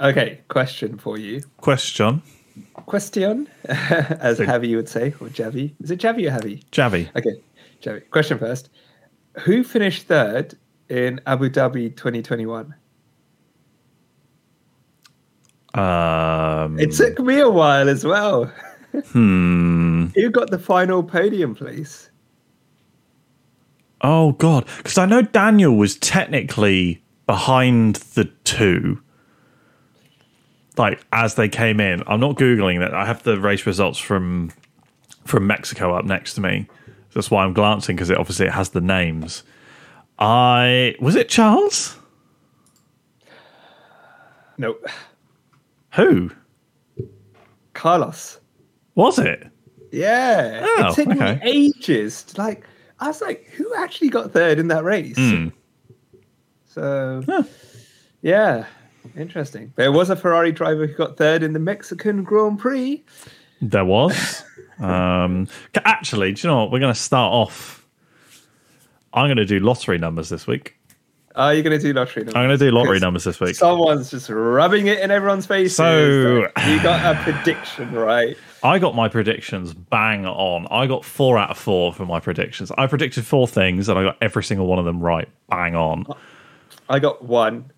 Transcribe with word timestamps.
Okay, 0.00 0.40
question 0.48 0.98
for 0.98 1.18
you. 1.18 1.42
Question. 1.58 2.22
Question, 2.74 3.48
as 3.64 4.38
Javi 4.38 4.74
would 4.76 4.88
say, 4.88 5.08
or 5.20 5.28
Javi. 5.28 5.74
Is 5.80 5.90
it 5.90 6.00
Javi 6.00 6.28
or 6.28 6.38
Javi? 6.38 6.64
Javi. 6.70 7.08
Okay, 7.16 7.34
Javi. 7.82 8.08
Question 8.10 8.38
first. 8.38 8.70
Who 9.40 9.64
finished 9.64 10.06
third 10.06 10.56
in 10.88 11.20
Abu 11.26 11.48
Dhabi 11.50 11.96
2021? 11.96 12.74
Um, 15.74 16.78
It 16.78 16.92
took 16.92 17.18
me 17.18 17.40
a 17.40 17.50
while 17.50 17.88
as 17.88 18.04
well. 18.04 18.44
hmm. 19.06 20.06
Who 20.14 20.30
got 20.30 20.50
the 20.50 20.58
final 20.58 21.02
podium 21.02 21.54
place? 21.54 22.10
Oh 24.02 24.32
god, 24.32 24.66
because 24.76 24.98
I 24.98 25.06
know 25.06 25.22
Daniel 25.22 25.74
was 25.76 25.96
technically 25.96 27.02
behind 27.26 27.96
the 28.14 28.26
two, 28.44 29.00
like 30.76 31.04
as 31.12 31.34
they 31.36 31.48
came 31.48 31.80
in. 31.80 32.02
I'm 32.06 32.20
not 32.20 32.36
googling 32.36 32.80
that. 32.80 32.94
I 32.94 33.04
have 33.06 33.22
the 33.22 33.38
race 33.40 33.66
results 33.66 33.98
from 33.98 34.50
from 35.24 35.46
Mexico 35.46 35.94
up 35.94 36.04
next 36.04 36.34
to 36.34 36.40
me. 36.40 36.66
That's 37.14 37.30
why 37.30 37.44
I'm 37.44 37.52
glancing 37.52 37.96
because 37.96 38.10
it 38.10 38.18
obviously 38.18 38.46
it 38.46 38.52
has 38.52 38.70
the 38.70 38.80
names. 38.80 39.42
I 40.18 40.94
was 41.00 41.16
it 41.16 41.28
Charles? 41.28 41.96
No, 44.56 44.76
Who 45.94 46.30
Carlos. 47.72 48.38
was 48.94 49.18
it? 49.18 49.48
Yeah, 49.90 50.60
Oh, 50.64 50.88
it 50.88 50.94
took 50.94 51.08
okay. 51.08 51.34
me 51.34 51.40
ages. 51.42 52.22
To, 52.24 52.40
like, 52.40 52.64
I 53.00 53.08
was 53.08 53.20
like, 53.20 53.46
who 53.56 53.72
actually 53.76 54.10
got 54.10 54.32
third 54.32 54.58
in 54.60 54.68
that 54.68 54.84
race? 54.84 55.16
Hmm. 55.16 55.48
So, 56.66 57.22
Huh. 57.26 57.42
yeah, 58.22 58.66
interesting. 59.16 59.72
There 59.76 59.92
was 59.92 60.10
a 60.10 60.16
Ferrari 60.16 60.52
driver 60.52 60.86
who 60.86 60.94
got 60.94 61.16
third 61.16 61.42
in 61.42 61.52
the 61.52 61.58
Mexican 61.58 62.22
Grand 62.24 62.58
Prix. 62.58 63.04
There 63.60 63.84
was. 63.84 64.42
um, 64.80 65.48
actually, 65.84 66.32
do 66.32 66.46
you 66.46 66.52
know 66.52 66.62
what? 66.62 66.72
We're 66.72 66.80
going 66.80 66.94
to 66.94 66.98
start 67.00 67.32
off. 67.32 67.86
I'm 69.12 69.26
going 69.28 69.36
to 69.36 69.46
do 69.46 69.60
lottery 69.60 69.98
numbers 69.98 70.28
this 70.28 70.46
week. 70.46 70.76
Are 71.36 71.52
you 71.52 71.62
going 71.64 71.76
to 71.76 71.82
do 71.84 71.92
lottery? 71.92 72.22
Numbers? 72.22 72.34
I'm 72.36 72.46
going 72.48 72.58
to 72.58 72.64
do 72.64 72.70
lottery 72.70 73.00
numbers 73.00 73.24
this 73.24 73.40
week. 73.40 73.56
Someone's 73.56 74.08
just 74.10 74.28
rubbing 74.30 74.86
it 74.86 75.00
in 75.00 75.10
everyone's 75.10 75.46
face. 75.46 75.74
So- 75.76 76.48
Like, 76.56 76.66
you 76.68 76.80
got 76.82 77.16
a 77.16 77.18
prediction, 77.22 77.92
right? 77.92 78.36
I 78.62 78.78
got 78.78 78.94
my 78.94 79.08
predictions 79.08 79.74
bang 79.74 80.26
on. 80.26 80.66
I 80.70 80.86
got 80.86 81.04
four 81.04 81.36
out 81.38 81.50
of 81.50 81.58
four 81.58 81.92
for 81.92 82.06
my 82.06 82.20
predictions. 82.20 82.70
I 82.78 82.86
predicted 82.86 83.26
four 83.26 83.46
things 83.48 83.88
and 83.88 83.98
I 83.98 84.04
got 84.04 84.16
every 84.22 84.44
single 84.44 84.66
one 84.66 84.78
of 84.78 84.84
them 84.84 85.00
right, 85.00 85.28
bang 85.50 85.74
on, 85.74 86.06
I 86.88 86.98
got 86.98 87.22
one, 87.24 87.70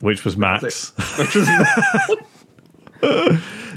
which 0.00 0.24
was 0.24 0.36
Max. 0.36 0.90
which 1.18 1.34
was 1.34 1.48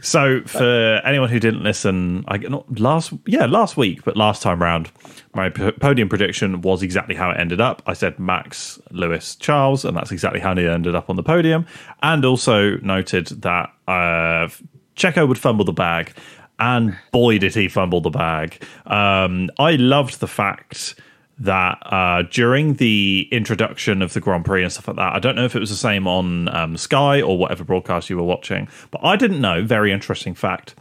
So 0.02 0.41
for 0.45 1.00
anyone 1.05 1.30
who 1.30 1.39
didn't 1.39 1.64
listen, 1.64 2.25
I 2.27 2.38
not 2.38 2.80
last 2.80 3.14
yeah 3.27 3.45
last 3.45 3.77
week, 3.77 4.03
but 4.03 4.17
last 4.17 4.42
time 4.42 4.59
round, 4.61 4.92
my 5.36 5.49
p- 5.49 5.72
podium 5.73 6.09
prediction 6.09 6.61
was 6.61 6.81
exactly 6.81 7.14
how 7.14 7.30
it 7.30 7.39
ended 7.39 7.61
up. 7.61 7.83
I 7.86 7.94
said 7.94 8.17
Max, 8.17 8.80
Lewis, 8.89 9.36
Charles, 9.36 9.86
and 9.86 9.95
that's 9.95 10.11
exactly 10.11 10.39
how 10.39 10.55
he 10.55 10.67
ended 10.67 10.95
up 10.95 11.09
on 11.09 11.17
the 11.17 11.23
podium. 11.23 11.67
And 12.02 12.25
also 12.25 12.77
noted 12.77 13.27
that 13.44 13.72
uh, 13.88 14.49
Checo 14.95 15.27
would 15.27 15.38
fumble 15.38 15.66
the 15.66 15.72
bag, 15.72 16.14
and 16.59 16.97
boy 17.11 17.38
did 17.38 17.53
he 17.53 17.67
fumble 17.67 18.02
the 18.02 18.09
bag. 18.09 18.64
Um, 18.88 19.52
I 19.59 19.75
loved 19.75 20.19
the 20.19 20.27
fact 20.27 20.95
that 21.42 21.80
uh, 21.92 22.22
during 22.30 22.75
the 22.75 23.28
introduction 23.31 24.03
of 24.03 24.14
the 24.14 24.20
Grand 24.20 24.45
Prix 24.45 24.64
and 24.64 24.72
stuff 24.72 24.88
like 24.88 24.97
that, 24.97 25.14
I 25.16 25.20
don't 25.20 25.36
know 25.36 25.45
if 25.45 25.56
it 25.56 25.59
was 25.59 25.72
the 25.72 25.75
same 25.75 26.08
on 26.08 26.48
um, 26.56 26.78
Sky 26.78 27.20
or 27.20 27.38
whatever 27.38 27.64
broadcast 27.64 28.09
you 28.09 28.17
were 28.17 28.23
watching, 28.23 28.67
but 28.92 29.03
I 29.03 29.16
didn't 29.16 29.42
know. 29.42 29.64
Very 29.64 29.92
interesting 29.92 30.36
fact 30.36 30.75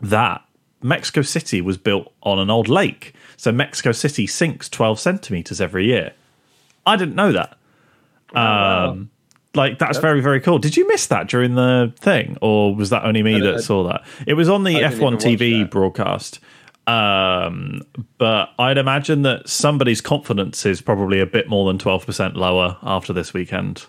that 0.00 0.42
Mexico 0.82 1.22
City 1.22 1.60
was 1.60 1.78
built 1.78 2.12
on 2.22 2.38
an 2.38 2.48
old 2.48 2.68
lake, 2.68 3.12
so 3.36 3.50
Mexico 3.50 3.90
City 3.90 4.26
sinks 4.26 4.68
twelve 4.68 5.00
centimeters 5.00 5.60
every 5.60 5.86
year. 5.86 6.12
I 6.86 6.96
didn't 6.96 7.16
know 7.16 7.32
that. 7.32 7.58
Um, 8.34 9.10
like 9.54 9.80
that's 9.80 9.98
very 9.98 10.20
very 10.20 10.40
cool. 10.40 10.58
Did 10.58 10.76
you 10.76 10.86
miss 10.86 11.06
that 11.08 11.28
during 11.28 11.56
the 11.56 11.92
thing, 11.98 12.38
or 12.40 12.74
was 12.74 12.90
that 12.90 13.04
only 13.04 13.22
me 13.24 13.40
that 13.40 13.62
saw 13.62 13.82
that? 13.88 14.04
It 14.28 14.34
was 14.34 14.48
on 14.48 14.62
the 14.62 14.74
F1 14.74 15.16
TV 15.16 15.68
broadcast. 15.68 16.38
Um, 16.86 17.82
but 18.18 18.50
I'd 18.58 18.78
imagine 18.78 19.22
that 19.22 19.48
somebody's 19.48 20.00
confidence 20.00 20.66
is 20.66 20.80
probably 20.80 21.20
a 21.20 21.26
bit 21.26 21.48
more 21.48 21.66
than 21.66 21.78
twelve 21.78 22.04
percent 22.04 22.36
lower 22.36 22.76
after 22.82 23.12
this 23.12 23.32
weekend. 23.32 23.86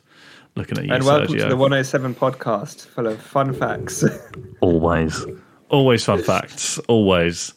Looking 0.56 0.78
at 0.78 0.86
you, 0.86 0.94
and 0.94 1.04
welcome 1.04 1.34
Sergio. 1.34 1.42
to 1.42 1.50
the 1.50 1.58
107 1.58 2.14
podcast 2.14 2.86
full 2.86 3.08
of 3.08 3.20
fun 3.20 3.54
facts. 3.54 4.04
always, 4.62 5.26
always 5.70 6.06
fun 6.06 6.22
facts. 6.22 6.78
Always. 6.88 7.56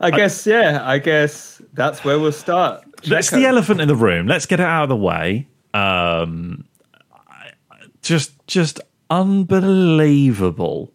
I 0.00 0.10
guess, 0.10 0.46
yeah, 0.46 0.82
I 0.84 0.98
guess 0.98 1.60
that's 1.72 2.04
where 2.04 2.18
we'll 2.18 2.32
start. 2.32 2.84
That's 3.06 3.30
Checo. 3.30 3.36
the 3.36 3.46
elephant 3.46 3.80
in 3.80 3.88
the 3.88 3.96
room. 3.96 4.26
Let's 4.26 4.44
get 4.46 4.60
it 4.60 4.66
out 4.66 4.84
of 4.84 4.88
the 4.90 4.96
way. 4.96 5.48
Um, 5.72 6.66
just, 8.02 8.32
just 8.46 8.78
unbelievable. 9.10 10.92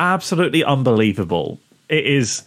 Absolutely 0.00 0.64
unbelievable. 0.64 1.60
It 1.88 2.06
is. 2.06 2.44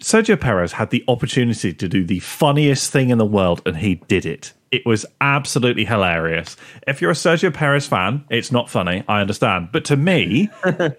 Sergio 0.00 0.38
Perez 0.38 0.72
had 0.72 0.90
the 0.90 1.04
opportunity 1.08 1.72
to 1.72 1.88
do 1.88 2.04
the 2.04 2.20
funniest 2.20 2.92
thing 2.92 3.10
in 3.10 3.18
the 3.18 3.26
world, 3.26 3.62
and 3.64 3.76
he 3.76 3.96
did 4.08 4.26
it. 4.26 4.52
It 4.70 4.84
was 4.84 5.06
absolutely 5.20 5.84
hilarious. 5.84 6.56
If 6.86 7.00
you're 7.00 7.12
a 7.12 7.14
Sergio 7.14 7.54
Perez 7.54 7.86
fan, 7.86 8.24
it's 8.28 8.52
not 8.52 8.68
funny. 8.68 9.04
I 9.08 9.20
understand, 9.20 9.70
but 9.72 9.84
to 9.86 9.96
me, 9.96 10.50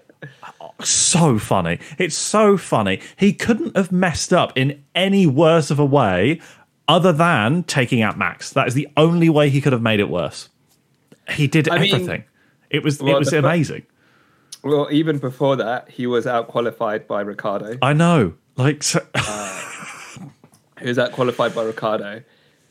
so 0.82 1.38
funny. 1.38 1.78
It's 1.98 2.16
so 2.16 2.56
funny. 2.56 3.00
He 3.16 3.32
couldn't 3.32 3.76
have 3.76 3.92
messed 3.92 4.32
up 4.32 4.56
in 4.56 4.82
any 4.94 5.26
worse 5.26 5.70
of 5.70 5.78
a 5.78 5.84
way 5.84 6.40
other 6.88 7.12
than 7.12 7.62
taking 7.64 8.02
out 8.02 8.16
Max. 8.16 8.52
That 8.52 8.66
is 8.66 8.74
the 8.74 8.88
only 8.96 9.28
way 9.28 9.50
he 9.50 9.60
could 9.60 9.72
have 9.72 9.82
made 9.82 10.00
it 10.00 10.08
worse. 10.08 10.48
He 11.30 11.46
did 11.46 11.68
I 11.68 11.78
mean, 11.78 11.94
everything. 11.94 12.24
it 12.70 12.82
was 12.82 13.00
well, 13.02 13.16
it 13.16 13.18
was 13.18 13.32
amazing. 13.32 13.84
Well, 14.62 14.88
even 14.90 15.18
before 15.18 15.56
that, 15.56 15.88
he 15.88 16.06
was 16.06 16.26
out 16.26 16.48
qualified 16.48 17.06
by 17.06 17.20
Ricciardo. 17.22 17.78
I 17.82 17.92
know. 17.92 18.34
Like 18.56 18.82
so, 18.82 19.00
He 20.80 20.86
was 20.86 20.98
out 20.98 21.12
qualified 21.12 21.54
by 21.54 21.62
Ricciardo. 21.64 22.22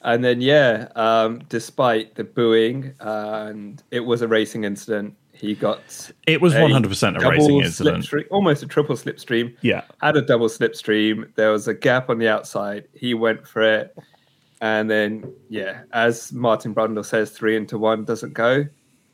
And 0.02 0.24
then, 0.24 0.40
yeah, 0.42 0.88
um, 0.96 1.42
despite 1.50 2.16
the 2.16 2.24
booing, 2.24 2.94
and 3.00 3.82
it 3.92 4.02
was 4.02 4.22
a 4.22 4.28
racing 4.28 4.64
incident, 4.64 5.16
he 5.34 5.54
got 5.56 6.12
it 6.26 6.42
was 6.42 6.54
100% 6.54 7.10
a 7.18 7.20
double 7.20 7.30
racing 7.32 7.60
incident. 7.62 8.04
slipstream- 8.06 8.26
almost 8.32 8.64
a 8.64 8.68
triple 8.68 8.96
slipstream. 8.96 9.56
Yeah. 9.62 9.84
Had 10.02 10.16
a 10.18 10.22
double 10.22 10.48
slipstream. 10.48 11.34
There 11.36 11.52
was 11.52 11.68
a 11.68 11.74
gap 11.74 12.10
on 12.10 12.18
the 12.20 12.28
outside. 12.28 12.88
He 12.94 13.14
went 13.14 13.48
for 13.48 13.62
it. 13.62 13.96
And 14.62 14.90
then, 14.90 15.32
yeah, 15.50 15.82
as 15.94 16.32
Martin 16.34 16.74
Brundle 16.74 17.06
says, 17.06 17.30
three 17.32 17.56
into 17.56 17.78
one 17.78 18.04
doesn't 18.06 18.34
go. 18.34 18.66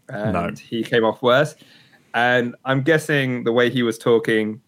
And 0.09 0.33
No. 0.33 0.51
he 0.51 0.83
came 0.83 1.03
off 1.03 1.22
worse. 1.22 1.56
And 2.13 2.56
I'm 2.66 2.81
guessing 2.81 3.44
the 3.44 3.51
way 3.51 3.69
he 3.69 3.84
was 3.84 3.97
talking 3.97 4.62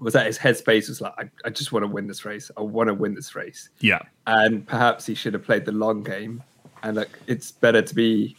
was 0.00 0.14
that 0.14 0.26
his 0.26 0.38
headspace 0.38 0.88
was 0.88 1.00
like, 1.00 1.12
I, 1.18 1.30
I 1.44 1.50
just 1.50 1.72
want 1.72 1.84
to 1.84 1.88
win 1.88 2.06
this 2.06 2.24
race. 2.24 2.50
I 2.56 2.62
want 2.62 2.88
to 2.88 2.94
win 2.94 3.14
this 3.14 3.34
race. 3.34 3.68
Yeah. 3.80 4.00
And 4.26 4.66
perhaps 4.66 5.06
he 5.06 5.14
should 5.14 5.34
have 5.34 5.44
played 5.44 5.64
the 5.64 5.72
long 5.72 6.02
game. 6.02 6.42
And 6.82 6.96
like, 6.96 7.10
it's 7.26 7.52
better 7.52 7.80
to 7.82 7.94
be 7.94 8.36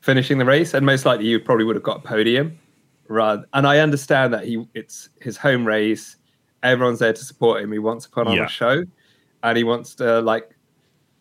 finishing 0.00 0.38
the 0.38 0.44
race. 0.44 0.74
And 0.74 0.84
most 0.84 1.04
likely, 1.06 1.26
you 1.26 1.40
probably 1.40 1.64
would 1.64 1.76
have 1.76 1.82
got 1.82 1.98
a 1.98 2.00
podium. 2.00 2.58
Rather, 3.10 3.44
and 3.54 3.66
I 3.66 3.78
understand 3.78 4.34
that 4.34 4.44
he 4.44 4.68
it's 4.74 5.08
his 5.20 5.38
home 5.38 5.66
race. 5.66 6.16
Everyone's 6.62 6.98
there 6.98 7.14
to 7.14 7.24
support 7.24 7.62
him. 7.62 7.72
He 7.72 7.78
wants 7.78 8.04
to 8.04 8.10
put 8.10 8.26
on 8.26 8.36
Yeah. 8.36 8.44
a 8.44 8.48
show, 8.48 8.84
and 9.42 9.56
he 9.56 9.64
wants 9.64 9.94
to 9.94 10.20
like, 10.20 10.54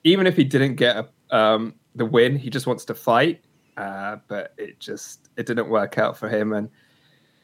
even 0.04 0.28
if 0.28 0.36
he 0.36 0.44
didn't 0.44 0.76
get 0.76 0.98
a, 0.98 1.36
um, 1.36 1.76
the 1.96 2.04
win, 2.06 2.36
he 2.38 2.50
just 2.50 2.68
wants 2.68 2.84
to 2.86 2.94
fight. 2.94 3.40
Uh, 3.78 4.18
but 4.28 4.54
it 4.58 4.80
just 4.80 5.30
it 5.38 5.46
didn't 5.46 5.70
work 5.70 5.98
out 6.00 6.18
for 6.18 6.28
him, 6.28 6.52
and 6.52 6.70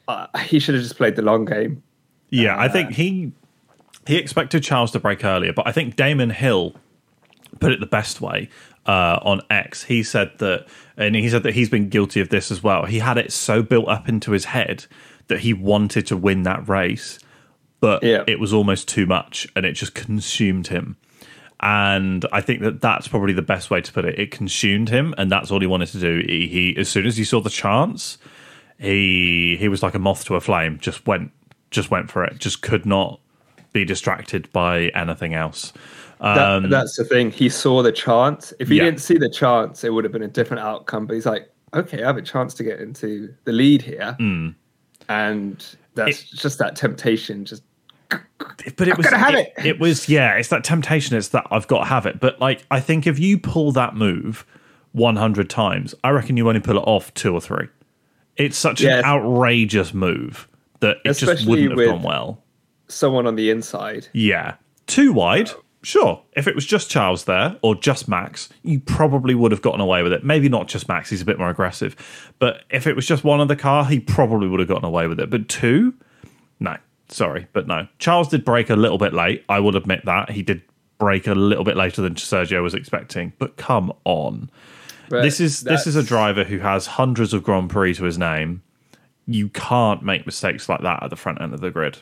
uh, 0.08 0.26
he 0.40 0.58
should 0.58 0.74
have 0.74 0.82
just 0.82 0.96
played 0.96 1.14
the 1.16 1.22
long 1.22 1.44
game. 1.44 1.82
Yeah, 2.30 2.56
I 2.56 2.66
Uh, 2.66 2.72
think 2.72 2.90
he 2.90 3.32
he 4.06 4.16
expected 4.16 4.62
Charles 4.64 4.90
to 4.92 4.98
brake 5.00 5.24
earlier, 5.24 5.52
but 5.52 5.66
I 5.68 5.72
think 5.72 5.94
Damon 5.96 6.30
Hill 6.30 6.74
put 7.60 7.70
it 7.72 7.78
the 7.80 7.86
best 7.86 8.20
way 8.20 8.48
uh, 8.86 9.20
on 9.22 9.40
X. 9.48 9.84
He 9.84 10.02
said 10.02 10.32
that, 10.38 10.66
and 10.96 11.14
he 11.14 11.28
said 11.28 11.44
that 11.44 11.54
he's 11.54 11.70
been 11.70 11.88
guilty 11.88 12.20
of 12.20 12.28
this 12.30 12.50
as 12.50 12.62
well. 12.62 12.84
He 12.84 12.98
had 12.98 13.16
it 13.16 13.32
so 13.32 13.62
built 13.62 13.86
up 13.88 14.08
into 14.08 14.32
his 14.32 14.46
head 14.46 14.86
that 15.28 15.38
he 15.40 15.52
wanted 15.54 16.06
to 16.08 16.16
win 16.16 16.42
that 16.42 16.68
race, 16.68 17.18
but 17.80 18.02
Yeah. 18.02 18.24
it 18.26 18.40
was 18.40 18.52
almost 18.52 18.88
too 18.88 19.06
much, 19.06 19.46
and 19.54 19.64
it 19.64 19.72
just 19.72 19.94
consumed 19.94 20.66
him. 20.66 20.96
And 21.60 22.26
I 22.32 22.40
think 22.40 22.60
that 22.62 22.80
that's 22.80 23.08
probably 23.08 23.32
the 23.32 23.42
best 23.42 23.70
way 23.70 23.80
to 23.80 23.92
put 23.92 24.04
it. 24.04 24.18
It 24.18 24.30
consumed 24.30 24.88
him, 24.90 25.14
and 25.16 25.30
that's 25.30 25.50
all 25.50 25.60
he 25.60 25.66
wanted 25.66 25.88
to 25.88 26.00
do. 26.00 26.22
He, 26.26 26.46
he 26.46 26.76
as 26.76 26.88
soon 26.88 27.06
as 27.06 27.16
he 27.16 27.24
saw 27.24 27.40
the 27.40 27.48
chance, 27.50 28.18
he 28.78 29.56
he 29.58 29.68
was 29.68 29.82
like 29.82 29.94
a 29.94 29.98
moth 29.98 30.24
to 30.26 30.34
a 30.34 30.40
flame. 30.40 30.78
Just 30.78 31.06
went, 31.06 31.30
just 31.70 31.90
went 31.90 32.10
for 32.10 32.24
it. 32.24 32.38
Just 32.38 32.60
could 32.62 32.84
not 32.84 33.20
be 33.72 33.84
distracted 33.84 34.50
by 34.52 34.88
anything 34.88 35.34
else. 35.34 35.72
That, 36.20 36.68
that's 36.70 36.96
the 36.96 37.04
thing. 37.04 37.30
He 37.30 37.48
saw 37.48 37.82
the 37.82 37.92
chance. 37.92 38.52
If 38.58 38.68
he 38.68 38.74
Um, 38.74 38.78
yeah. 38.78 38.84
didn't 38.90 39.00
see 39.00 39.18
the 39.18 39.28
chance, 39.28 39.84
it 39.84 39.92
would 39.92 40.04
have 40.04 40.12
been 40.12 40.22
a 40.22 40.28
different 40.28 40.62
outcome. 40.62 41.06
But 41.06 41.14
he's 41.14 41.26
like, 41.26 41.50
okay, 41.74 42.02
I 42.02 42.06
have 42.06 42.16
a 42.16 42.22
chance 42.22 42.54
to 42.54 42.64
get 42.64 42.80
into 42.80 43.34
the 43.44 43.52
lead 43.52 43.82
here, 43.82 44.16
Mm. 44.20 44.54
and 45.08 45.66
that's 45.94 46.22
just 46.30 46.58
that 46.58 46.76
temptation. 46.76 47.44
Just 47.44 47.62
but 48.10 48.88
it 48.88 48.96
was 48.96 49.04
gotta 49.04 49.18
have 49.18 49.34
it, 49.34 49.52
it. 49.58 49.66
it 49.66 49.80
was 49.80 50.08
yeah 50.08 50.34
it's 50.34 50.48
that 50.48 50.64
temptation 50.64 51.16
it's 51.16 51.28
that 51.28 51.46
i've 51.50 51.66
got 51.66 51.80
to 51.80 51.84
have 51.86 52.06
it. 52.06 52.20
But 52.20 52.40
like 52.40 52.64
i 52.70 52.80
think 52.80 53.06
if 53.06 53.18
you 53.18 53.38
pull 53.38 53.72
that 53.72 53.94
move 53.94 54.46
100 54.92 55.50
times 55.50 55.94
i 56.04 56.10
reckon 56.10 56.36
you 56.36 56.46
only 56.48 56.60
pull 56.60 56.76
it 56.78 56.82
off 56.86 57.12
two 57.14 57.34
or 57.34 57.40
three. 57.40 57.68
It's 58.36 58.58
such 58.58 58.82
an 58.82 59.04
outrageous 59.04 59.94
move 59.94 60.48
that 60.80 60.96
it 61.04 61.08
just 61.08 61.22
Especially 61.22 61.68
wouldn't 61.68 61.78
have 61.80 61.88
gone 61.88 62.02
well. 62.02 62.42
someone 62.88 63.26
on 63.26 63.36
the 63.36 63.50
inside. 63.50 64.08
yeah. 64.12 64.56
Too 64.86 65.12
wide? 65.12 65.50
Oh. 65.50 65.60
Sure. 65.82 66.22
If 66.34 66.48
it 66.48 66.54
was 66.54 66.64
just 66.66 66.90
charles 66.90 67.24
there 67.26 67.56
or 67.62 67.74
just 67.74 68.08
max 68.08 68.48
you 68.62 68.80
probably 68.80 69.34
would 69.34 69.52
have 69.52 69.62
gotten 69.62 69.80
away 69.80 70.02
with 70.02 70.12
it. 70.12 70.24
Maybe 70.24 70.48
not 70.48 70.66
just 70.66 70.88
max 70.88 71.10
he's 71.10 71.20
a 71.22 71.24
bit 71.24 71.38
more 71.38 71.48
aggressive. 71.50 71.94
But 72.38 72.62
if 72.70 72.86
it 72.86 72.96
was 72.96 73.06
just 73.06 73.22
one 73.22 73.40
of 73.40 73.48
the 73.48 73.56
car 73.56 73.84
he 73.84 74.00
probably 74.00 74.48
would 74.48 74.60
have 74.60 74.68
gotten 74.68 74.84
away 74.84 75.06
with 75.06 75.20
it. 75.20 75.30
But 75.30 75.48
two? 75.48 75.94
No, 76.58 76.76
sorry, 77.08 77.46
but 77.52 77.66
no. 77.66 77.86
Charles 77.98 78.28
did 78.28 78.44
brake 78.44 78.70
a 78.70 78.76
little 78.76 78.98
bit 78.98 79.12
late. 79.14 79.44
I 79.48 79.60
will 79.60 79.76
admit 79.76 80.04
that 80.04 80.30
he 80.30 80.42
did 80.42 80.62
brake 80.98 81.26
a 81.26 81.34
little 81.34 81.64
bit 81.64 81.76
later 81.76 82.02
than 82.02 82.14
Sergio 82.14 82.62
was 82.62 82.74
expecting. 82.74 83.32
But 83.38 83.56
come 83.56 83.92
on, 84.04 84.50
But 85.10 85.22
this 85.22 85.40
is 85.40 85.62
this 85.62 85.86
is 85.86 85.96
a 85.96 86.02
driver 86.02 86.44
who 86.44 86.58
has 86.58 86.86
hundreds 86.86 87.32
of 87.34 87.42
Grand 87.42 87.70
Prix 87.70 87.94
to 87.94 88.04
his 88.04 88.18
name. 88.18 88.62
You 89.26 89.48
can't 89.48 90.02
make 90.02 90.26
mistakes 90.26 90.68
like 90.68 90.80
that 90.82 91.02
at 91.02 91.10
the 91.10 91.16
front 91.16 91.40
end 91.40 91.54
of 91.54 91.60
the 91.60 91.70
grid. 91.70 91.98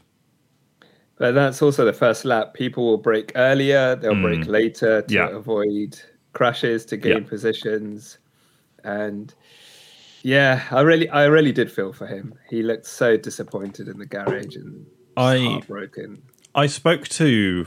But 1.17 1.33
that's 1.33 1.63
also 1.63 1.85
the 1.85 1.93
first 1.93 2.25
lap. 2.25 2.53
People 2.55 2.85
will 2.85 2.99
brake 2.99 3.33
earlier, 3.37 3.95
they'll 3.97 4.21
brake 4.21 4.47
later 4.47 5.03
to 5.03 5.09
Mm. 5.09 5.11
Yeah. 5.13 5.29
avoid 5.29 5.99
crashes, 6.33 6.85
to 6.87 6.97
gain 6.97 7.23
Yeah. 7.23 7.29
positions. 7.29 8.19
And 8.85 9.33
yeah, 10.23 10.65
I 10.71 10.81
really 10.81 11.09
I 11.09 11.25
really 11.25 11.53
did 11.53 11.71
feel 11.71 11.93
for 11.93 12.07
him. 12.07 12.35
He 12.49 12.63
looked 12.63 12.87
so 12.87 13.17
disappointed 13.17 13.89
in 13.89 13.99
the 13.99 14.07
garage 14.07 14.57
and 14.57 14.87
I- 15.17 15.39
heartbroken. 15.39 16.23
I 16.55 16.67
spoke 16.67 17.09
to 17.09 17.67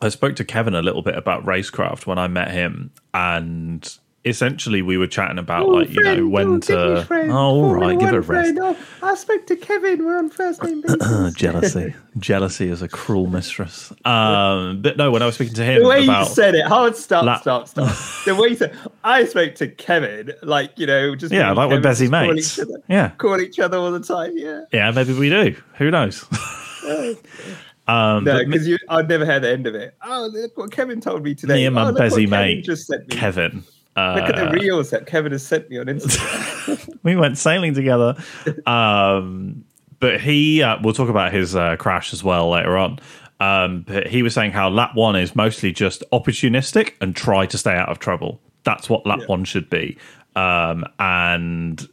I 0.00 0.10
spoke 0.10 0.36
to 0.36 0.44
Kevin 0.44 0.74
a 0.74 0.82
little 0.82 1.02
bit 1.02 1.16
about 1.16 1.44
racecraft 1.44 2.06
when 2.06 2.18
I 2.18 2.28
met 2.28 2.50
him, 2.50 2.92
and 3.14 3.98
essentially 4.26 4.82
we 4.82 4.98
were 4.98 5.06
chatting 5.06 5.38
about 5.38 5.68
like 5.68 5.88
you 5.90 6.02
know 6.02 6.26
when 6.26 6.60
to. 6.62 7.06
Oh, 7.10 7.34
all 7.34 7.74
right, 7.74 7.98
give 7.98 8.08
it 8.08 8.14
a 8.14 8.20
rest. 8.20 8.58
Oh, 8.60 8.76
I 9.02 9.14
spoke 9.14 9.46
to 9.46 9.56
Kevin. 9.56 10.04
We're 10.04 10.18
on 10.18 10.28
first 10.28 10.62
name 10.62 10.80
basis. 10.86 11.34
jealousy, 11.34 11.94
jealousy 12.18 12.68
is 12.68 12.82
a 12.82 12.88
cruel 12.88 13.28
mistress. 13.28 13.92
Um, 14.04 14.82
but 14.82 14.96
no, 14.96 15.10
when 15.10 15.22
I 15.22 15.26
was 15.26 15.36
speaking 15.36 15.54
to 15.54 15.64
him 15.64 15.82
the 15.82 15.88
way 15.88 16.04
about 16.04 16.28
you 16.28 16.34
said 16.34 16.54
it, 16.54 16.66
hard 16.66 16.96
stop, 16.96 17.24
La- 17.24 17.40
stop, 17.40 17.68
stop. 17.68 17.96
the 18.24 18.34
way 18.34 18.48
you 18.48 18.56
said, 18.56 18.76
I 19.04 19.24
spoke 19.24 19.54
to 19.56 19.68
Kevin, 19.68 20.32
like 20.42 20.72
you 20.76 20.86
know, 20.86 21.14
just 21.14 21.32
Yeah, 21.32 21.52
like 21.52 21.70
we're 21.70 21.80
busy 21.80 22.08
call 22.08 22.26
mates. 22.32 22.58
each 22.58 22.64
other- 22.64 22.82
Yeah. 22.88 23.10
call 23.10 23.40
each 23.40 23.58
other 23.58 23.78
all 23.78 23.92
the 23.92 24.00
time. 24.00 24.32
Yeah, 24.36 24.62
yeah, 24.72 24.90
maybe 24.90 25.14
we 25.14 25.30
do. 25.30 25.56
Who 25.78 25.90
knows? 25.90 26.24
um, 27.88 28.24
no, 28.24 28.44
because 28.44 28.66
you, 28.66 28.78
I'd 28.88 29.08
never 29.08 29.24
heard 29.24 29.42
the 29.42 29.50
end 29.50 29.66
of 29.66 29.74
it. 29.74 29.94
Oh, 30.04 30.28
look 30.32 30.56
what 30.58 30.72
Kevin 30.72 31.00
told 31.00 31.22
me 31.22 31.34
today. 31.34 31.54
me 31.54 31.66
and 31.66 31.74
my 31.74 31.88
oh, 31.88 31.92
busy 31.92 32.26
mate 32.26 32.64
just 32.64 32.86
sent 32.86 33.08
me. 33.08 33.16
Kevin. 33.16 33.62
Look 33.96 34.28
at 34.28 34.36
the 34.36 34.48
Uh, 34.48 34.52
reels 34.52 34.90
that 34.90 35.06
Kevin 35.06 35.32
has 35.32 35.46
sent 35.46 35.70
me 35.70 35.78
on 35.78 35.86
Instagram. 35.86 36.98
we 37.02 37.16
went 37.16 37.38
sailing 37.38 37.72
together. 37.74 38.14
Um, 38.66 39.64
but 40.00 40.20
he, 40.20 40.62
uh, 40.62 40.76
we'll 40.82 40.92
talk 40.94 41.08
about 41.08 41.32
his 41.32 41.56
uh, 41.56 41.76
crash 41.76 42.12
as 42.12 42.22
well 42.22 42.50
later 42.50 42.76
on. 42.76 42.98
Um, 43.40 43.82
but 43.86 44.06
he 44.06 44.22
was 44.22 44.34
saying 44.34 44.52
how 44.52 44.68
lap 44.68 44.94
one 44.94 45.16
is 45.16 45.34
mostly 45.34 45.72
just 45.72 46.02
opportunistic 46.12 46.92
and 47.00 47.14
try 47.16 47.46
to 47.46 47.56
stay 47.58 47.74
out 47.74 47.88
of 47.88 47.98
trouble. 47.98 48.40
That's 48.64 48.88
what 48.90 49.06
lap 49.06 49.20
Yeah. 49.20 49.26
one 49.26 49.44
should 49.44 49.70
be. 49.70 49.96
Um, 50.34 50.84
and 50.98 51.86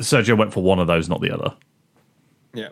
Sergio 0.00 0.36
went 0.38 0.52
for 0.52 0.62
one 0.62 0.78
of 0.78 0.86
those, 0.86 1.08
not 1.08 1.20
the 1.20 1.32
other. 1.32 1.54
yeah, 2.54 2.68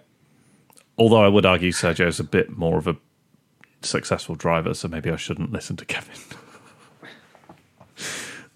Although 0.96 1.24
I 1.24 1.28
would 1.28 1.46
argue 1.46 1.72
Sergio's 1.72 2.18
a 2.20 2.24
bit 2.24 2.56
more 2.56 2.78
of 2.78 2.86
a 2.86 2.96
successful 3.82 4.34
driver, 4.34 4.74
so 4.74 4.88
maybe 4.88 5.10
I 5.10 5.16
shouldn't 5.16 5.52
listen 5.52 5.76
to 5.76 5.84
Kevin. 5.84 6.14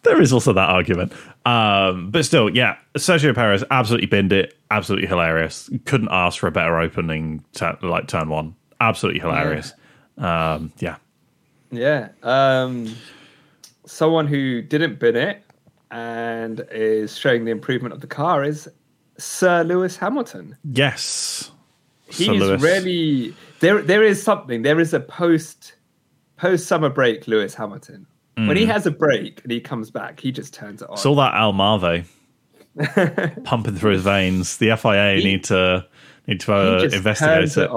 there 0.02 0.20
is 0.20 0.32
also 0.32 0.52
that 0.52 0.68
argument. 0.68 1.12
Um, 1.46 2.10
but 2.10 2.24
still, 2.24 2.50
yeah, 2.50 2.76
Sergio 2.96 3.34
Perez 3.34 3.64
absolutely 3.70 4.06
binned 4.06 4.32
it. 4.32 4.56
Absolutely 4.70 5.06
hilarious. 5.06 5.70
Couldn't 5.84 6.08
ask 6.10 6.38
for 6.38 6.46
a 6.46 6.52
better 6.52 6.78
opening, 6.78 7.44
to, 7.54 7.76
like 7.82 8.08
turn 8.08 8.28
one. 8.28 8.54
Absolutely 8.80 9.20
hilarious. 9.20 9.72
Um, 10.18 10.72
yeah. 10.78 10.96
yeah. 11.70 12.08
Um, 12.22 12.94
someone 13.86 14.26
who 14.26 14.60
didn't 14.62 14.98
bin 14.98 15.16
it 15.16 15.42
and 15.90 16.66
is 16.70 17.16
showing 17.16 17.44
the 17.44 17.50
improvement 17.50 17.94
of 17.94 18.00
the 18.00 18.06
car 18.06 18.44
is 18.44 18.68
Sir 19.18 19.62
Lewis 19.62 19.96
Hamilton. 19.96 20.56
Yes. 20.64 21.50
he's 22.12 22.62
really 22.62 23.34
there 23.60 23.80
there 23.80 24.02
is 24.02 24.22
something 24.22 24.62
there 24.62 24.78
is 24.78 24.92
a 24.92 25.00
post 25.00 25.74
post 26.36 26.66
summer 26.66 26.90
break 26.90 27.26
lewis 27.26 27.54
hamilton 27.54 28.06
when 28.34 28.48
Mm. 28.48 28.56
he 28.56 28.64
has 28.66 28.86
a 28.86 28.90
break 28.90 29.40
and 29.42 29.52
he 29.52 29.60
comes 29.60 29.90
back 29.90 30.20
he 30.20 30.32
just 30.32 30.54
turns 30.54 30.80
it 30.82 30.88
on 30.88 30.94
It's 30.94 31.04
all 31.06 31.16
that 31.16 31.34
Almave 31.34 32.04
pumping 33.44 33.74
through 33.76 33.92
his 33.92 34.02
veins. 34.02 34.56
The 34.56 34.70
FIA 34.76 35.16
He- 35.18 35.24
need 35.24 35.44
to 35.44 35.86
need 36.26 36.40
to 36.40 36.54
uh, 36.54 36.82
investigate 36.92 37.56
it. 37.56 37.70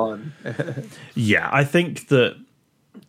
it 0.45 0.85
Yeah, 1.15 1.49
I 1.51 1.63
think 1.63 2.07
that 2.09 2.37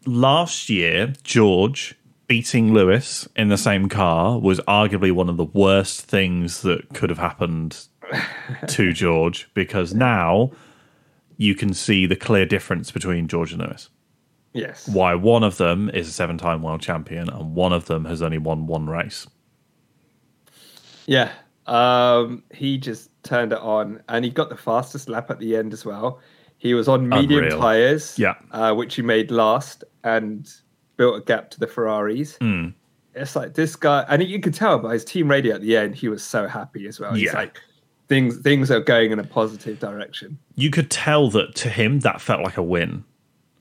last 0.06 0.68
year, 0.70 1.12
George 1.22 1.94
beating 2.26 2.72
Lewis 2.72 3.28
in 3.36 3.48
the 3.48 3.58
same 3.58 3.88
car 3.88 4.38
was 4.40 4.58
arguably 4.60 5.12
one 5.12 5.28
of 5.28 5.36
the 5.36 5.44
worst 5.44 6.02
things 6.02 6.62
that 6.62 6.88
could 6.94 7.10
have 7.10 7.18
happened 7.20 7.86
to 8.66 8.92
George 9.02 9.48
because 9.54 9.94
now 9.94 10.50
you 11.36 11.54
can 11.54 11.72
see 11.74 12.06
the 12.06 12.16
clear 12.16 12.46
difference 12.46 12.90
between 12.90 13.28
George 13.28 13.52
and 13.52 13.60
Lewis. 13.62 13.90
Yes 14.56 14.88
Why 14.88 15.14
one 15.14 15.44
of 15.44 15.56
them 15.58 15.90
is 15.90 16.08
a 16.08 16.12
seven 16.12 16.38
time 16.38 16.62
world 16.62 16.80
champion 16.80 17.28
and 17.30 17.54
one 17.54 17.72
of 17.72 17.86
them 17.86 18.04
has 18.06 18.22
only 18.22 18.38
won 18.38 18.66
one 18.66 18.86
race. 18.88 19.26
yeah 21.06 21.32
um 21.66 22.42
he 22.52 22.78
just 22.78 23.10
turned 23.22 23.52
it 23.52 23.58
on 23.58 24.02
and 24.08 24.24
he 24.24 24.30
got 24.30 24.48
the 24.48 24.56
fastest 24.56 25.08
lap 25.08 25.30
at 25.30 25.38
the 25.40 25.56
end 25.56 25.72
as 25.72 25.84
well 25.84 26.20
he 26.58 26.74
was 26.74 26.88
on 26.88 27.08
medium 27.08 27.44
Unreal. 27.44 27.58
tires 27.60 28.18
Yeah. 28.18 28.34
uh, 28.52 28.72
which 28.74 28.94
he 28.94 29.02
made 29.02 29.30
last 29.30 29.84
and 30.04 30.48
built 30.96 31.16
a 31.16 31.20
gap 31.24 31.50
to 31.50 31.60
the 31.60 31.66
ferraris 31.66 32.36
Hmm. 32.40 32.68
it's 33.14 33.34
like 33.36 33.54
this 33.54 33.74
guy 33.76 34.04
and 34.08 34.22
you 34.22 34.40
could 34.40 34.54
tell 34.54 34.78
by 34.78 34.92
his 34.94 35.04
team 35.04 35.28
radio 35.28 35.54
at 35.56 35.60
the 35.60 35.76
end 35.76 35.94
he 35.96 36.08
was 36.08 36.22
so 36.22 36.46
happy 36.46 36.86
as 36.86 37.00
well 37.00 37.12
he's 37.14 37.24
Yeah. 37.24 37.32
like 37.34 37.60
things 38.08 38.38
things 38.38 38.70
are 38.70 38.80
going 38.80 39.10
in 39.10 39.18
a 39.18 39.24
positive 39.24 39.80
direction 39.80 40.38
You 40.54 40.70
could 40.70 40.90
tell 40.90 41.28
that 41.30 41.56
to 41.56 41.68
him 41.68 42.00
that 42.00 42.20
felt 42.20 42.42
like 42.44 42.56
a 42.56 42.62
win. 42.62 43.04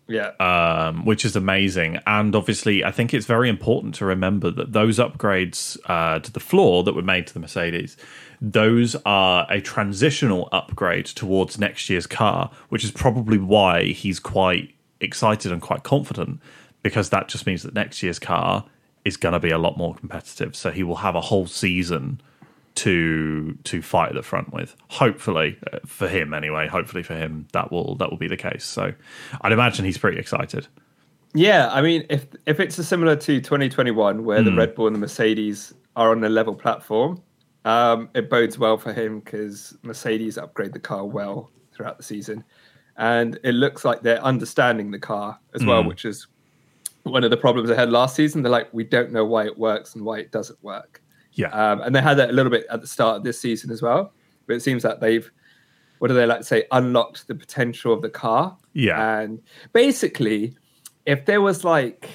Yeah 0.08 0.32
um, 0.40 1.06
which 1.06 1.26
is 1.26 1.36
amazing. 1.36 2.00
And 2.06 2.36
obviously, 2.36 2.84
I 2.84 2.92
think 2.92 3.14
it's 3.14 3.26
very 3.26 3.50
important 3.50 3.96
to 3.96 4.06
remember 4.06 4.52
that 4.52 4.74
those 4.74 5.00
upgrades 5.00 5.78
uh, 5.86 6.20
to 6.20 6.32
the 6.32 6.40
floor 6.40 6.84
that 6.84 6.94
were 6.94 7.02
made 7.02 7.28
to 7.28 7.34
the 7.34 7.40
Mercedes, 7.40 7.98
those 8.42 8.96
are 9.06 9.48
a 9.50 9.62
transitional 9.62 10.50
upgrade 10.52 11.06
towards 11.06 11.58
next 11.58 11.90
year's 11.90 12.08
car, 12.08 12.52
which 12.70 12.84
is 12.84 12.92
probably 12.92 13.38
why 13.38 13.86
he's 13.86 14.20
quite 14.20 14.74
excited 15.02 15.52
and 15.52 15.62
quite 15.62 15.84
confident 15.84 16.40
because 16.84 17.10
that 17.10 17.28
just 17.28 17.48
means 17.48 17.64
that 17.64 17.74
next 17.74 18.04
year's 18.04 18.20
car 18.20 18.64
is 19.04 19.18
going 19.18 19.34
to 19.34 19.40
be 19.40 19.50
a 19.50 19.58
lot 19.58 19.76
more 19.78 19.96
competitive. 19.96 20.56
So 20.56 20.70
he 20.70 20.84
will 20.84 20.98
have 20.98 21.16
a 21.16 21.22
whole 21.22 21.48
season 21.48 22.22
to 22.76 23.58
to 23.64 23.82
fight 23.82 24.10
at 24.10 24.16
the 24.16 24.24
front 24.24 24.54
with. 24.54 24.76
Hopefully 24.90 25.58
uh, 25.72 25.80
for 25.86 26.08
him 26.08 26.34
anyway. 26.34 26.68
Hopefully 26.68 27.04
for 27.04 27.16
him 27.16 27.48
that 27.54 27.72
will 27.72 27.96
that 27.96 28.10
will 28.10 28.18
be 28.18 28.28
the 28.28 28.38
case. 28.38 28.66
So 28.66 28.94
I'd 29.42 29.52
imagine 29.52 29.86
he's 29.86 29.98
pretty 29.98 30.20
excited. 30.20 30.68
Yeah, 31.34 31.70
I 31.72 31.82
mean, 31.82 32.06
if 32.10 32.28
if 32.46 32.60
it's 32.60 32.78
a 32.78 32.84
similar 32.84 33.16
to 33.18 33.42
2021, 33.42 34.24
where 34.24 34.42
the 34.42 34.54
Red 34.54 34.74
Bull 34.74 34.88
and 34.88 34.96
the 34.96 35.00
Mercedes 35.00 35.74
are 35.98 36.12
on 36.12 36.24
a 36.24 36.30
level 36.30 36.56
platform, 36.56 37.22
um, 37.66 38.10
it 38.16 38.30
bodes 38.30 38.58
well 38.58 38.78
for 38.78 38.94
him 38.94 39.20
because 39.20 39.78
Mercedes 39.84 40.38
upgrade 40.38 40.72
the 40.72 40.80
car 40.80 41.06
well 41.06 41.52
throughout 41.74 41.98
the 41.98 42.04
season, 42.04 42.46
and 42.96 43.38
it 43.44 43.52
looks 43.52 43.84
like 43.84 44.02
they're 44.02 44.24
understanding 44.24 44.92
the 44.92 45.00
car 45.00 45.38
as 45.54 45.66
well, 45.66 45.84
which 45.84 46.06
is 46.06 46.28
one 47.04 47.26
of 47.26 47.32
the 47.32 47.38
problems 47.38 47.68
they 47.68 47.76
had 47.76 47.92
last 47.92 48.16
season. 48.16 48.42
They're 48.42 48.52
like, 48.52 48.74
we 48.74 48.86
don't 48.86 49.12
know 49.12 49.26
why 49.26 49.46
it 49.46 49.58
works 49.58 49.94
and 49.94 50.06
why 50.06 50.20
it 50.20 50.32
doesn't 50.32 50.62
work. 50.64 51.02
Yeah. 51.36 51.50
Um, 51.50 51.82
and 51.82 51.96
they 51.96 52.02
had 52.02 52.16
that 52.16 52.30
a 52.30 52.34
little 52.34 52.50
bit 52.52 52.66
at 52.70 52.82
the 52.82 52.88
start 52.88 53.18
of 53.18 53.24
this 53.24 53.40
season 53.40 53.72
as 53.72 53.82
well. 53.82 54.12
But 54.48 54.56
it 54.56 54.62
seems 54.62 54.84
like 54.84 55.00
they've, 55.00 55.30
what 56.00 56.10
do 56.10 56.14
they 56.14 56.26
like 56.26 56.40
to 56.40 56.44
say, 56.46 56.66
unlocked 56.72 57.28
the 57.28 57.36
potential 57.36 57.94
of 57.94 58.02
the 58.02 58.10
car. 58.10 58.58
Yeah. 58.74 59.20
And 59.20 59.42
basically, 59.74 60.56
if 61.06 61.26
there 61.26 61.42
was 61.42 61.64
like 61.64 62.10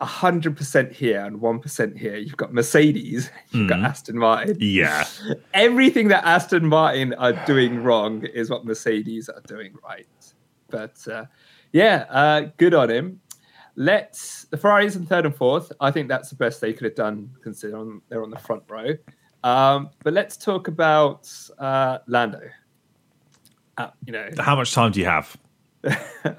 a 0.00 0.06
hundred 0.06 0.56
percent 0.56 0.92
here 0.92 1.20
and 1.24 1.40
one 1.40 1.58
percent 1.60 1.96
here, 1.98 2.16
you've 2.16 2.36
got 2.36 2.54
Mercedes, 2.54 3.30
you've 3.50 3.68
got 3.68 3.80
Aston 3.80 4.16
Martin. 4.18 4.56
yeah. 4.60 5.06
Everything 5.54 6.08
that 6.08 6.24
Aston 6.24 6.66
Martin 6.66 7.12
are 7.14 7.32
doing 7.46 7.82
wrong 7.82 8.24
is 8.24 8.50
what 8.50 8.64
Mercedes 8.64 9.28
are 9.28 9.42
doing 9.46 9.74
right. 9.84 10.06
But 10.70 11.06
uh, 11.06 11.26
yeah, 11.72 12.06
uh, 12.08 12.50
good 12.56 12.74
on 12.74 12.90
him. 12.90 13.20
Let's 13.76 14.44
the 14.44 14.56
Ferraris 14.56 14.96
in 14.96 15.06
third 15.06 15.26
and 15.26 15.34
fourth. 15.34 15.72
I 15.80 15.90
think 15.90 16.08
that's 16.08 16.30
the 16.30 16.36
best 16.36 16.60
they 16.60 16.72
could 16.72 16.84
have 16.84 16.94
done 16.94 17.30
considering 17.42 18.02
they're 18.08 18.22
on 18.22 18.30
the 18.30 18.38
front 18.38 18.62
row. 18.68 18.94
Um, 19.42 19.90
but 20.02 20.12
let's 20.12 20.36
talk 20.36 20.68
about 20.68 21.30
uh, 21.58 21.98
Lando. 22.06 22.42
Uh, 23.78 23.88
you 24.04 24.12
know, 24.12 24.28
How 24.38 24.56
much 24.56 24.74
time 24.74 24.92
do 24.92 25.00
you 25.00 25.06
have? 25.06 25.36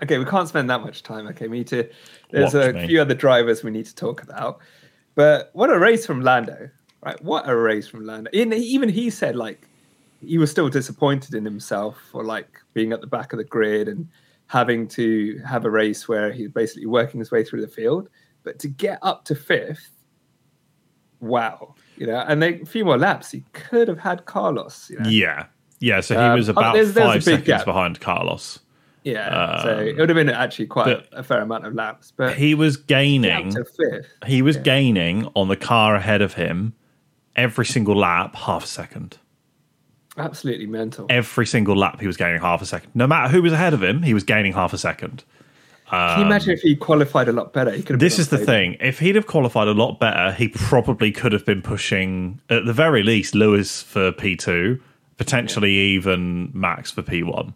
okay, 0.04 0.20
we 0.20 0.26
can't 0.26 0.48
spend 0.48 0.70
that 0.70 0.82
much 0.82 1.02
time. 1.02 1.28
Okay, 1.28 1.48
we 1.48 1.60
need 1.60 1.68
to. 1.68 1.90
There's 2.30 2.54
Watch 2.54 2.70
a 2.70 2.74
me. 2.74 2.88
few 2.88 3.02
other 3.02 3.16
drivers 3.16 3.64
we 3.64 3.72
need 3.72 3.86
to 3.88 3.96
talk 3.96 4.22
about. 4.22 4.60
But 5.16 5.50
what 5.54 5.70
a 5.72 5.80
race 5.80 6.06
from 6.06 6.22
Lando, 6.22 6.70
right? 7.04 7.22
What 7.24 7.50
a 7.50 7.56
race 7.56 7.88
from 7.88 8.06
Lando. 8.06 8.30
In, 8.32 8.54
even 8.54 8.90
he 8.90 9.10
said 9.10 9.36
like 9.36 9.68
he 10.24 10.38
was 10.38 10.52
still 10.52 10.70
disappointed 10.70 11.34
in 11.34 11.44
himself 11.44 11.98
for 12.12 12.24
like 12.24 12.62
being 12.74 12.94
at 12.94 13.02
the 13.02 13.08
back 13.08 13.34
of 13.34 13.38
the 13.38 13.44
grid 13.44 13.88
and 13.88 14.08
having 14.52 14.86
to 14.86 15.40
have 15.48 15.64
a 15.64 15.70
race 15.70 16.10
where 16.10 16.30
he's 16.30 16.50
basically 16.50 16.86
working 16.86 17.20
his 17.22 17.32
way 17.32 17.42
through 17.42 17.62
the 17.62 17.70
field. 17.70 18.10
But 18.44 18.60
to 18.60 18.68
get 18.68 19.00
up 19.02 19.24
to 19.26 19.36
fifth, 19.36 19.90
wow, 21.22 21.74
you 21.96 22.06
know, 22.08 22.18
and 22.28 22.42
they, 22.42 22.60
a 22.60 22.66
few 22.66 22.84
more 22.84 22.98
laps, 22.98 23.32
he 23.32 23.46
could 23.54 23.88
have 23.88 24.00
had 24.00 24.26
Carlos. 24.26 24.90
You 24.90 25.00
know? 25.00 25.10
Yeah. 25.10 25.46
Yeah, 25.80 26.02
so 26.02 26.16
he 26.16 26.22
Um, 26.22 26.34
was 26.38 26.50
oh, 26.50 26.52
about 26.52 26.74
there's- 26.74 26.92
there's 26.94 27.06
five 27.08 27.24
seconds 27.24 27.48
gap. 27.48 27.66
behind 27.66 28.00
Carlos. 28.02 28.60
Yeah, 29.04 29.64
so 29.64 29.78
Um, 29.78 29.88
it 29.88 29.98
would 29.98 30.10
have 30.10 30.16
been 30.16 30.30
actually 30.30 30.68
quite 30.68 31.08
a 31.14 31.24
fair 31.24 31.42
amount 31.42 31.66
of 31.66 31.74
laps. 31.74 32.12
But 32.16 32.36
He 32.36 32.54
was 32.54 32.76
gaining 32.78 33.52
to 33.56 33.64
fifth. 33.66 34.08
he 34.28 34.42
was 34.42 34.58
Yeah. 34.58 34.62
gaining 34.64 35.28
on 35.34 35.48
the 35.48 35.56
car 35.56 35.96
ahead 35.96 36.22
of 36.22 36.34
him 36.34 36.74
every 37.36 37.66
single 37.66 37.96
lap 37.96 38.36
half 38.36 38.66
a 38.66 38.68
second. 38.68 39.18
Absolutely 40.18 40.66
mental. 40.68 41.06
Every 41.10 41.46
single 41.46 41.76
lap 41.76 42.00
he 42.02 42.08
was 42.08 42.18
gaining 42.18 42.42
half 42.42 42.62
a 42.62 42.66
second. 42.66 42.92
No 42.94 43.08
matter 43.08 43.30
who 43.32 43.42
was 43.42 43.54
ahead 43.54 43.74
of 43.74 43.82
him, 43.82 44.04
he 44.04 44.14
was 44.14 44.24
gaining 44.24 44.54
half 44.54 44.74
a 44.74 44.78
second. 44.78 45.24
Can 45.90 46.20
you 46.22 46.26
imagine 46.26 46.52
if 46.52 46.62
he 46.62 46.76
qualified 46.76 47.28
a 47.28 47.34
lot 47.34 47.52
better? 47.52 47.72
He 47.72 47.82
could 47.84 47.96
have 47.96 48.00
This 48.00 48.18
is 48.18 48.30
the 48.30 48.38
thing. 48.38 48.78
If 48.80 49.00
he'd 49.00 49.16
have 49.16 49.28
qualified 49.28 49.68
a 49.68 49.74
lot 49.74 50.00
better, 50.00 50.32
he 50.32 50.48
probably 50.48 51.12
could 51.12 51.34
have 51.34 51.46
been 51.46 51.62
pushing, 51.62 52.40
at 52.50 52.66
the 52.66 52.72
very 52.72 53.04
least, 53.04 53.36
Lewis 53.36 53.82
for 53.82 54.14
P2, 54.14 54.80
potentially 55.18 55.74
even 55.74 56.50
Max 56.54 56.92
for 56.92 57.02
P1. 57.04 57.54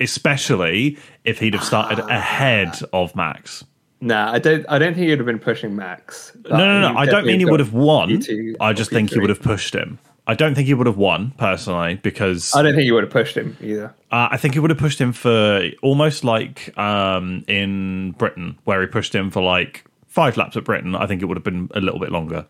Especially 0.00 0.98
if 1.24 1.38
he'd 1.38 1.54
have 1.54 1.62
started 1.62 2.00
Ah. 2.00 2.06
ahead 2.08 2.80
of 2.92 3.14
Max. 3.14 3.64
Nah, 4.00 4.32
I 4.32 4.38
don't. 4.38 4.64
I 4.68 4.78
don't 4.78 4.94
think 4.94 5.08
he'd 5.08 5.18
have 5.18 5.26
been 5.26 5.38
pushing 5.40 5.74
Max. 5.74 6.32
No, 6.48 6.56
no, 6.56 6.92
no. 6.92 6.96
I 6.98 7.06
don't 7.06 7.26
mean 7.26 7.38
he 7.40 7.44
would 7.44 7.58
have 7.60 7.72
won. 7.72 8.08
P2 8.10 8.54
I 8.60 8.72
just 8.72 8.90
think 8.90 9.10
he 9.10 9.16
P3. 9.16 9.20
would 9.22 9.30
have 9.30 9.42
pushed 9.42 9.74
him. 9.74 9.98
I 10.28 10.34
don't 10.34 10.54
think 10.54 10.68
he 10.68 10.74
would 10.74 10.86
have 10.86 10.98
won 10.98 11.32
personally 11.38 11.94
because 11.94 12.54
I 12.54 12.60
don't 12.60 12.74
think 12.74 12.84
he 12.84 12.92
would 12.92 13.02
have 13.02 13.12
pushed 13.12 13.34
him 13.34 13.56
either. 13.62 13.94
Uh, 14.12 14.28
I 14.30 14.36
think 14.36 14.52
he 14.52 14.60
would 14.60 14.68
have 14.70 14.78
pushed 14.78 15.00
him 15.00 15.14
for 15.14 15.70
almost 15.82 16.22
like 16.22 16.76
um, 16.78 17.44
in 17.48 18.12
Britain, 18.12 18.58
where 18.64 18.82
he 18.82 18.86
pushed 18.86 19.14
him 19.14 19.30
for 19.30 19.42
like 19.42 19.84
five 20.06 20.36
laps 20.36 20.56
at 20.56 20.64
Britain. 20.64 20.94
I 20.94 21.06
think 21.06 21.22
it 21.22 21.24
would 21.24 21.38
have 21.38 21.44
been 21.44 21.70
a 21.74 21.80
little 21.80 21.98
bit 21.98 22.12
longer. 22.12 22.46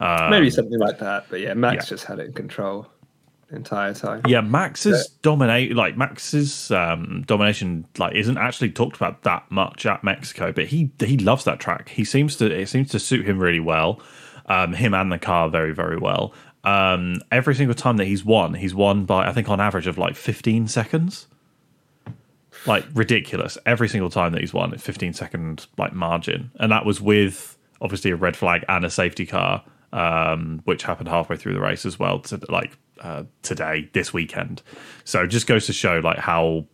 Maybe 0.00 0.50
something 0.50 0.78
like 0.78 0.98
that. 0.98 1.26
But 1.30 1.40
yeah, 1.40 1.54
Max 1.54 1.84
yeah. 1.84 1.88
just 1.90 2.04
had 2.04 2.18
it 2.18 2.26
in 2.26 2.32
control 2.32 2.88
the 3.48 3.56
entire 3.56 3.94
time. 3.94 4.22
Yeah, 4.26 4.40
Max's 4.40 5.08
dominate 5.22 5.74
like 5.76 5.96
Max's 5.96 6.70
um, 6.72 7.22
domination 7.26 7.86
like 7.98 8.14
isn't 8.14 8.38
actually 8.38 8.70
talked 8.70 8.96
about 8.96 9.22
that 9.22 9.48
much 9.50 9.86
at 9.86 10.02
Mexico, 10.02 10.52
but 10.52 10.66
he 10.66 10.90
he 10.98 11.16
loves 11.18 11.44
that 11.44 11.60
track. 11.60 11.90
He 11.90 12.04
seems 12.04 12.36
to 12.36 12.50
it 12.50 12.68
seems 12.68 12.88
to 12.90 12.98
suit 12.98 13.26
him 13.26 13.38
really 13.38 13.60
well. 13.60 14.00
Um, 14.46 14.72
him 14.72 14.94
and 14.94 15.12
the 15.12 15.18
car 15.18 15.48
very 15.48 15.72
very 15.72 15.98
well. 15.98 16.32
Um, 16.62 17.22
every 17.30 17.54
single 17.54 17.74
time 17.74 17.96
that 17.96 18.06
he's 18.06 18.24
won, 18.24 18.54
he's 18.54 18.74
won 18.74 19.04
by 19.04 19.26
I 19.26 19.32
think 19.32 19.48
on 19.48 19.60
average 19.60 19.86
of 19.86 19.98
like 19.98 20.14
15 20.14 20.68
seconds. 20.68 21.26
Like 22.66 22.84
ridiculous. 22.92 23.56
Every 23.64 23.88
single 23.88 24.10
time 24.10 24.32
that 24.32 24.40
he's 24.40 24.52
won, 24.52 24.74
it's 24.74 24.82
15 24.82 25.14
second 25.14 25.66
like 25.78 25.94
margin, 25.94 26.50
and 26.56 26.70
that 26.70 26.84
was 26.84 27.00
with 27.00 27.56
obviously 27.80 28.10
a 28.10 28.16
red 28.16 28.36
flag 28.36 28.64
and 28.68 28.84
a 28.84 28.90
safety 28.90 29.24
car, 29.24 29.64
um, 29.94 30.60
which 30.64 30.82
happened 30.82 31.08
halfway 31.08 31.36
through 31.36 31.54
the 31.54 31.60
race 31.60 31.86
as 31.86 31.98
well. 31.98 32.18
To 32.20 32.38
like 32.50 32.76
uh, 33.00 33.22
today, 33.40 33.88
this 33.94 34.12
weekend. 34.12 34.60
So 35.04 35.22
it 35.22 35.28
just 35.28 35.46
goes 35.46 35.66
to 35.66 35.72
show 35.72 36.00
like 36.00 36.18
how 36.18 36.66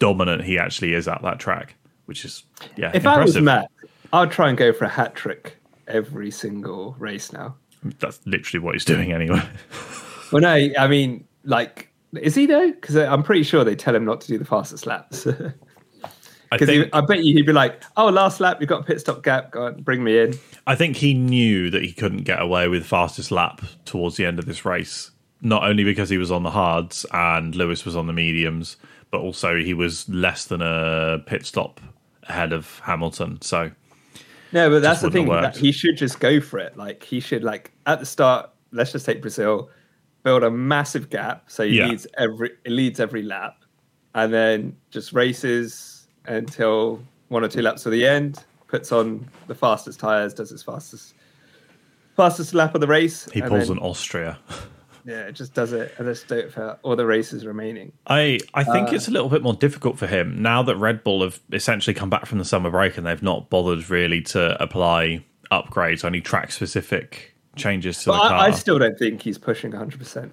dominant 0.00 0.44
he 0.44 0.58
actually 0.58 0.92
is 0.92 1.08
at 1.08 1.22
that 1.22 1.38
track, 1.38 1.76
which 2.04 2.26
is 2.26 2.44
yeah. 2.76 2.90
If 2.92 3.06
I 3.06 3.22
was 3.22 3.40
Matt, 3.40 3.70
I'd 4.12 4.30
try 4.30 4.50
and 4.50 4.58
go 4.58 4.72
for 4.72 4.84
a 4.84 4.88
hat 4.90 5.14
trick 5.14 5.56
every 5.86 6.30
single 6.30 6.94
race 6.98 7.32
now. 7.32 7.56
That's 7.82 8.20
literally 8.26 8.64
what 8.64 8.74
he's 8.74 8.84
doing 8.84 9.12
anyway. 9.12 9.42
Well, 10.32 10.42
no, 10.42 10.68
I 10.78 10.86
mean, 10.86 11.26
like, 11.42 11.92
is 12.14 12.36
he 12.36 12.46
though? 12.46 12.70
Because 12.70 12.94
I'm 12.94 13.24
pretty 13.24 13.42
sure 13.42 13.64
they 13.64 13.74
tell 13.74 13.96
him 13.96 14.04
not 14.04 14.20
to 14.20 14.28
do 14.28 14.38
the 14.38 14.44
fastest 14.44 14.86
laps. 14.86 15.26
I 16.52 16.56
Because 16.56 16.68
think 16.68 16.90
I 16.92 17.00
bet 17.00 17.24
you 17.24 17.34
he'd 17.34 17.46
be 17.46 17.52
like, 17.52 17.82
"Oh, 17.96 18.08
last 18.08 18.40
lap, 18.40 18.58
you've 18.60 18.68
got 18.68 18.80
a 18.80 18.84
pit 18.84 19.00
stop 19.00 19.22
gap. 19.22 19.52
Go 19.52 19.66
on, 19.66 19.82
bring 19.82 20.02
me 20.02 20.18
in." 20.18 20.38
I 20.66 20.74
think 20.74 20.96
he 20.96 21.14
knew 21.14 21.70
that 21.70 21.82
he 21.82 21.92
couldn't 21.92 22.24
get 22.24 22.40
away 22.42 22.68
with 22.68 22.84
fastest 22.86 23.30
lap 23.30 23.60
towards 23.84 24.16
the 24.16 24.26
end 24.26 24.38
of 24.38 24.46
this 24.46 24.64
race. 24.64 25.10
Not 25.42 25.64
only 25.64 25.84
because 25.84 26.10
he 26.10 26.18
was 26.18 26.30
on 26.30 26.42
the 26.42 26.50
hards 26.50 27.06
and 27.12 27.54
Lewis 27.54 27.84
was 27.84 27.96
on 27.96 28.06
the 28.06 28.12
mediums, 28.12 28.76
but 29.10 29.20
also 29.20 29.56
he 29.56 29.74
was 29.74 30.08
less 30.08 30.44
than 30.44 30.60
a 30.60 31.18
pit 31.26 31.46
stop 31.46 31.80
ahead 32.24 32.52
of 32.52 32.80
Hamilton. 32.80 33.40
So 33.42 33.70
No, 34.52 34.68
but 34.70 34.82
that's 34.82 35.00
the 35.00 35.10
thing. 35.10 35.28
That 35.28 35.56
he 35.56 35.72
should 35.72 35.96
just 35.96 36.20
go 36.20 36.40
for 36.40 36.58
it. 36.58 36.76
Like 36.76 37.02
he 37.02 37.20
should, 37.20 37.44
like 37.44 37.72
at 37.86 38.00
the 38.00 38.06
start. 38.06 38.50
Let's 38.72 38.92
just 38.92 39.04
take 39.06 39.20
Brazil, 39.20 39.68
build 40.22 40.42
a 40.44 40.50
massive 40.50 41.10
gap 41.10 41.44
so 41.50 41.64
he 41.66 41.78
Yeah. 41.78 41.88
leads 41.88 42.06
every 42.16 42.50
it 42.64 42.70
leads 42.70 43.00
every 43.00 43.22
lap, 43.22 43.56
and 44.14 44.32
then 44.32 44.76
just 44.90 45.12
races 45.12 46.08
until 46.26 47.02
one 47.28 47.44
or 47.44 47.48
two 47.48 47.62
laps 47.62 47.82
to 47.84 47.90
the 47.90 48.06
end. 48.06 48.44
Puts 48.68 48.92
on 48.92 49.28
the 49.48 49.54
fastest 49.54 49.98
tires, 49.98 50.32
does 50.34 50.50
his 50.50 50.62
fastest 50.62 51.14
fastest 52.16 52.54
lap 52.54 52.74
of 52.74 52.80
the 52.80 52.86
race. 52.86 53.28
he 53.32 53.40
pulls 53.40 53.68
then, 53.68 53.78
an 53.78 53.82
Austria. 53.82 54.38
Yeah, 55.04 55.22
it 55.22 55.32
just 55.32 55.54
does 55.54 55.72
it, 55.72 55.94
and 55.98 56.06
do 56.28 56.34
it 56.36 56.52
for 56.52 56.78
all 56.82 56.96
the 56.96 57.06
races 57.06 57.46
remaining. 57.46 57.92
I, 58.06 58.38
I 58.54 58.64
think 58.64 58.88
Uh, 58.88 58.94
it's 58.94 59.08
a 59.08 59.10
little 59.10 59.28
bit 59.28 59.42
more 59.42 59.54
difficult 59.54 59.98
for 59.98 60.06
him 60.06 60.42
now 60.42 60.62
that 60.62 60.76
Red 60.76 61.02
Bull 61.02 61.22
have 61.22 61.40
essentially 61.52 61.94
come 61.94 62.10
back 62.10 62.26
from 62.26 62.38
the 62.38 62.44
summer 62.44 62.70
break 62.70 62.96
and 62.98 63.06
they've 63.06 63.22
not 63.22 63.50
bothered 63.50 63.88
really 63.90 64.20
to 64.22 64.62
apply 64.62 65.24
upgrades, 65.50 66.04
only 66.04 66.20
track 66.20 66.52
specific 66.52 67.34
changes 67.56 67.98
to 68.00 68.06
the 68.06 68.12
car. 68.12 68.32
I, 68.32 68.46
I 68.46 68.50
still 68.52 68.78
don't 68.78 68.98
think 68.98 69.22
he's 69.22 69.38
pushing 69.38 69.70
100. 69.72 69.98
percent 69.98 70.32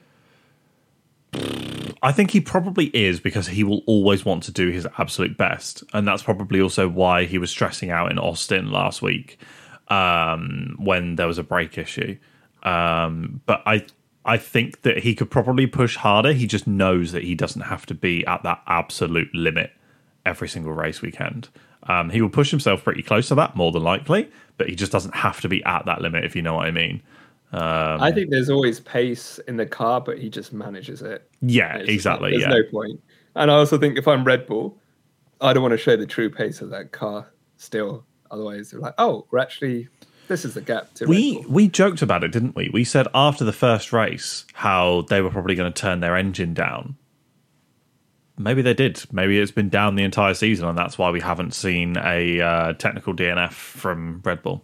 I 2.04 2.12
think 2.12 2.32
he 2.32 2.42
probably 2.42 2.86
is 2.88 3.20
because 3.20 3.48
he 3.48 3.64
will 3.64 3.82
always 3.86 4.24
want 4.24 4.44
to 4.44 4.52
do 4.52 4.70
his 4.70 4.88
absolute 4.98 5.38
best, 5.38 5.84
and 5.94 6.08
that's 6.08 6.24
probably 6.24 6.62
also 6.62 6.88
why 6.88 7.26
he 7.26 7.38
was 7.38 7.50
stressing 7.50 7.90
out 7.90 8.12
in 8.12 8.20
Austin 8.20 8.72
last 8.72 9.02
week 9.02 9.40
um, 9.88 10.76
when 10.78 11.16
there 11.16 11.28
was 11.28 11.38
a 11.38 11.44
brake 11.44 11.78
issue. 11.78 12.18
Um, 12.64 13.42
but 13.46 13.64
I, 13.66 13.86
I 14.28 14.38
think 14.38 14.82
that 14.82 15.00
he 15.00 15.16
could 15.16 15.32
probably 15.32 15.66
push 15.66 15.96
harder. 15.96 16.34
He 16.34 16.46
just 16.46 16.68
knows 16.68 17.14
that 17.14 17.24
he 17.24 17.34
doesn't 17.34 17.62
have 17.62 17.86
to 17.88 17.94
be 17.94 18.26
at 18.26 18.44
that 18.44 18.62
absolute 18.68 19.34
limit 19.34 19.72
every 20.26 20.50
single 20.50 20.74
race 20.74 21.02
weekend. 21.02 21.50
Um, 21.84 22.10
he 22.10 22.22
will 22.22 22.30
push 22.30 22.52
himself 22.52 22.84
pretty 22.84 23.02
close 23.02 23.30
to 23.30 23.36
that, 23.36 23.56
more 23.56 23.72
than 23.72 23.84
likely, 23.84 24.30
but 24.58 24.68
he 24.68 24.76
just 24.76 24.92
doesn't 24.92 25.16
have 25.16 25.40
to 25.42 25.48
be 25.48 25.64
at 25.64 25.86
that 25.86 26.02
limit, 26.02 26.26
if 26.26 26.36
you 26.36 26.42
know 26.42 26.56
what 26.56 26.68
I 26.68 26.72
mean. 26.72 27.02
Um, 27.54 28.02
I 28.02 28.12
think 28.12 28.30
there's 28.30 28.50
always 28.50 28.82
pace 28.82 29.40
in 29.48 29.56
the 29.56 29.66
car, 29.66 30.02
but 30.02 30.18
he 30.18 30.30
just 30.30 30.52
manages 30.52 31.02
it. 31.02 31.30
yeah, 31.42 31.78
It's 31.78 31.86
just 31.86 31.94
exactly. 31.94 32.32
like, 32.32 32.42
yeah. 32.42 32.50
there's 32.50 32.66
no 32.66 32.72
point. 32.72 33.02
And 33.36 33.50
I 33.50 33.54
also 33.56 33.78
think 33.78 33.98
if 33.98 34.08
I'm 34.08 34.26
Red 34.26 34.46
Bull, 34.48 34.78
I 35.40 35.54
don't 35.54 35.64
want 35.64 35.72
to 35.72 35.78
show 35.78 35.96
the 35.96 36.06
true 36.06 36.30
pace 36.30 36.62
of 36.62 36.70
that 36.72 36.92
car 36.92 37.32
still. 37.56 38.04
Otherwise, 38.30 38.72
they're 38.72 38.82
like, 38.82 38.96
oh, 38.98 39.26
we're 39.32 39.40
actually, 39.40 39.88
this 40.28 40.46
is 40.46 40.54
the 40.54 40.62
gap 40.62 40.94
to 40.96 41.06
we 41.06 41.44
we 41.48 41.68
joked 41.68 42.02
about 42.02 42.24
it, 42.24 42.32
didn't 42.32 42.56
we? 42.56 42.70
We 42.72 42.84
said 42.84 43.08
after 43.14 43.44
the 43.44 43.54
first 43.54 43.92
race 43.94 44.46
how 44.54 45.02
they 45.10 45.22
were 45.22 45.30
probably 45.30 45.56
going 45.56 45.72
to 45.72 45.82
turn 45.82 46.00
their 46.00 46.16
engine 46.16 46.54
down. 46.54 46.96
Maybe 48.40 48.62
they 48.62 48.76
did. 48.76 49.04
Maybe 49.12 49.40
it's 49.40 49.52
been 49.52 49.70
down 49.70 49.96
the 49.96 50.04
entire 50.04 50.36
season, 50.36 50.68
and 50.68 50.78
that's 50.78 50.98
why 50.98 51.10
we 51.10 51.20
haven't 51.20 51.56
seen 51.56 51.98
a 51.98 52.40
uh, 52.40 52.74
technical 52.74 53.14
DNF 53.16 53.52
from 53.54 54.22
Red 54.24 54.44
Bull. 54.44 54.64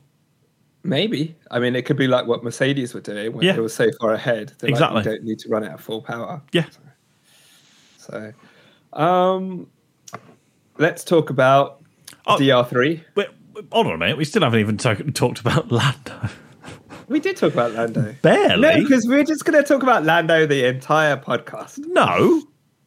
Maybe. 0.83 1.35
I 1.49 1.57
mean, 1.59 1.75
it 1.75 1.83
could 1.85 1.97
be 1.97 2.07
like 2.07 2.27
what 2.27 2.43
Mercedes 2.43 2.93
were 2.93 2.99
doing 3.01 3.33
when 3.33 3.43
Yeah. 3.45 3.53
they 3.53 3.61
were 3.61 3.69
so 3.69 3.89
far 3.99 4.13
ahead. 4.13 4.53
They're 4.59 4.69
Exactly. 4.69 4.97
Like, 4.97 5.05
don't 5.05 5.23
need 5.23 5.39
to 5.39 5.49
run 5.49 5.63
it 5.63 5.71
at 5.71 5.79
full 5.79 6.01
power. 6.03 6.41
Yeah, 6.51 6.65
So, 7.97 8.33
um, 8.91 9.67
let's 10.77 11.03
talk 11.03 11.29
about 11.31 11.81
Oh. 12.27 12.37
DR3. 12.37 13.01
Wait, 13.15 13.27
wait, 13.27 13.27
hold 13.71 13.87
on 13.87 13.93
a 13.93 13.97
minute. 13.97 14.17
We 14.17 14.25
still 14.25 14.43
haven't 14.43 14.59
even 14.59 14.77
talk, 14.77 14.99
talked 15.13 15.39
about 15.39 15.71
Lando. 15.71 16.29
We 17.07 17.19
did 17.19 17.37
talk 17.37 17.53
about 17.53 17.73
Lando. 17.73 18.15
Barely. 18.21 18.61
No, 18.61 18.81
because 18.81 19.05
we're 19.07 19.23
just 19.23 19.45
going 19.45 19.61
to 19.61 19.67
talk 19.67 19.83
about 19.83 20.03
Lando 20.03 20.45
the 20.45 20.65
entire 20.65 21.17
podcast. 21.17 21.79
No, 21.79 22.43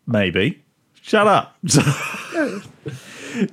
maybe. 0.07 0.63
Shut 1.03 1.27
up. 1.29 1.57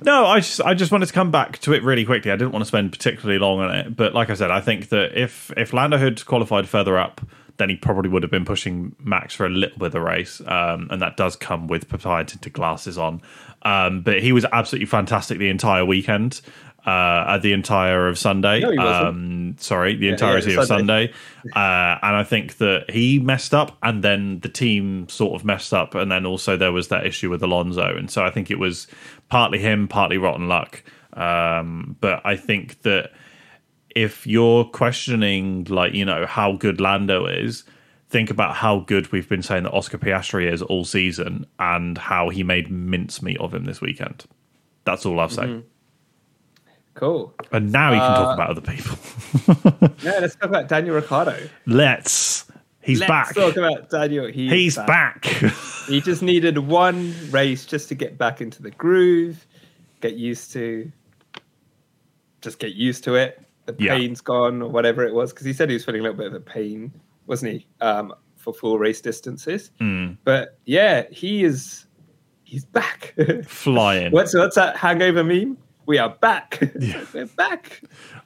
no, 0.02 0.26
I 0.26 0.40
just 0.40 0.60
I 0.62 0.74
just 0.74 0.90
wanted 0.90 1.06
to 1.06 1.12
come 1.12 1.30
back 1.30 1.58
to 1.58 1.72
it 1.72 1.84
really 1.84 2.04
quickly. 2.04 2.32
I 2.32 2.36
didn't 2.36 2.52
want 2.52 2.62
to 2.62 2.66
spend 2.66 2.90
particularly 2.90 3.38
long 3.38 3.60
on 3.60 3.74
it, 3.74 3.96
but 3.96 4.14
like 4.14 4.30
I 4.30 4.34
said, 4.34 4.50
I 4.50 4.60
think 4.60 4.88
that 4.88 5.16
if 5.16 5.52
if 5.56 5.72
Lando 5.72 5.98
had 5.98 6.24
qualified 6.26 6.68
further 6.68 6.98
up, 6.98 7.20
then 7.58 7.68
he 7.68 7.76
probably 7.76 8.10
would 8.10 8.22
have 8.22 8.30
been 8.30 8.44
pushing 8.44 8.96
Max 8.98 9.34
for 9.34 9.46
a 9.46 9.50
little 9.50 9.78
bit 9.78 9.86
of 9.86 9.92
the 9.92 10.00
race, 10.00 10.40
um, 10.46 10.88
and 10.90 11.00
that 11.00 11.16
does 11.16 11.36
come 11.36 11.68
with 11.68 11.88
tinted 11.88 12.52
glasses 12.52 12.98
on. 12.98 13.22
Um, 13.62 14.02
but 14.02 14.20
he 14.20 14.32
was 14.32 14.44
absolutely 14.52 14.86
fantastic 14.86 15.38
the 15.38 15.48
entire 15.48 15.84
weekend. 15.84 16.40
Uh, 16.86 17.24
at 17.28 17.38
the 17.38 17.52
entire 17.52 18.08
of 18.08 18.18
Sunday. 18.18 18.60
No, 18.60 18.76
um, 18.76 19.56
sorry, 19.58 19.96
the 19.96 20.06
yeah, 20.06 20.12
entirety 20.12 20.54
of 20.54 20.66
Sunday. 20.66 21.06
Sunday. 21.06 21.54
uh, 21.54 21.98
and 22.02 22.16
I 22.16 22.24
think 22.24 22.58
that 22.58 22.90
he 22.90 23.18
messed 23.18 23.54
up, 23.54 23.76
and 23.82 24.04
then 24.04 24.40
the 24.40 24.48
team 24.48 25.08
sort 25.08 25.34
of 25.34 25.44
messed 25.44 25.72
up, 25.72 25.94
and 25.94 26.10
then 26.12 26.26
also 26.26 26.56
there 26.56 26.72
was 26.72 26.88
that 26.88 27.06
issue 27.06 27.30
with 27.30 27.42
Alonso, 27.42 27.96
and 27.96 28.10
so 28.10 28.24
I 28.24 28.30
think 28.30 28.50
it 28.50 28.58
was 28.58 28.86
partly 29.28 29.58
him, 29.58 29.88
partly 29.88 30.18
rotten 30.18 30.48
luck. 30.48 30.82
Um, 31.14 31.96
but 32.00 32.20
I 32.24 32.36
think 32.36 32.82
that 32.82 33.12
if 33.94 34.26
you're 34.26 34.64
questioning, 34.64 35.64
like 35.64 35.94
you 35.94 36.04
know, 36.04 36.26
how 36.26 36.52
good 36.52 36.80
Lando 36.80 37.26
is. 37.26 37.64
Think 38.10 38.30
about 38.30 38.54
how 38.54 38.80
good 38.80 39.10
we've 39.10 39.28
been 39.28 39.42
saying 39.42 39.64
that 39.64 39.72
Oscar 39.72 39.98
Piastri 39.98 40.48
is 40.48 40.62
all 40.62 40.84
season, 40.84 41.46
and 41.58 41.98
how 41.98 42.28
he 42.28 42.44
made 42.44 42.70
mincemeat 42.70 43.38
of 43.40 43.52
him 43.52 43.64
this 43.64 43.80
weekend. 43.80 44.24
That's 44.84 45.04
all 45.04 45.18
I'll 45.18 45.28
say. 45.28 45.44
Mm-hmm. 45.44 45.66
Cool. 46.94 47.34
And 47.52 47.72
now 47.72 47.90
you 47.92 47.98
can 47.98 48.10
Uh, 48.10 48.14
talk 48.14 48.34
about 48.34 48.50
other 48.50 48.60
people. 48.60 48.96
Yeah, 50.02 50.18
let's 50.20 50.34
talk 50.36 50.48
about 50.50 50.68
Daniel 50.68 50.94
Ricciardo. 50.94 51.36
Let's. 51.66 52.44
He's 52.82 53.00
let's 53.00 53.08
back. 53.08 53.34
talk 53.34 53.56
about 53.56 53.88
Daniel. 53.90 54.26
He's, 54.26 54.52
He's 54.52 54.76
back. 54.76 55.22
back. 55.22 55.52
He 55.88 56.00
just 56.02 56.22
needed 56.22 56.58
one 56.58 57.14
race 57.30 57.64
just 57.66 57.88
to 57.88 57.94
get 57.94 58.18
back 58.18 58.40
into 58.42 58.62
the 58.62 58.70
groove, 58.70 59.46
get 60.02 60.14
used 60.16 60.52
to, 60.52 60.90
just 62.42 62.58
get 62.58 62.74
used 62.74 63.04
to 63.04 63.14
it. 63.14 63.40
The 63.66 63.74
Yeah. 63.78 63.96
pain's 63.96 64.20
gone 64.20 64.60
or 64.62 64.68
whatever 64.68 65.02
it 65.04 65.14
was, 65.14 65.32
because 65.32 65.46
he 65.46 65.52
said 65.54 65.70
he 65.70 65.74
was 65.74 65.84
feeling 65.84 66.00
a 66.00 66.04
little 66.04 66.18
bit 66.18 66.26
of 66.26 66.34
a 66.34 66.40
pain, 66.40 66.92
wasn't 67.26 67.52
he, 67.52 67.66
um, 67.80 68.12
for 68.36 68.52
full 68.52 68.78
race 68.78 69.00
distances? 69.00 69.70
Mm, 69.80 70.18
But 70.24 70.58
yeah, 70.66 71.04
he 71.10 71.44
is. 71.44 71.86
He's 72.42 72.66
back. 72.66 73.14
flying. 73.46 74.12
what's 74.12 74.34
what's 74.34 74.56
that 74.56 74.76
hangover 74.76 75.24
meme? 75.24 75.56
We 75.86 75.98
are 75.98 76.08
back. 76.08 76.58
We're 77.14 77.26
back. 77.26 77.82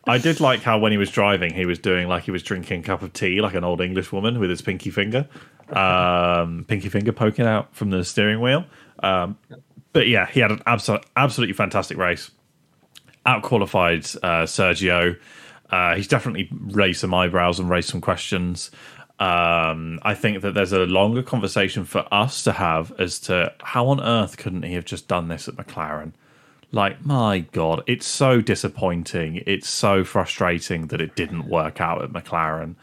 I 0.06 0.18
did 0.18 0.38
like 0.40 0.62
how 0.62 0.78
when 0.78 0.92
he 0.92 0.98
was 0.98 1.10
driving, 1.10 1.52
he 1.52 1.66
was 1.66 1.78
doing 1.78 2.06
like 2.06 2.24
he 2.24 2.30
was 2.30 2.42
drinking 2.42 2.80
a 2.80 2.82
cup 2.84 3.02
of 3.02 3.12
tea, 3.12 3.40
like 3.40 3.54
an 3.54 3.64
old 3.64 3.80
English 3.80 4.12
woman 4.12 4.38
with 4.38 4.50
his 4.50 4.62
pinky 4.62 4.90
finger, 4.90 5.28
um, 5.70 6.64
pinky 6.68 6.88
finger 6.88 7.12
poking 7.12 7.46
out 7.46 7.74
from 7.74 7.90
the 7.90 8.04
steering 8.04 8.40
wheel. 8.40 8.64
Um, 9.02 9.38
but 9.92 10.06
yeah, 10.06 10.26
he 10.26 10.40
had 10.40 10.52
an 10.52 10.62
absolute, 10.66 11.04
absolutely 11.16 11.54
fantastic 11.54 11.96
race. 11.96 12.30
Outqualified 13.26 14.16
uh, 14.22 14.44
Sergio. 14.44 15.18
Uh, 15.68 15.96
he's 15.96 16.08
definitely 16.08 16.48
raised 16.52 17.00
some 17.00 17.12
eyebrows 17.12 17.58
and 17.58 17.68
raised 17.68 17.88
some 17.88 18.00
questions. 18.00 18.70
Um, 19.18 19.98
I 20.02 20.14
think 20.14 20.42
that 20.42 20.54
there's 20.54 20.72
a 20.72 20.86
longer 20.86 21.24
conversation 21.24 21.84
for 21.84 22.06
us 22.12 22.44
to 22.44 22.52
have 22.52 22.92
as 23.00 23.18
to 23.20 23.52
how 23.60 23.88
on 23.88 24.00
earth 24.00 24.36
couldn't 24.36 24.62
he 24.62 24.74
have 24.74 24.84
just 24.84 25.08
done 25.08 25.26
this 25.26 25.48
at 25.48 25.56
McLaren? 25.56 26.12
Like, 26.70 27.04
my 27.04 27.40
God, 27.52 27.82
it's 27.86 28.06
so 28.06 28.40
disappointing. 28.42 29.42
It's 29.46 29.68
so 29.68 30.04
frustrating 30.04 30.88
that 30.88 31.00
it 31.00 31.16
didn't 31.16 31.48
work 31.48 31.80
out 31.80 32.02
at 32.02 32.10
McLaren. 32.10 32.74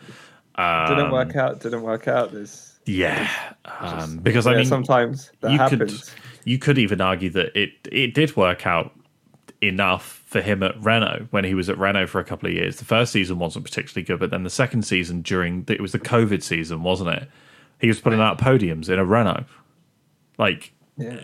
Didn't 0.58 1.06
Um, 1.06 1.12
work 1.12 1.36
out. 1.36 1.60
Didn't 1.60 1.84
work 1.84 2.08
out. 2.08 2.32
There's 2.32 2.80
Yeah, 2.86 3.30
um, 3.66 4.18
because 4.18 4.48
I 4.48 4.56
mean, 4.56 4.66
sometimes 4.66 5.32
that 5.42 5.52
you 5.52 5.58
happens. 5.58 6.10
could 6.10 6.14
you 6.46 6.58
could 6.60 6.78
even 6.78 7.02
argue 7.02 7.30
that 7.32 7.56
it 7.60 7.72
it 7.92 8.14
did 8.14 8.36
work 8.36 8.66
out 8.66 8.92
enough 9.62 10.24
for 10.26 10.42
him 10.42 10.64
at 10.64 10.76
Renault 10.84 11.28
when 11.32 11.44
he 11.44 11.54
was 11.54 11.70
at 11.70 11.78
Renault 11.78 12.08
for 12.08 12.20
a 12.20 12.24
couple 12.24 12.48
of 12.48 12.54
years. 12.54 12.78
The 12.78 12.86
first 12.86 13.12
season 13.12 13.38
wasn't 13.40 13.66
particularly 13.66 14.04
good, 14.06 14.20
but 14.20 14.30
then 14.32 14.44
the 14.44 14.50
second 14.50 14.84
season 14.84 15.22
during 15.22 15.64
the, 15.64 15.74
it 15.74 15.82
was 15.82 15.92
the 15.92 16.00
COVID 16.00 16.42
season, 16.44 16.84
wasn't 16.84 17.10
it? 17.12 17.30
He 17.80 17.88
was 17.88 18.00
putting 18.00 18.20
out 18.22 18.38
podiums 18.38 18.90
in 18.90 19.00
a 19.00 19.06
Renault. 19.06 19.46
Like, 20.38 20.74
Yeah. 20.98 21.20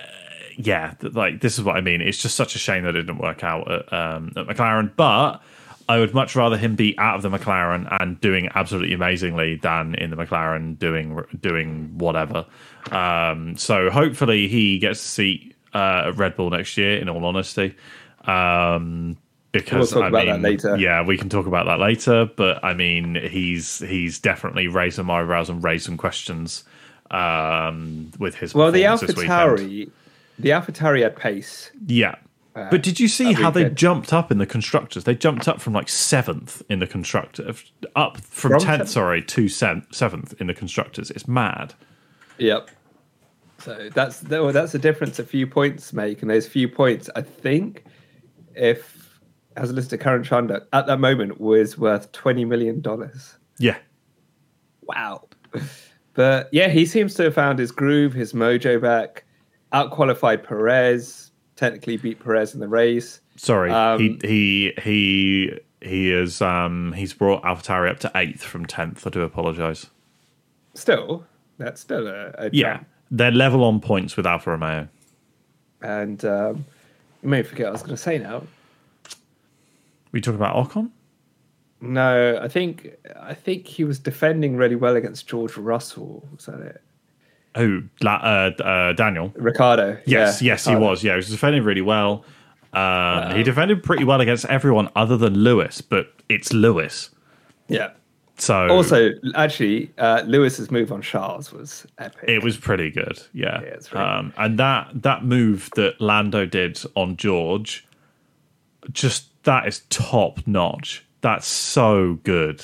Yeah, 0.57 0.93
like 1.01 1.41
this 1.41 1.57
is 1.57 1.63
what 1.63 1.75
I 1.75 1.81
mean. 1.81 2.01
It's 2.01 2.17
just 2.17 2.35
such 2.35 2.55
a 2.55 2.59
shame 2.59 2.83
that 2.83 2.95
it 2.95 3.03
didn't 3.03 3.19
work 3.19 3.43
out 3.43 3.69
at, 3.71 3.93
um, 3.93 4.33
at 4.35 4.47
McLaren, 4.47 4.91
but. 4.95 5.41
I 5.89 5.99
would 5.99 6.13
much 6.13 6.37
rather 6.37 6.55
him 6.55 6.75
be 6.75 6.97
out 6.97 7.15
of 7.15 7.21
the 7.21 7.29
McLaren 7.37 7.85
and 7.99 8.21
doing 8.21 8.47
absolutely 8.55 8.93
amazingly 8.93 9.55
than 9.57 9.93
in 9.95 10.09
the 10.09 10.15
McLaren 10.15 10.79
doing 10.79 11.21
doing 11.41 11.97
whatever. 11.97 12.45
Um, 12.91 13.57
so 13.57 13.89
hopefully 13.89 14.47
he 14.47 14.79
gets 14.79 15.03
a 15.03 15.07
seat 15.07 15.55
uh, 15.73 16.03
at 16.05 16.17
Red 16.17 16.37
Bull 16.37 16.49
next 16.49 16.77
year. 16.77 16.97
In 16.97 17.09
all 17.09 17.25
honesty, 17.25 17.75
um, 18.23 19.17
because 19.51 19.91
We'll 19.91 20.01
talk 20.01 20.05
I 20.05 20.19
about 20.19 20.25
that 20.27 20.33
mean, 20.33 20.43
later. 20.43 20.77
yeah, 20.77 21.03
we 21.03 21.17
can 21.17 21.27
talk 21.27 21.45
about 21.45 21.65
that 21.65 21.79
later. 21.79 22.25
But 22.37 22.63
I 22.63 22.73
mean, 22.73 23.15
he's 23.15 23.79
he's 23.79 24.17
definitely 24.19 24.67
raised 24.67 24.95
some 24.95 25.09
eyebrows 25.09 25.49
and 25.49 25.61
raised 25.61 25.85
some 25.85 25.97
questions 25.97 26.63
um, 27.09 28.11
with 28.17 28.35
his 28.35 28.55
Well, 28.55 28.71
the. 28.71 28.83
AlphaTauri, 28.83 29.89
the 30.41 30.49
AlphaTauri 30.49 31.01
had 31.03 31.15
pace. 31.15 31.71
Yeah. 31.85 32.15
Uh, 32.53 32.69
but 32.69 32.83
did 32.83 32.99
you 32.99 33.07
see 33.07 33.31
how 33.31 33.49
they 33.49 33.61
weekend. 33.61 33.77
jumped 33.77 34.13
up 34.13 34.29
in 34.31 34.37
the 34.37 34.45
constructors? 34.45 35.05
They 35.05 35.15
jumped 35.15 35.47
up 35.47 35.61
from 35.61 35.73
like 35.73 35.87
seventh 35.87 36.61
in 36.69 36.79
the 36.79 36.87
constructor, 36.87 37.53
up 37.95 38.17
from 38.17 38.51
From 38.51 38.59
tenth, 38.59 38.89
sorry, 38.89 39.21
to 39.21 39.47
seventh 39.47 40.33
in 40.39 40.47
the 40.47 40.53
constructors. 40.53 41.11
It's 41.11 41.27
mad. 41.29 41.73
Yep. 42.39 42.69
So 43.59 43.89
that's 43.93 44.23
well, 44.23 44.51
that's 44.51 44.73
the 44.73 44.79
difference 44.79 45.17
a 45.19 45.23
few 45.23 45.47
points 45.47 45.93
make, 45.93 46.21
and 46.21 46.29
those 46.29 46.47
few 46.47 46.67
points, 46.67 47.09
I 47.15 47.21
think, 47.21 47.85
if 48.55 49.19
as 49.55 49.69
a 49.69 49.73
list 49.73 49.93
of 49.93 49.99
current 49.99 50.25
Chanda 50.25 50.65
at 50.73 50.87
that 50.87 50.99
moment 50.99 51.39
was 51.39 51.77
worth 51.77 52.11
twenty 52.11 52.43
million 52.43 52.81
dollars. 52.81 53.37
Yeah, 53.59 53.77
Wow. 54.91 55.27
But 56.13 56.49
yeah, 56.51 56.67
he 56.67 56.85
seems 56.85 57.13
to 57.15 57.23
have 57.23 57.33
found 57.33 57.59
his 57.59 57.71
groove, 57.71 58.13
his 58.13 58.33
mojo 58.33 58.81
back. 58.81 59.23
Outqualified 59.73 60.43
Perez, 60.43 61.31
technically 61.55 61.97
beat 61.97 62.19
Perez 62.23 62.53
in 62.53 62.59
the 62.59 62.67
race. 62.67 63.21
sorry. 63.37 63.71
Um, 63.71 63.99
he 63.99 64.19
he 64.23 64.73
he 64.81 65.59
he 65.81 66.11
is 66.11 66.41
um 66.41 66.93
he's 66.93 67.13
brought 67.13 67.41
AlphaTauri 67.43 67.89
up 67.89 67.99
to 67.99 68.11
eighth 68.15 68.43
from 68.43 68.65
tenth. 68.65 69.05
I 69.07 69.09
do 69.09 69.21
apologise. 69.21 69.87
Still, 70.73 71.25
that's 71.57 71.81
still 71.81 72.07
a, 72.07 72.31
a 72.37 72.49
Yeah, 72.51 72.75
jump. 72.77 72.87
they're 73.11 73.31
level 73.31 73.63
on 73.63 73.79
points 73.81 74.15
with 74.17 74.25
Alfa 74.25 74.51
Romeo. 74.51 74.87
And 75.81 76.23
um, 76.25 76.65
you 77.23 77.29
may 77.29 77.43
forget 77.43 77.65
what 77.65 77.69
I 77.69 77.71
was 77.73 77.81
going 77.81 77.95
to 77.95 78.01
say 78.01 78.17
now. 78.19 78.43
We 80.11 80.21
talk 80.21 80.35
about 80.35 80.55
Ocon. 80.55 80.91
No, 81.81 82.39
I 82.41 82.47
think 82.47 82.91
I 83.19 83.33
think 83.33 83.65
he 83.67 83.83
was 83.83 83.97
defending 83.97 84.55
really 84.55 84.75
well 84.75 84.95
against 84.95 85.27
George 85.27 85.57
Russell. 85.57 86.27
Was 86.35 86.45
that 86.45 86.59
it? 86.59 86.81
Oh, 87.55 87.83
La- 88.01 88.15
uh, 88.15 88.51
uh, 88.63 88.93
Daniel. 88.93 89.33
Ricciardo. 89.35 89.97
Yes, 90.05 90.41
yeah, 90.41 90.53
yes, 90.53 90.65
he 90.65 90.75
was. 90.75 91.03
Yeah, 91.03 91.13
he 91.13 91.17
was 91.17 91.29
defending 91.29 91.63
really 91.63 91.81
well. 91.81 92.23
Um, 92.73 93.35
he 93.35 93.43
defended 93.43 93.83
pretty 93.83 94.05
well 94.05 94.21
against 94.21 94.45
everyone 94.45 94.89
other 94.95 95.17
than 95.17 95.33
Lewis, 95.33 95.81
but 95.81 96.13
it's 96.29 96.53
Lewis. 96.53 97.09
Yeah. 97.67 97.89
So 98.37 98.69
Also, 98.69 99.11
actually, 99.35 99.91
uh, 99.97 100.23
Lewis's 100.25 100.71
move 100.71 100.91
on 100.91 101.01
Charles 101.01 101.51
was 101.51 101.85
epic. 101.99 102.23
it 102.29 102.41
was 102.43 102.55
pretty 102.57 102.89
good. 102.89 103.21
Yeah, 103.33 103.61
Yeah, 103.61 103.75
really 103.91 104.05
um, 104.05 104.33
and 104.37 104.57
that 104.57 104.89
that 105.01 105.23
move 105.25 105.69
that 105.75 105.99
Lando 106.01 106.45
did 106.45 106.81
on 106.95 107.17
George, 107.17 107.85
just 108.91 109.27
that 109.43 109.67
is 109.67 109.81
top 109.89 110.47
notch. 110.47 111.03
That's 111.19 111.45
so 111.45 112.17
good. 112.23 112.63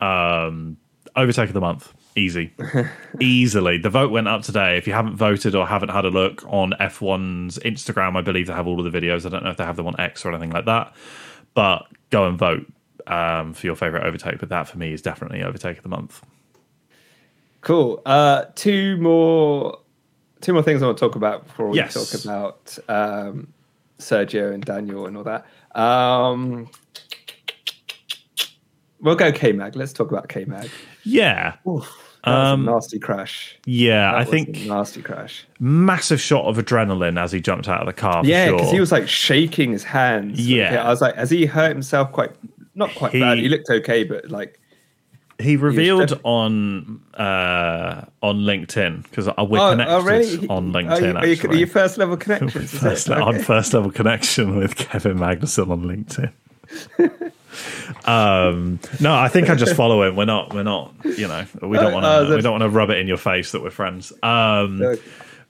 Um, 0.00 0.78
overtake 1.14 1.48
of 1.48 1.54
the 1.54 1.60
month, 1.60 1.92
easy, 2.16 2.52
easily. 3.20 3.78
The 3.78 3.90
vote 3.90 4.10
went 4.10 4.28
up 4.28 4.42
today. 4.42 4.76
If 4.76 4.86
you 4.86 4.92
haven't 4.92 5.16
voted 5.16 5.54
or 5.54 5.66
haven't 5.66 5.90
had 5.90 6.04
a 6.04 6.10
look 6.10 6.44
on 6.46 6.72
F1's 6.80 7.58
Instagram, 7.60 8.16
I 8.16 8.20
believe 8.22 8.46
they 8.46 8.52
have 8.52 8.66
all 8.66 8.84
of 8.84 8.90
the 8.90 8.98
videos. 9.00 9.24
I 9.26 9.28
don't 9.30 9.44
know 9.44 9.50
if 9.50 9.56
they 9.56 9.64
have 9.64 9.76
them 9.76 9.86
on 9.86 9.98
X 10.00 10.24
or 10.24 10.30
anything 10.30 10.50
like 10.50 10.66
that, 10.66 10.94
but 11.54 11.86
go 12.10 12.26
and 12.26 12.38
vote 12.38 12.66
um, 13.06 13.52
for 13.54 13.66
your 13.66 13.76
favorite 13.76 14.04
overtake. 14.04 14.38
But 14.38 14.48
that 14.50 14.68
for 14.68 14.78
me 14.78 14.92
is 14.92 15.02
definitely 15.02 15.42
overtake 15.42 15.78
of 15.78 15.82
the 15.82 15.88
month. 15.88 16.22
cool. 17.62 18.02
Uh, 18.06 18.44
two 18.54 18.96
more, 18.98 19.78
two 20.40 20.52
more 20.52 20.62
things 20.62 20.82
I 20.82 20.86
want 20.86 20.98
to 20.98 21.04
talk 21.06 21.16
about 21.16 21.46
before 21.46 21.68
we 21.68 21.78
Yes. 21.78 21.94
talk 21.94 22.24
about 22.24 22.78
um, 22.88 23.52
Sergio 23.98 24.52
and 24.52 24.64
Daniel 24.64 25.06
and 25.06 25.16
all 25.16 25.24
that. 25.24 25.46
Um, 25.74 26.68
we'll 29.00 29.14
go 29.16 29.32
K 29.32 29.52
Mag. 29.52 29.76
Let's 29.76 29.92
talk 29.92 30.10
about 30.10 30.28
K 30.28 30.44
Mag. 30.44 30.68
Yeah, 31.04 31.50
That 31.52 31.58
was 31.66 31.86
a 32.24 32.30
Um, 32.30 32.64
nasty 32.64 32.98
crash. 32.98 33.56
yeah. 33.66 34.12
That 34.12 34.20
I 34.20 34.24
think 34.24 34.64
nasty 34.66 35.02
crash. 35.02 35.44
massive 35.58 36.20
shot 36.20 36.44
of 36.44 36.56
adrenaline 36.56 37.18
as 37.20 37.32
he 37.32 37.40
jumped 37.40 37.68
out 37.68 37.80
of 37.80 37.86
the 37.86 37.92
car. 37.92 38.22
For 38.22 38.28
Yeah, 38.28 38.46
sure. 38.48 38.56
because 38.58 38.72
he 38.72 38.80
was 38.80 38.92
like 38.92 39.08
shaking 39.08 39.72
his 39.72 39.82
hands. 39.84 40.40
Yeah. 40.46 40.84
I 40.84 40.88
was 40.88 41.00
like, 41.00 41.16
has 41.16 41.30
he 41.30 41.46
hurt 41.46 41.70
himself 41.72 42.12
quite? 42.12 42.30
Not 42.74 42.94
quite 42.94 43.12
He- 43.12 43.20
bad. 43.20 43.38
He 43.38 43.48
looked 43.48 43.68
okay, 43.70 44.04
but 44.04 44.30
like, 44.30 44.58
He 45.40 45.56
revealed 45.56 46.08
def- 46.10 46.20
on 46.22 47.00
uh, 47.14 48.02
on 48.22 48.38
LinkedIn 48.40 49.02
because 49.02 49.26
we're 49.26 49.34
oh, 49.38 49.70
connected 49.72 49.92
oh, 49.92 50.02
really? 50.02 50.46
on 50.48 50.74
Are 50.76 50.82
LinkedIn. 50.82 51.00
you, 51.00 51.16
are 51.18 51.26
you, 51.26 51.32
actually, 51.32 51.56
are 51.56 51.58
you 51.58 51.66
first 51.66 51.98
level 51.98 52.16
connections? 52.24 52.70
first, 52.78 53.10
Okay. 53.10 53.38
first 53.42 53.74
level 53.74 53.90
connection 53.90 54.56
with 54.56 54.76
Kevin 54.76 55.18
Magnussen 55.18 55.68
on 55.68 55.82
LinkedIn. 55.82 56.30
um, 58.04 58.78
no, 59.00 59.14
I 59.14 59.28
think 59.28 59.50
I 59.50 59.54
just 59.54 59.74
follow 59.76 60.02
him. 60.02 60.16
We're 60.16 60.24
not. 60.24 60.52
We're 60.54 60.62
not. 60.62 60.94
You 61.04 61.28
know, 61.28 61.44
we 61.62 61.76
don't 61.78 61.92
Oh, 61.92 61.94
want 61.94 62.06
oh, 62.06 62.28
to. 62.28 62.36
we 62.36 62.42
don't 62.42 62.52
want 62.52 62.62
to 62.62 62.68
rub 62.68 62.90
it 62.90 62.98
in 62.98 63.06
your 63.08 63.16
face 63.16 63.52
that 63.52 63.62
we're 63.62 63.70
friends. 63.70 64.12
Um, 64.22 64.78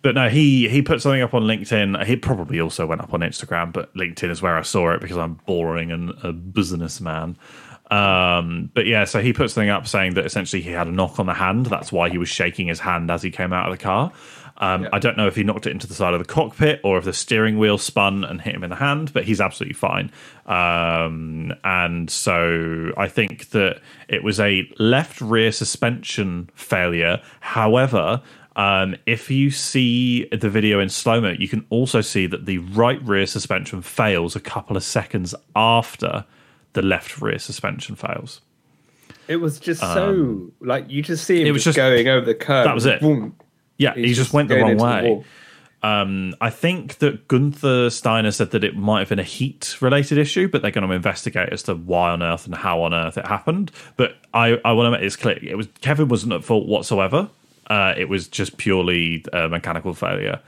but 0.03 0.15
no, 0.15 0.29
he 0.29 0.69
he 0.69 0.83
put 0.83 1.01
something 1.01 1.23
up 1.23 1.35
on 1.35 1.43
LinkedIn. 1.43 2.05
He 2.05 2.17
probably 2.17 2.61
also 2.61 2.87
went 2.87 3.01
up 3.01 3.15
on 3.15 3.21
Instagram, 3.21 3.73
but 3.73 3.95
LinkedIn 3.95 4.31
is 4.31 4.43
where 4.43 4.57
I 4.59 4.63
saw 4.63 4.93
it 4.93 5.01
because 5.01 5.17
I'm 5.17 5.35
boring 5.47 5.91
and 5.93 6.11
a 6.23 6.33
businessman. 6.33 7.37
Um, 7.91 8.71
but 8.75 8.87
yeah, 8.87 9.05
so 9.05 9.21
he 9.21 9.33
put 9.33 9.51
something 9.51 9.69
up 9.69 9.87
saying 9.87 10.15
that 10.15 10.25
essentially 10.25 10.63
he 10.63 10.71
had 10.71 10.87
a 10.87 10.91
knock 10.91 11.19
on 11.19 11.27
the 11.27 11.35
hand. 11.35 11.67
That's 11.67 11.93
why 11.93 12.09
he 12.09 12.17
was 12.19 12.29
shaking 12.29 12.67
his 12.69 12.81
hand 12.81 13.11
as 13.11 13.23
he 13.23 13.31
came 13.31 13.53
out 13.53 13.71
of 13.71 13.79
the 13.79 13.83
car. 13.83 14.11
Um, 14.63 14.85
Yeah. 14.85 14.89
I 14.93 14.99
don't 15.01 15.17
know 15.17 15.27
if 15.27 15.35
he 15.35 15.43
knocked 15.43 15.67
it 15.67 15.71
into 15.71 15.87
the 15.89 15.95
side 15.95 16.15
of 16.15 16.21
the 16.21 16.25
cockpit 16.25 16.81
or 16.85 16.97
if 16.97 17.05
the 17.05 17.13
steering 17.13 17.59
wheel 17.59 17.79
spun 17.79 18.23
and 18.25 18.41
hit 18.41 18.55
him 18.55 18.63
in 18.63 18.71
the 18.71 18.77
hand, 18.77 19.13
but 19.13 19.25
he's 19.25 19.41
absolutely 19.41 19.75
fine. 19.75 20.11
Um, 20.47 21.53
and 21.65 22.09
so 22.11 22.93
I 22.97 23.09
think 23.09 23.51
that 23.51 23.81
it 24.09 24.23
was 24.23 24.39
a 24.39 24.69
left 24.79 25.21
rear 25.21 25.51
suspension 25.53 26.49
failure. 26.55 27.21
However, 27.41 28.23
um, 28.55 28.95
if 29.07 29.31
you 29.31 29.51
see 29.51 30.27
the 30.27 30.49
video 30.51 30.79
in 30.79 30.89
slow 30.91 31.21
mo, 31.21 31.31
you 31.39 31.49
can 31.49 31.65
also 31.71 32.01
see 32.01 32.27
that 32.27 32.47
the 32.47 32.59
right 32.59 33.03
rear 33.03 33.27
suspension 33.27 33.83
fails 33.83 34.37
a 34.37 34.41
couple 34.41 34.77
of 34.77 34.85
seconds 34.85 35.35
after 35.57 36.25
the 36.75 36.83
left 36.83 37.21
rear 37.21 37.39
suspension 37.39 37.97
fails. 37.97 38.41
It 39.29 39.37
was 39.37 39.59
just 39.61 39.81
so 39.81 40.51
like 40.61 40.91
you 40.91 41.01
just 41.03 41.25
see 41.25 41.37
him 41.37 41.43
Um, 41.43 41.47
it 41.49 41.53
was 41.53 41.65
just, 41.65 41.77
just- 41.77 41.89
going 41.89 42.09
over 42.09 42.27
the 42.27 42.35
curb. 42.35 42.67
that 42.67 42.75
was 42.75 42.87
it. 42.87 43.01
Boom. 43.01 43.35
Yeah, 43.77 43.95
He's 43.95 44.05
he 44.05 44.15
just, 44.15 44.33
went 44.33 44.49
the 44.49 44.57
wrong 44.57 44.71
into 44.73 44.85
the 44.85 44.85
way. 44.85 45.25
Um, 45.83 46.35
I 46.41 46.51
think 46.51 46.99
that 46.99 47.27
Gunther 47.27 47.91
Steiner 47.91 48.31
said 48.31 48.53
that 48.53 48.63
it 48.63 48.77
might 48.77 49.01
have 49.01 49.09
been 49.09 49.19
a 49.19 49.25
heat 49.25 49.77
related 49.81 50.17
issue, 50.17 50.47
but 50.47 50.63
they're 50.63 50.71
going 50.71 50.87
to 50.87 50.95
investigate 50.95 51.49
as 51.51 51.65
to 51.65 51.75
why 51.75 52.11
on 52.11 52.23
earth 52.23 52.47
and 52.47 52.55
how 52.55 52.83
on 52.83 52.95
earth 52.95 53.19
it 53.19 53.27
happened. 53.27 53.73
But 53.97 54.17
I, 54.33 54.61
I 54.65 54.73
want 54.73 54.87
to 54.87 54.91
make 54.93 55.01
this 55.01 55.17
clear: 55.17 55.39
it 55.43 55.57
was 55.57 55.67
Kevin 55.81 56.09
wasn't 56.09 56.35
at 56.35 56.45
fault 56.45 56.69
whatsoever. 56.69 57.29
Uh, 57.67 57.95
it 57.97 58.09
was 58.09 58.29
just 58.29 58.59
purely 58.59 59.25
a 59.33 59.49
mechanical 59.49 59.95
failure. 59.95 60.41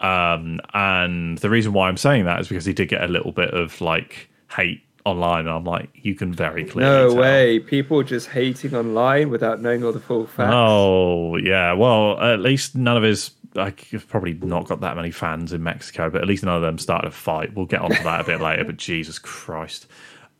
Um, 0.00 0.60
and 0.72 1.38
the 1.38 1.50
reason 1.50 1.72
why 1.72 1.88
I'm 1.88 1.96
saying 1.96 2.24
that 2.24 2.40
is 2.40 2.48
because 2.48 2.64
he 2.64 2.72
did 2.72 2.88
get 2.88 3.02
a 3.02 3.08
little 3.08 3.32
bit 3.32 3.50
of 3.50 3.80
like 3.80 4.30
hate 4.50 4.82
online, 5.10 5.40
and 5.40 5.50
I'm 5.50 5.64
like, 5.64 5.90
you 5.94 6.14
can 6.14 6.32
very 6.32 6.64
clearly 6.64 6.90
No 6.90 7.10
tell. 7.10 7.20
way. 7.20 7.58
People 7.58 8.02
just 8.02 8.28
hating 8.28 8.74
online 8.74 9.30
without 9.30 9.60
knowing 9.60 9.84
all 9.84 9.92
the 9.92 10.00
full 10.00 10.26
facts. 10.26 10.52
Oh 10.54 11.36
yeah, 11.36 11.72
well 11.74 12.20
at 12.20 12.40
least 12.40 12.74
none 12.76 12.96
of 12.96 13.02
his. 13.02 13.32
Like, 13.54 13.80
he's 13.80 14.04
probably 14.04 14.34
not 14.34 14.68
got 14.68 14.80
that 14.82 14.94
many 14.94 15.10
fans 15.10 15.52
in 15.52 15.62
Mexico, 15.64 16.08
but 16.08 16.22
at 16.22 16.28
least 16.28 16.44
none 16.44 16.54
of 16.54 16.62
them 16.62 16.78
started 16.78 17.08
a 17.08 17.10
fight. 17.10 17.52
We'll 17.52 17.66
get 17.66 17.80
onto 17.80 18.00
that 18.04 18.20
a 18.20 18.24
bit 18.24 18.40
later. 18.42 18.64
But 18.64 18.76
Jesus 18.76 19.18
Christ, 19.18 19.88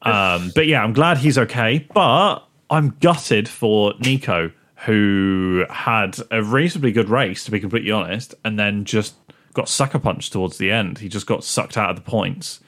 um, 0.02 0.52
but 0.54 0.66
yeah, 0.68 0.82
I'm 0.84 0.92
glad 0.92 1.18
he's 1.18 1.36
okay. 1.36 1.86
But 1.92 2.46
I'm 2.70 2.96
gutted 3.00 3.48
for 3.48 3.94
Nico, 3.98 4.52
who 4.86 5.64
had 5.68 6.18
a 6.30 6.42
reasonably 6.42 6.92
good 6.92 7.08
race, 7.08 7.44
to 7.44 7.50
be 7.50 7.58
completely 7.58 7.90
honest, 7.90 8.34
and 8.44 8.58
then 8.58 8.84
just 8.84 9.14
got 9.54 9.68
sucker 9.68 9.98
punched 9.98 10.32
towards 10.32 10.58
the 10.58 10.70
end. 10.70 10.98
He 10.98 11.08
just 11.08 11.26
got 11.26 11.42
sucked 11.42 11.76
out 11.76 11.90
of 11.90 11.96
the 11.96 12.02
points 12.02 12.60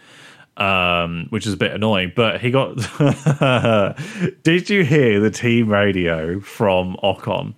um, 0.56 1.26
which 1.30 1.46
is 1.46 1.54
a 1.54 1.56
bit 1.56 1.72
annoying. 1.72 2.12
But 2.14 2.40
he 2.40 2.50
got. 2.50 2.76
Did 4.42 4.70
you 4.70 4.84
hear 4.84 5.20
the 5.20 5.30
team 5.30 5.68
radio 5.68 6.40
from 6.40 6.96
Ocon? 7.02 7.54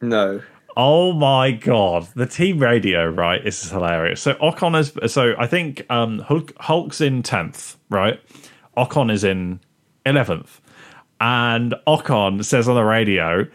No. 0.00 0.42
Oh 0.76 1.12
my 1.12 1.50
god, 1.50 2.08
the 2.14 2.26
team 2.26 2.58
radio, 2.58 3.08
right? 3.10 3.42
This 3.44 3.64
is 3.64 3.70
hilarious. 3.70 4.22
So 4.22 4.34
Ocon 4.34 4.78
is 4.78 5.12
so 5.12 5.34
I 5.38 5.46
think 5.46 5.84
um 5.90 6.20
Hulk, 6.20 6.52
Hulk's 6.60 7.00
in 7.00 7.22
tenth, 7.22 7.76
right? 7.90 8.20
Ocon 8.76 9.10
is 9.12 9.24
in 9.24 9.60
eleventh, 10.06 10.60
and 11.20 11.74
Ocon 11.86 12.44
says 12.44 12.68
on 12.68 12.76
the 12.76 12.84
radio, 12.84 13.46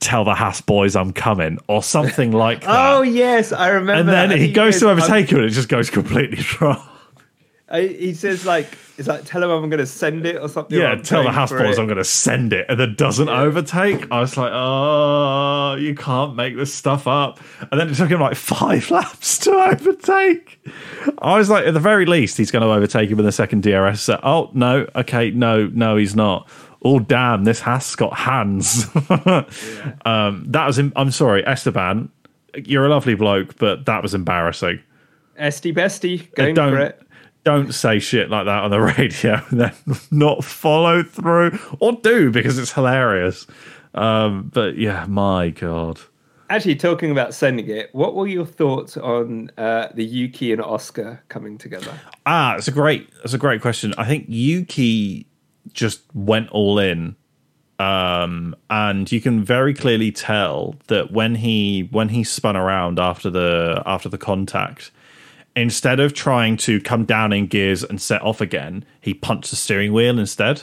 "Tell 0.00 0.24
the 0.24 0.34
Haas 0.34 0.60
boys 0.62 0.96
I'm 0.96 1.12
coming" 1.12 1.58
or 1.68 1.82
something 1.82 2.32
like 2.32 2.60
that. 2.64 2.94
Oh 2.96 3.02
yes, 3.02 3.52
I 3.52 3.68
remember. 3.68 4.00
and 4.00 4.08
then 4.08 4.36
he 4.36 4.50
goes 4.50 4.80
to 4.80 4.88
overtake 4.88 5.28
him, 5.30 5.38
and 5.38 5.46
it 5.46 5.50
just 5.50 5.68
goes 5.68 5.90
completely 5.90 6.42
wrong. 6.60 6.82
He 7.74 8.14
says 8.14 8.46
like, 8.46 8.78
"It's 8.96 9.08
like 9.08 9.24
tell 9.24 9.42
him 9.42 9.50
I'm 9.50 9.68
going 9.68 9.80
to 9.80 9.86
send 9.86 10.24
it 10.24 10.40
or 10.40 10.48
something." 10.48 10.78
Yeah, 10.78 10.94
tell 10.94 11.24
the 11.24 11.30
boys. 11.30 11.78
I'm 11.78 11.86
going 11.86 11.96
to 11.96 12.04
send 12.04 12.52
it, 12.52 12.66
and 12.68 12.78
then 12.78 12.94
doesn't 12.94 13.28
overtake. 13.28 14.06
I 14.12 14.20
was 14.20 14.36
like, 14.36 14.52
oh, 14.54 15.74
you 15.74 15.96
can't 15.96 16.36
make 16.36 16.56
this 16.56 16.72
stuff 16.72 17.08
up. 17.08 17.40
And 17.72 17.80
then 17.80 17.88
it 17.90 17.96
took 17.96 18.08
him 18.08 18.20
like 18.20 18.36
five 18.36 18.88
laps 18.92 19.38
to 19.38 19.50
overtake. 19.50 20.64
I 21.18 21.36
was 21.36 21.50
like, 21.50 21.66
at 21.66 21.74
the 21.74 21.80
very 21.80 22.06
least, 22.06 22.36
he's 22.36 22.52
going 22.52 22.62
to 22.62 22.68
overtake 22.68 23.10
him 23.10 23.18
in 23.18 23.24
the 23.24 23.32
second 23.32 23.64
DRS 23.64 24.00
set. 24.00 24.20
Oh 24.22 24.50
no, 24.54 24.86
okay, 24.94 25.32
no, 25.32 25.66
no, 25.66 25.96
he's 25.96 26.14
not. 26.14 26.48
Oh 26.84 27.00
damn, 27.00 27.42
this 27.42 27.60
has 27.62 27.96
got 27.96 28.16
hands. 28.16 28.86
um, 30.04 30.44
that 30.46 30.66
was. 30.68 30.78
I'm 30.78 31.10
sorry, 31.10 31.44
Esteban. 31.44 32.10
You're 32.54 32.86
a 32.86 32.90
lovely 32.90 33.16
bloke, 33.16 33.56
but 33.56 33.86
that 33.86 34.04
was 34.04 34.14
embarrassing. 34.14 34.80
Esty 35.36 35.72
bestie 35.72 36.32
going 36.34 36.54
for 36.54 36.78
it. 36.78 37.02
Don't 37.46 37.72
say 37.72 38.00
shit 38.00 38.28
like 38.28 38.44
that 38.46 38.64
on 38.64 38.70
the 38.72 38.80
radio 38.98 39.40
and 39.50 39.60
then 39.60 39.72
not 40.10 40.42
follow 40.42 41.04
through 41.04 41.56
or 41.78 41.92
do 41.92 42.30
because 42.32 42.58
it's 42.58 42.72
hilarious. 42.72 43.46
Um 43.94 44.50
but 44.52 44.76
yeah 44.76 45.06
my 45.06 45.50
god. 45.50 46.00
Actually, 46.50 46.76
talking 46.76 47.10
about 47.10 47.34
sending 47.34 47.68
it, 47.68 47.92
what 47.92 48.14
were 48.14 48.26
your 48.28 48.46
thoughts 48.46 48.96
on 48.96 49.50
uh, 49.58 49.88
the 49.94 50.04
Yuki 50.04 50.52
and 50.52 50.62
Oscar 50.62 51.22
coming 51.28 51.56
together? 51.56 51.92
ah 52.26 52.56
it's 52.56 52.66
a 52.66 52.72
great 52.72 53.08
it's 53.24 53.32
a 53.32 53.38
great 53.38 53.62
question. 53.62 53.94
I 53.96 54.06
think 54.06 54.26
yuki 54.28 55.28
just 55.72 56.02
went 56.14 56.48
all 56.50 56.80
in 56.80 57.14
um 57.78 58.56
and 58.70 59.12
you 59.12 59.20
can 59.20 59.44
very 59.44 59.72
clearly 59.72 60.10
tell 60.10 60.74
that 60.88 61.12
when 61.12 61.36
he 61.36 61.88
when 61.92 62.08
he 62.08 62.24
spun 62.24 62.56
around 62.56 62.98
after 62.98 63.30
the 63.30 63.82
after 63.86 64.08
the 64.08 64.18
contact 64.18 64.90
instead 65.56 65.98
of 65.98 66.12
trying 66.14 66.56
to 66.58 66.80
come 66.80 67.04
down 67.04 67.32
in 67.32 67.46
gears 67.46 67.82
and 67.82 68.00
set 68.00 68.22
off 68.22 68.40
again 68.40 68.84
he 69.00 69.14
punched 69.14 69.50
the 69.50 69.56
steering 69.56 69.92
wheel 69.92 70.18
instead. 70.18 70.62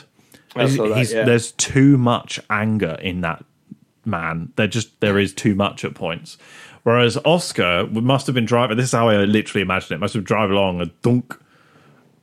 That, 0.54 1.10
yeah. 1.10 1.24
there's 1.24 1.50
too 1.52 1.98
much 1.98 2.38
anger 2.48 2.96
in 3.02 3.20
that 3.22 3.44
man. 4.04 4.52
There 4.56 4.68
just 4.68 5.00
there 5.00 5.18
is 5.18 5.34
too 5.34 5.54
much 5.56 5.84
at 5.84 5.94
points. 5.94 6.38
Whereas 6.84 7.18
oscar 7.24 7.86
must 7.88 8.26
have 8.26 8.34
been 8.34 8.44
driving 8.44 8.76
this 8.76 8.86
is 8.86 8.92
how 8.92 9.08
i 9.08 9.16
literally 9.16 9.62
imagine 9.62 9.94
it 9.96 10.00
must 10.00 10.14
have 10.14 10.24
driven 10.24 10.52
along 10.52 10.80
a 10.80 10.86
dunk. 11.02 11.34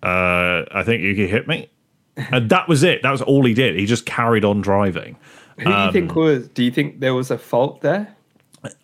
Uh 0.01 0.63
i 0.71 0.83
think 0.85 1.03
yuki 1.03 1.27
hit 1.27 1.47
me. 1.47 1.69
And 2.31 2.49
that 2.49 2.67
was 2.67 2.83
it. 2.83 3.01
That 3.03 3.11
was 3.11 3.21
all 3.21 3.45
he 3.45 3.53
did. 3.53 3.75
He 3.77 3.85
just 3.85 4.05
carried 4.05 4.43
on 4.45 4.61
driving. 4.61 5.15
Who 5.57 5.63
do 5.65 5.69
you 5.69 5.75
Um, 5.75 5.93
think 5.93 6.13
was? 6.15 6.47
Do 6.49 6.63
you 6.63 6.69
think 6.69 6.99
there 6.99 7.13
was 7.13 7.31
a 7.31 7.37
fault 7.37 7.81
there? 7.81 8.15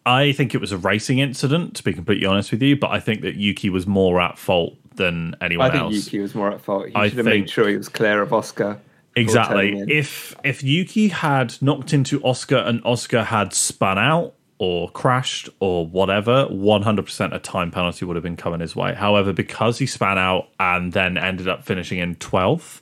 I 0.05 0.31
think 0.31 0.55
it 0.55 0.61
was 0.61 0.71
a 0.71 0.77
racing 0.77 1.19
incident, 1.19 1.75
to 1.75 1.83
be 1.83 1.93
completely 1.93 2.25
honest 2.25 2.51
with 2.51 2.61
you. 2.61 2.75
But 2.75 2.91
I 2.91 2.99
think 2.99 3.21
that 3.21 3.35
Yuki 3.35 3.69
was 3.69 3.85
more 3.85 4.19
at 4.19 4.37
fault 4.37 4.75
than 4.95 5.35
anyone 5.41 5.67
I 5.67 5.71
think 5.71 5.83
else. 5.83 5.93
Yuki 6.05 6.19
was 6.19 6.33
more 6.33 6.51
at 6.51 6.61
fault. 6.61 6.87
He 6.87 6.95
I 6.95 7.09
should 7.09 7.17
have 7.19 7.25
think- 7.27 7.43
made 7.45 7.49
sure 7.49 7.67
he 7.69 7.77
was 7.77 7.87
clear 7.89 8.21
of 8.21 8.33
Oscar. 8.33 8.79
exactly. 9.15 9.79
If 9.87 10.35
if 10.43 10.63
Yuki 10.63 11.09
had 11.09 11.55
knocked 11.61 11.93
into 11.93 12.19
Oscar 12.23 12.57
and 12.57 12.81
Oscar 12.85 13.23
had 13.23 13.53
spun 13.53 13.97
out 13.99 14.33
or 14.59 14.89
crashed 14.89 15.49
or 15.59 15.85
whatever, 15.85 16.45
one 16.45 16.81
hundred 16.81 17.05
percent 17.05 17.33
a 17.33 17.39
time 17.39 17.69
penalty 17.69 18.05
would 18.05 18.15
have 18.15 18.23
been 18.23 18.37
coming 18.37 18.59
his 18.59 18.75
way. 18.75 18.95
However, 18.95 19.31
because 19.33 19.77
he 19.77 19.85
span 19.85 20.17
out 20.17 20.47
and 20.59 20.93
then 20.93 21.17
ended 21.17 21.47
up 21.47 21.63
finishing 21.63 21.99
in 21.99 22.15
twelfth, 22.15 22.81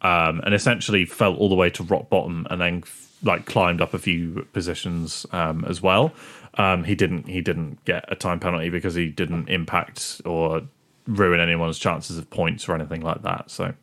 um, 0.00 0.40
and 0.44 0.54
essentially 0.54 1.04
fell 1.04 1.34
all 1.34 1.50
the 1.50 1.54
way 1.54 1.68
to 1.68 1.82
rock 1.82 2.08
bottom 2.08 2.46
and 2.48 2.58
then 2.58 2.82
like 3.22 3.46
climbed 3.46 3.80
up 3.80 3.94
a 3.94 3.98
few 3.98 4.46
positions 4.52 5.26
um, 5.32 5.64
as 5.66 5.82
well. 5.82 6.12
Um, 6.54 6.84
he 6.84 6.94
didn't 6.94 7.28
he 7.28 7.40
didn't 7.40 7.84
get 7.84 8.04
a 8.08 8.16
time 8.16 8.40
penalty 8.40 8.70
because 8.70 8.94
he 8.94 9.08
didn't 9.08 9.48
impact 9.48 10.20
or 10.24 10.62
ruin 11.06 11.40
anyone's 11.40 11.78
chances 11.78 12.18
of 12.18 12.28
points 12.30 12.68
or 12.68 12.74
anything 12.74 13.02
like 13.02 13.22
that. 13.22 13.50
So 13.50 13.74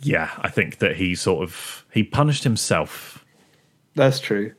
yeah, 0.00 0.30
I 0.38 0.48
think 0.48 0.78
that 0.78 0.96
he 0.96 1.14
sort 1.14 1.42
of 1.42 1.84
he 1.92 2.02
punished 2.02 2.44
himself. 2.44 3.24
That's 3.94 4.20
true. 4.20 4.54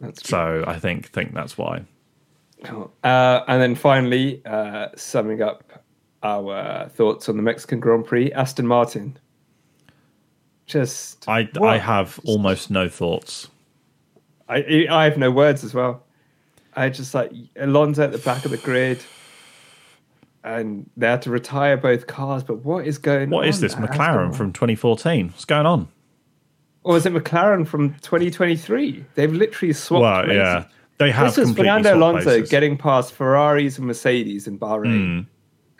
That's 0.00 0.22
true. 0.22 0.30
So 0.30 0.64
I 0.66 0.78
think 0.78 1.08
think 1.10 1.34
that's 1.34 1.58
why. 1.58 1.84
Cool. 2.64 2.92
Uh, 3.04 3.42
and 3.46 3.62
then 3.62 3.74
finally, 3.74 4.42
uh, 4.44 4.88
summing 4.96 5.42
up 5.42 5.84
our 6.22 6.88
thoughts 6.88 7.28
on 7.28 7.36
the 7.36 7.42
Mexican 7.42 7.80
Grand 7.80 8.06
Prix, 8.06 8.32
Aston 8.32 8.66
Martin. 8.66 9.18
Just 10.68 11.26
I 11.26 11.48
what? 11.54 11.68
I 11.68 11.78
have 11.78 12.20
almost 12.24 12.70
no 12.70 12.88
thoughts. 12.88 13.48
I 14.48 14.86
I 14.88 15.04
have 15.04 15.16
no 15.18 15.30
words 15.30 15.64
as 15.64 15.74
well. 15.74 16.04
I 16.76 16.90
just 16.90 17.14
like 17.14 17.32
Alonso 17.56 18.04
at 18.04 18.12
the 18.12 18.18
back 18.18 18.44
of 18.44 18.50
the 18.50 18.58
grid, 18.58 19.02
and 20.44 20.88
they 20.96 21.06
had 21.06 21.22
to 21.22 21.30
retire 21.30 21.76
both 21.76 22.06
cars. 22.06 22.44
But 22.44 22.64
what 22.64 22.86
is 22.86 22.98
going? 22.98 23.30
What 23.30 23.44
on 23.44 23.48
is 23.48 23.60
this 23.60 23.74
McLaren 23.74 24.34
from 24.34 24.52
2014? 24.52 25.28
What's 25.30 25.46
going 25.46 25.66
on? 25.66 25.88
Or 26.84 26.96
is 26.96 27.06
it 27.06 27.12
McLaren 27.12 27.66
from 27.66 27.94
2023? 27.94 29.04
They've 29.14 29.32
literally 29.32 29.72
swapped. 29.72 30.02
Well, 30.02 30.24
places. 30.24 30.36
yeah, 30.36 30.64
they 30.98 31.10
have. 31.10 31.34
This 31.34 31.46
was 31.46 31.56
Fernando 31.56 31.94
Alonso 31.94 32.24
places. 32.24 32.50
Getting 32.50 32.76
past 32.76 33.14
Ferraris 33.14 33.78
and 33.78 33.86
Mercedes 33.86 34.46
in 34.46 34.58
Bahrain, 34.58 35.22
hmm. 35.22 35.28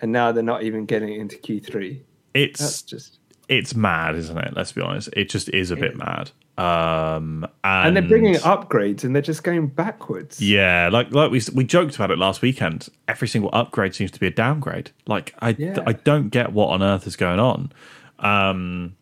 and 0.01 0.13
now 0.13 0.33
they're 0.33 0.43
not 0.43 0.63
even 0.63 0.87
getting 0.87 1.13
into 1.13 1.37
Q3. 1.37 2.01
It's 2.33 2.61
That's 2.61 2.83
just 2.83 3.18
it's 3.49 3.75
mad, 3.75 4.15
isn't 4.17 4.37
it? 4.39 4.55
Let's 4.55 4.73
be 4.73 4.81
honest. 4.83 5.09
It 5.15 5.31
just 5.31 5.49
is 5.51 5.71
a 5.71 5.77
bit 5.77 5.97
mad. 5.97 6.31
Um, 6.59 7.47
and, 7.65 7.87
and 7.89 7.97
they're 7.97 8.09
bringing 8.09 8.35
upgrades 8.35 9.05
and 9.05 9.15
they're 9.15 9.23
just 9.23 9.43
going 9.45 9.69
backwards. 9.69 10.41
Yeah, 10.41 10.91
like 10.93 11.13
like 11.13 11.31
we 11.31 11.41
we 11.55 11.65
joked 11.65 11.95
about 11.97 12.11
it 12.11 12.19
last 12.19 12.43
weekend. 12.43 12.89
Every 13.07 13.29
single 13.29 13.49
upgrade 13.53 13.95
seems 13.95 14.11
to 14.11 14.21
be 14.21 14.27
a 14.27 14.31
downgrade. 14.31 14.91
Like 15.07 15.35
I 15.41 15.51
Yeah. 15.59 15.79
I 15.87 15.93
don't 15.93 16.29
get 16.31 16.53
what 16.53 16.69
on 16.71 16.83
earth 16.83 17.07
is 17.07 17.17
going 17.17 17.39
on. 17.41 17.73
Um, 18.19 18.97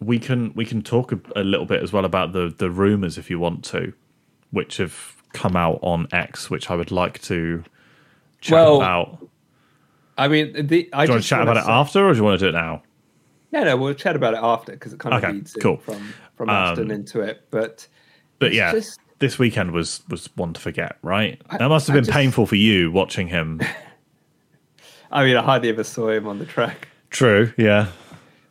we 0.00 0.18
can 0.18 0.52
we 0.54 0.64
can 0.66 0.82
talk 0.82 1.12
a, 1.12 1.20
a 1.34 1.42
little 1.42 1.66
bit 1.66 1.82
as 1.82 1.92
well 1.92 2.04
about 2.04 2.32
the 2.32 2.54
the 2.56 2.70
rumors 2.70 3.16
if 3.18 3.30
you 3.30 3.38
want 3.38 3.64
to, 3.66 3.92
which 4.50 4.76
have 4.76 5.16
come 5.32 5.56
out 5.56 5.78
on 5.82 6.06
X, 6.12 6.50
which 6.50 6.70
I 6.70 6.74
would 6.76 6.90
like 6.90 7.22
to 7.22 7.64
chat 8.42 8.52
Well, 8.54 8.76
about. 8.76 9.26
I 10.18 10.28
mean, 10.28 10.66
the, 10.66 10.90
I 10.92 11.06
Do 11.06 11.12
you 11.12 11.14
want 11.14 11.22
to 11.22 11.28
chat 11.28 11.38
wanna 11.38 11.50
about 11.52 11.62
it 11.62 11.66
say- 11.66 11.72
after, 11.72 12.06
or 12.06 12.12
do 12.12 12.18
you 12.18 12.24
want 12.24 12.38
to 12.38 12.44
do 12.44 12.48
it 12.50 12.60
now? 12.60 12.82
No, 13.52 13.64
no, 13.64 13.76
we'll 13.76 13.94
chat 13.94 14.16
about 14.16 14.34
it 14.34 14.40
after 14.42 14.72
because 14.72 14.92
it 14.92 14.98
kind 14.98 15.14
of 15.14 15.22
Okay, 15.22 15.32
leads 15.34 15.52
cool. 15.54 15.76
from 15.78 16.14
from 16.36 16.48
Um, 16.50 16.56
Aston 16.56 16.90
into 16.90 17.20
it. 17.20 17.46
But 17.50 17.86
But 18.38 18.54
yeah, 18.54 18.72
just- 18.72 18.98
this 19.18 19.38
weekend 19.38 19.72
was 19.72 20.02
was 20.08 20.28
one 20.36 20.52
to 20.54 20.60
forget, 20.60 20.96
right? 21.02 21.40
I- 21.50 21.58
that 21.58 21.68
must 21.68 21.86
have 21.86 21.94
I 21.94 21.98
been 21.98 22.04
just- 22.04 22.16
painful 22.16 22.46
for 22.46 22.56
you 22.56 22.90
watching 22.90 23.28
him. 23.28 23.60
I 25.10 25.24
mean, 25.24 25.36
I 25.36 25.42
hardly 25.42 25.68
ever 25.68 25.84
saw 25.84 26.08
him 26.10 26.26
on 26.26 26.38
the 26.38 26.46
track. 26.46 26.88
True, 27.10 27.52
yeah. 27.58 27.88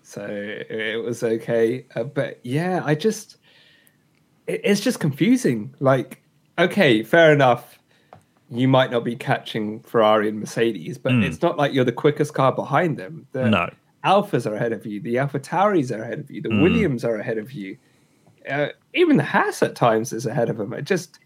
so 0.03 0.23
it 0.29 1.03
was 1.03 1.23
okay. 1.23 1.85
Uh, 1.95 2.03
but 2.03 2.39
yeah, 2.43 2.81
I 2.85 2.93
just 2.95 3.37
it, 4.45 4.61
it's 4.63 4.81
just 4.81 4.99
confusing. 4.99 5.73
Like, 5.79 6.21
okay, 6.59 7.01
fair 7.03 7.33
enough. 7.33 7.79
You 8.53 8.67
might 8.67 8.91
not 8.91 9.05
be 9.05 9.15
catching 9.15 9.79
Ferrari 9.79 10.27
and 10.27 10.39
Mercedes, 10.41 10.97
but 10.97 11.13
it's 11.13 11.41
not 11.41 11.57
like 11.57 11.73
you're 11.73 11.85
the 11.85 11.93
quickest 11.93 12.33
car 12.33 12.51
behind 12.51 12.97
them. 12.97 13.25
The 13.31 13.49
No. 13.49 13.69
Alphas 14.03 14.49
are 14.49 14.55
ahead 14.55 14.73
of 14.73 14.85
you. 14.85 14.99
The 14.99 15.17
Alpha 15.17 15.39
Tauris 15.39 15.95
are 15.95 16.01
ahead 16.01 16.19
of 16.19 16.31
you. 16.31 16.41
The 16.41 16.49
Williams 16.61 17.05
are 17.05 17.17
ahead 17.17 17.37
of 17.37 17.51
you. 17.51 17.77
Uh, 18.49 18.69
even 18.93 19.17
the 19.17 19.23
Haas 19.23 19.61
at 19.61 19.75
times 19.75 20.11
is 20.11 20.25
ahead 20.25 20.49
of 20.49 20.57
them. 20.57 20.73
It 20.73 20.85
just 20.85 21.19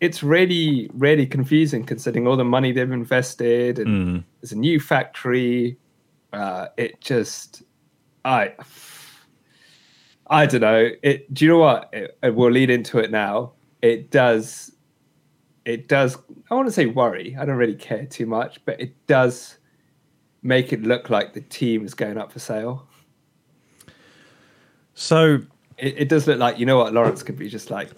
it's 0.00 0.22
really 0.22 0.90
really 0.94 1.26
confusing 1.26 1.84
considering 1.84 2.26
all 2.26 2.36
the 2.36 2.44
money 2.44 2.72
they've 2.72 2.90
invested 2.92 3.78
and 3.78 4.24
there's 4.40 4.52
a 4.52 4.58
new 4.58 4.78
factory 4.78 5.76
uh 6.32 6.66
it 6.76 7.00
just 7.00 7.62
i 8.24 8.54
i 10.28 10.46
don't 10.46 10.60
know 10.60 10.90
it 11.02 11.32
do 11.32 11.44
you 11.44 11.50
know 11.50 11.58
what 11.58 11.88
it, 11.92 12.16
it 12.22 12.34
will 12.34 12.50
lead 12.50 12.70
into 12.70 12.98
it 12.98 13.10
now 13.10 13.52
it 13.82 14.10
does 14.10 14.72
it 15.64 15.88
does 15.88 16.16
i 16.50 16.54
want 16.54 16.66
to 16.66 16.72
say 16.72 16.86
worry 16.86 17.36
i 17.38 17.44
don't 17.44 17.56
really 17.56 17.74
care 17.74 18.06
too 18.06 18.26
much 18.26 18.64
but 18.64 18.80
it 18.80 18.94
does 19.06 19.57
make 20.42 20.72
it 20.72 20.82
look 20.82 21.10
like 21.10 21.34
the 21.34 21.40
team 21.40 21.84
is 21.84 21.94
going 21.94 22.16
up 22.18 22.32
for 22.32 22.38
sale 22.38 22.86
So 24.94 25.40
it, 25.76 25.94
it 25.98 26.08
does 26.08 26.26
look 26.26 26.38
like 26.38 26.58
you 26.58 26.66
know 26.66 26.76
what 26.78 26.92
lawrence 26.92 27.22
could 27.22 27.38
be 27.38 27.48
just 27.48 27.70
like 27.70 27.90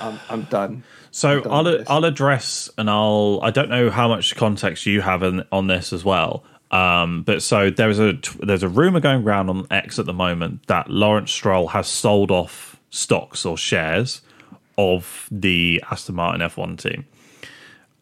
i'm, 0.00 0.18
I'm 0.28 0.42
done 0.44 0.82
So 1.10 1.40
done 1.40 1.66
I'll. 1.66 1.84
I'll 1.88 2.04
address 2.04 2.68
and 2.76 2.90
I'll 2.90 3.38
I 3.42 3.50
don't 3.50 3.70
know 3.70 3.90
how 3.90 4.08
much 4.08 4.34
context 4.34 4.84
you 4.86 5.00
have 5.00 5.22
in, 5.22 5.44
on 5.52 5.68
this 5.68 5.92
as 5.92 6.04
well. 6.04 6.44
Um, 6.70 7.22
but 7.22 7.40
so 7.40 7.70
there's 7.70 8.00
a 8.00 8.14
there's 8.40 8.64
a 8.64 8.68
rumor 8.68 8.98
going 8.98 9.22
around 9.22 9.48
on 9.48 9.66
X 9.70 10.00
at 10.00 10.06
the 10.06 10.12
moment 10.12 10.66
that 10.66 10.90
Lawrence 10.90 11.30
Stroll 11.30 11.68
has 11.68 11.86
sold 11.86 12.32
off 12.32 12.80
stocks 12.90 13.46
or 13.46 13.56
shares 13.56 14.22
of 14.76 15.28
the 15.30 15.80
Aston 15.88 16.16
Martin 16.16 16.40
F1 16.40 16.78
team. 16.78 17.06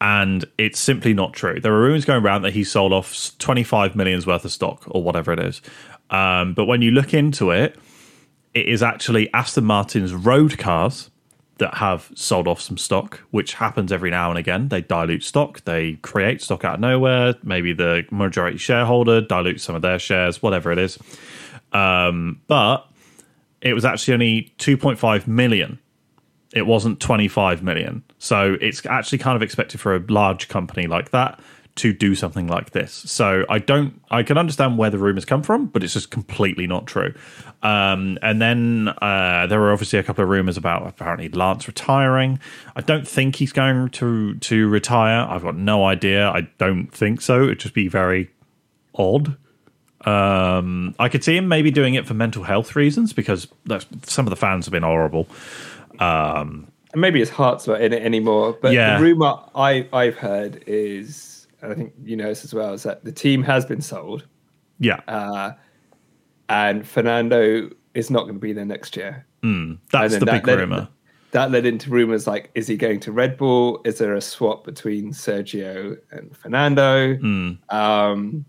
And 0.02 0.44
it's 0.58 0.80
simply 0.80 1.14
not 1.14 1.32
true. 1.32 1.60
There 1.60 1.72
are 1.72 1.80
rumors 1.80 2.04
going 2.04 2.24
around 2.24 2.42
that 2.42 2.54
he 2.54 2.64
sold 2.64 2.92
off 2.92 3.38
25 3.38 3.94
millions 3.94 4.26
worth 4.26 4.44
of 4.44 4.50
stock 4.50 4.82
or 4.88 5.00
whatever 5.00 5.32
it 5.32 5.38
is. 5.38 5.62
Um, 6.10 6.54
but 6.54 6.64
when 6.64 6.82
you 6.82 6.90
look 6.90 7.14
into 7.14 7.52
it, 7.52 7.78
it 8.52 8.66
is 8.66 8.82
actually 8.82 9.32
Aston 9.32 9.64
Martin's 9.64 10.12
road 10.12 10.58
cars 10.58 11.08
that 11.58 11.74
have 11.74 12.10
sold 12.16 12.48
off 12.48 12.60
some 12.60 12.76
stock, 12.76 13.20
which 13.30 13.54
happens 13.54 13.92
every 13.92 14.10
now 14.10 14.28
and 14.28 14.40
again. 14.40 14.70
They 14.70 14.80
dilute 14.80 15.22
stock, 15.22 15.62
they 15.66 15.92
create 16.02 16.42
stock 16.42 16.64
out 16.64 16.74
of 16.74 16.80
nowhere. 16.80 17.36
Maybe 17.44 17.72
the 17.72 18.04
majority 18.10 18.58
shareholder 18.58 19.20
dilutes 19.20 19.62
some 19.62 19.76
of 19.76 19.82
their 19.82 20.00
shares, 20.00 20.42
whatever 20.42 20.72
it 20.72 20.80
is. 20.80 20.98
Um, 21.72 22.40
but 22.48 22.88
it 23.60 23.72
was 23.72 23.84
actually 23.84 24.14
only 24.14 24.52
2.5 24.58 25.28
million. 25.28 25.78
It 26.54 26.66
wasn't 26.66 27.00
25 27.00 27.62
million. 27.62 28.02
So 28.18 28.56
it's 28.60 28.84
actually 28.86 29.18
kind 29.18 29.36
of 29.36 29.42
expected 29.42 29.80
for 29.80 29.94
a 29.94 30.04
large 30.08 30.48
company 30.48 30.86
like 30.86 31.10
that 31.10 31.40
to 31.74 31.92
do 31.92 32.14
something 32.14 32.46
like 32.46 32.70
this. 32.70 32.92
So 32.92 33.46
I 33.48 33.58
don't, 33.58 34.00
I 34.10 34.22
can 34.22 34.36
understand 34.36 34.76
where 34.76 34.90
the 34.90 34.98
rumors 34.98 35.24
come 35.24 35.42
from, 35.42 35.66
but 35.66 35.82
it's 35.82 35.94
just 35.94 36.10
completely 36.10 36.66
not 36.66 36.86
true. 36.86 37.14
Um, 37.62 38.18
and 38.20 38.42
then 38.42 38.88
uh, 39.00 39.46
there 39.46 39.58
were 39.58 39.72
obviously 39.72 39.98
a 39.98 40.02
couple 40.02 40.22
of 40.22 40.28
rumors 40.28 40.58
about 40.58 40.86
apparently 40.86 41.30
Lance 41.30 41.66
retiring. 41.66 42.38
I 42.76 42.82
don't 42.82 43.08
think 43.08 43.36
he's 43.36 43.52
going 43.52 43.88
to 43.90 44.34
to 44.34 44.68
retire. 44.68 45.26
I've 45.28 45.42
got 45.42 45.56
no 45.56 45.86
idea. 45.86 46.28
I 46.28 46.42
don't 46.58 46.88
think 46.88 47.22
so. 47.22 47.44
It'd 47.44 47.60
just 47.60 47.74
be 47.74 47.88
very 47.88 48.30
odd. 48.94 49.36
Um, 50.04 50.94
I 50.98 51.08
could 51.08 51.22
see 51.22 51.36
him 51.36 51.46
maybe 51.46 51.70
doing 51.70 51.94
it 51.94 52.06
for 52.06 52.14
mental 52.14 52.42
health 52.42 52.74
reasons 52.74 53.12
because 53.12 53.46
some 54.02 54.26
of 54.26 54.30
the 54.30 54.36
fans 54.36 54.66
have 54.66 54.72
been 54.72 54.82
horrible. 54.82 55.28
And 56.00 56.66
maybe 56.94 57.18
his 57.20 57.30
heart's 57.30 57.66
not 57.66 57.80
in 57.80 57.92
it 57.92 58.02
anymore. 58.02 58.56
But 58.60 58.72
Yeah. 58.72 58.96
the 58.98 59.02
rumor 59.04 59.34
I 59.54 59.88
I've 59.92 60.16
heard 60.16 60.62
is, 60.66 61.46
and 61.60 61.72
I 61.72 61.74
think 61.74 61.92
you 62.04 62.16
know 62.16 62.28
this 62.28 62.44
as 62.44 62.52
well, 62.54 62.72
is 62.74 62.82
that 62.84 63.04
the 63.04 63.12
team 63.12 63.42
has 63.44 63.64
been 63.64 63.80
sold, 63.80 64.26
Yeah, 64.78 65.00
uh, 65.08 65.52
and 66.48 66.86
Fernando 66.86 67.70
is 67.94 68.10
not 68.10 68.22
going 68.22 68.34
to 68.34 68.40
be 68.40 68.52
there 68.52 68.64
next 68.64 68.96
year. 68.96 69.26
that's 69.90 70.14
the 70.18 70.26
big 70.26 70.44
that 70.44 70.46
led, 70.46 70.58
rumor. 70.58 70.88
That 71.32 71.50
led 71.50 71.64
into 71.64 71.88
rumors 71.90 72.26
like, 72.26 72.50
is 72.54 72.66
he 72.66 72.76
going 72.76 73.00
to 73.00 73.12
Red 73.12 73.36
Bull? 73.38 73.80
Is 73.86 73.98
there 73.98 74.14
a 74.14 74.20
swap 74.20 74.64
between 74.64 75.12
Sergio 75.12 75.96
and 76.10 76.36
Fernando? 76.36 77.14
Hmm. 77.16 77.52
Um, 77.70 78.44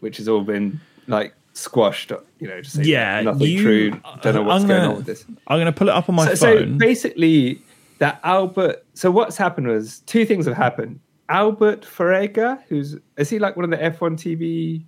which 0.00 0.18
has 0.18 0.28
all 0.28 0.42
been 0.44 0.78
like 1.08 1.34
squashed. 1.56 2.12
You 2.40 2.48
know, 2.48 2.60
just 2.60 2.76
Yeah, 2.76 3.22
nothing 3.22 3.46
you- 3.48 3.62
true. 3.62 3.90
Don't 4.22 4.34
know 4.34 4.42
what's 4.42 4.64
going 4.64 4.80
gonna- 4.80 4.90
on 4.90 4.96
with 4.96 5.06
this. 5.06 5.24
I'm 5.48 5.56
going 5.56 5.66
to 5.66 5.72
pull 5.72 5.88
it 5.88 5.94
up 5.94 6.08
on 6.08 6.14
my 6.14 6.26
so, 6.26 6.34
so 6.34 6.66
basically, 6.66 7.60
that 7.98 8.20
Albert. 8.24 8.84
So 8.94 9.10
what's 9.10 9.36
happened 9.36 9.68
was 9.68 10.00
two 10.00 10.24
things 10.26 10.46
have 10.46 10.56
happened. 10.56 11.00
Albert 11.28 11.82
Fabrega, 11.82 12.60
who's 12.68 12.96
is 13.16 13.28
he 13.30 13.38
like 13.38 13.56
one 13.56 13.64
of 13.64 13.70
the 13.70 13.78
F1 13.84 14.16
TV 14.16 14.84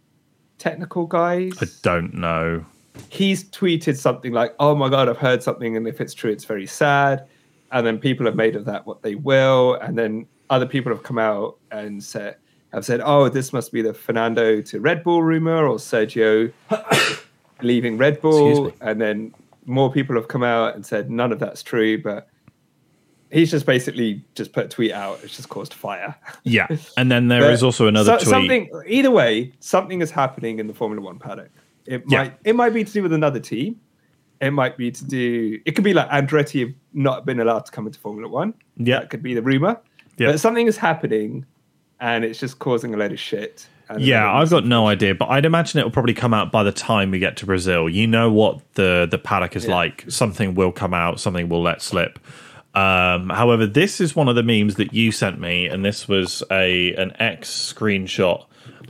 technical 0.59 1.07
guys? 1.07 1.53
I 1.61 1.67
don't 1.83 2.15
know. 2.15 2.65
He's 3.09 3.45
tweeted 3.51 3.97
something 3.97 4.33
like, 4.33 4.55
"Oh 4.61 4.75
my 4.75 4.89
god, 4.89 5.09
I've 5.09 5.19
heard 5.19 5.43
something, 5.43 5.77
and 5.77 5.87
if 5.89 6.01
it's 6.01 6.15
true, 6.15 6.31
it's 6.31 6.45
very 6.45 6.67
sad." 6.67 7.25
And 7.73 7.87
then 7.87 7.99
people 7.99 8.27
have 8.27 8.35
made 8.37 8.57
of 8.57 8.65
that 8.67 8.87
what 8.87 9.03
they 9.03 9.15
will, 9.15 9.75
and 9.75 9.97
then 9.99 10.27
other 10.51 10.67
people 10.67 10.93
have 10.93 11.03
come 11.03 11.19
out 11.19 11.57
and 11.71 12.03
said 12.03 12.37
have 12.73 12.85
said, 12.85 13.01
"Oh, 13.05 13.29
this 13.29 13.53
must 13.53 13.73
be 13.73 13.83
the 13.83 13.95
Fernando 13.95 14.61
to 14.63 14.81
Red 14.81 15.03
Bull 15.03 15.23
rumor 15.23 15.67
or 15.67 15.77
Sergio 15.77 16.53
leaving 17.63 17.97
Red 17.99 18.21
Bull." 18.21 18.73
And 18.81 19.01
then 19.01 19.35
more 19.67 19.91
people 19.93 20.17
have 20.17 20.29
come 20.29 20.43
out 20.43 20.75
and 20.75 20.85
said 20.85 21.11
none 21.11 21.33
of 21.33 21.39
that's 21.39 21.63
true, 21.63 22.01
but 22.03 22.29
he's 23.31 23.51
just 23.51 23.67
basically 23.67 24.25
just 24.35 24.53
put 24.53 24.67
a 24.67 24.69
tweet 24.69 24.93
out. 24.93 25.21
It's 25.23 25.37
just 25.37 25.49
caused 25.49 25.75
fire. 25.75 26.15
Yeah, 26.45 26.67
and 26.97 27.11
then 27.11 27.29
there 27.29 27.51
is 27.53 27.63
also 27.63 27.87
another 27.87 28.13
so- 28.19 28.25
tweet. 28.25 28.29
Something 28.29 28.71
either 28.87 29.11
way, 29.11 29.53
something 29.61 30.01
is 30.01 30.11
happening 30.11 30.59
in 30.59 30.67
the 30.67 30.75
Formula 30.75 31.05
One 31.05 31.19
paddock. 31.19 31.51
It 31.87 32.03
Yeah. 32.07 32.19
might 32.25 32.35
it 32.45 32.55
might 32.57 32.75
be 32.75 32.85
to 32.85 32.93
do 32.93 33.03
with 33.03 33.13
another 33.13 33.41
team. 33.41 33.81
It 34.41 34.53
might 34.53 34.77
be 34.77 34.91
to 34.93 35.05
do. 35.05 35.59
It 35.65 35.73
could 35.73 35.83
be 35.85 35.95
like 35.95 36.09
Andretti 36.11 36.61
have 36.61 36.75
not 36.93 37.27
been 37.27 37.41
allowed 37.41 37.65
to 37.67 37.73
come 37.73 37.87
into 37.87 37.99
Formula 37.99 38.29
One. 38.29 38.55
Yeah. 38.77 39.01
that 39.01 39.11
could 39.11 39.23
be 39.23 39.35
the 39.35 39.43
rumor. 39.43 39.81
Yeah. 40.17 40.33
but 40.33 40.41
something 40.41 40.67
is 40.67 40.77
happening, 40.77 41.45
and 42.01 42.25
it's 42.25 42.39
just 42.39 42.59
causing 42.59 42.95
a 42.95 42.97
load 42.97 43.13
of 43.13 43.21
shit. 43.21 43.67
Yeah, 43.97 44.31
I've 44.31 44.51
got 44.51 44.67
no 44.67 44.87
idea, 44.87 45.15
but 45.15 45.31
I'd 45.31 45.47
imagine 45.47 45.81
it 45.81 45.85
will 45.85 45.91
probably 45.91 46.13
come 46.13 46.35
out 46.35 46.53
by 46.53 46.63
the 46.63 46.73
time 46.73 47.11
we 47.11 47.19
get 47.19 47.39
to 47.39 47.47
Brazil. 47.47 47.89
You 47.89 48.07
know 48.07 48.31
what 48.31 48.61
the 48.75 49.09
the 49.11 49.17
paddock 49.19 49.57
is 49.57 49.65
Yeah. 49.65 49.75
like. 49.77 50.05
Something 50.09 50.55
will 50.55 50.73
come 50.73 50.93
out, 50.93 51.21
something 51.21 51.49
will 51.49 51.63
let 51.63 51.81
slip. 51.81 52.19
Um, 52.75 53.31
however, 53.31 53.67
this 53.67 53.99
is 54.01 54.15
one 54.15 54.29
of 54.29 54.37
the 54.37 54.43
memes 54.43 54.75
that 54.75 54.93
you 54.93 55.11
sent 55.11 55.41
me, 55.41 55.67
and 55.67 55.85
this 55.85 56.07
was 56.07 56.43
a 56.51 56.95
an 56.97 57.13
X 57.19 57.49
screenshot 57.75 58.45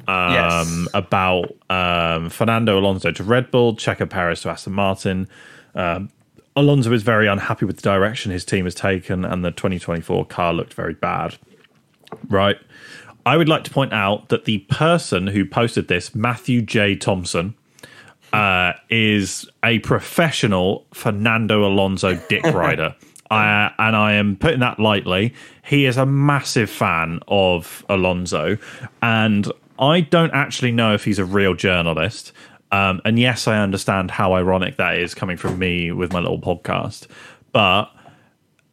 um, 0.08 0.32
Yes. 0.32 0.88
about 0.94 1.54
um, 1.70 2.28
Fernando 2.28 2.76
Alonso 2.78 3.12
to 3.12 3.22
Red 3.22 3.52
Bull, 3.52 3.76
Checo 3.76 4.10
Perez 4.10 4.40
to 4.42 4.48
Aston 4.50 4.72
Martin. 4.72 5.28
Um, 5.76 6.10
Alonso 6.56 6.92
is 6.92 7.04
very 7.04 7.28
unhappy 7.28 7.66
with 7.66 7.76
the 7.76 7.82
direction 7.82 8.32
his 8.32 8.44
team 8.44 8.64
has 8.64 8.74
taken, 8.74 9.24
and 9.24 9.44
the 9.44 9.52
2024 9.52 10.26
car 10.26 10.52
looked 10.52 10.74
very 10.74 10.94
bad. 10.94 11.36
Right. 12.28 12.56
I 13.28 13.36
would 13.36 13.46
like 13.46 13.62
to 13.64 13.70
point 13.70 13.92
out 13.92 14.30
that 14.30 14.46
the 14.46 14.56
person 14.70 15.26
who 15.26 15.44
posted 15.44 15.88
this, 15.88 16.14
Matthew 16.14 16.62
J. 16.62 16.96
Thompson, 16.96 17.54
uh, 18.32 18.72
is 18.88 19.46
a 19.62 19.80
professional 19.80 20.86
Fernando 20.94 21.66
Alonso 21.66 22.14
dick 22.30 22.42
rider. 22.54 22.96
I, 23.30 23.70
and 23.78 23.94
I 23.94 24.14
am 24.14 24.36
putting 24.36 24.60
that 24.60 24.80
lightly. 24.80 25.34
He 25.62 25.84
is 25.84 25.98
a 25.98 26.06
massive 26.06 26.70
fan 26.70 27.20
of 27.28 27.84
Alonso, 27.90 28.56
and 29.02 29.52
I 29.78 30.00
don't 30.00 30.32
actually 30.32 30.72
know 30.72 30.94
if 30.94 31.04
he's 31.04 31.18
a 31.18 31.26
real 31.26 31.52
journalist, 31.52 32.32
Um, 32.72 33.02
and 33.04 33.18
yes, 33.18 33.46
I 33.46 33.58
understand 33.58 34.10
how 34.10 34.32
ironic 34.32 34.76
that 34.76 34.96
is 34.96 35.14
coming 35.14 35.36
from 35.36 35.58
me 35.58 35.92
with 35.92 36.14
my 36.14 36.20
little 36.20 36.40
podcast, 36.40 37.08
but 37.52 37.90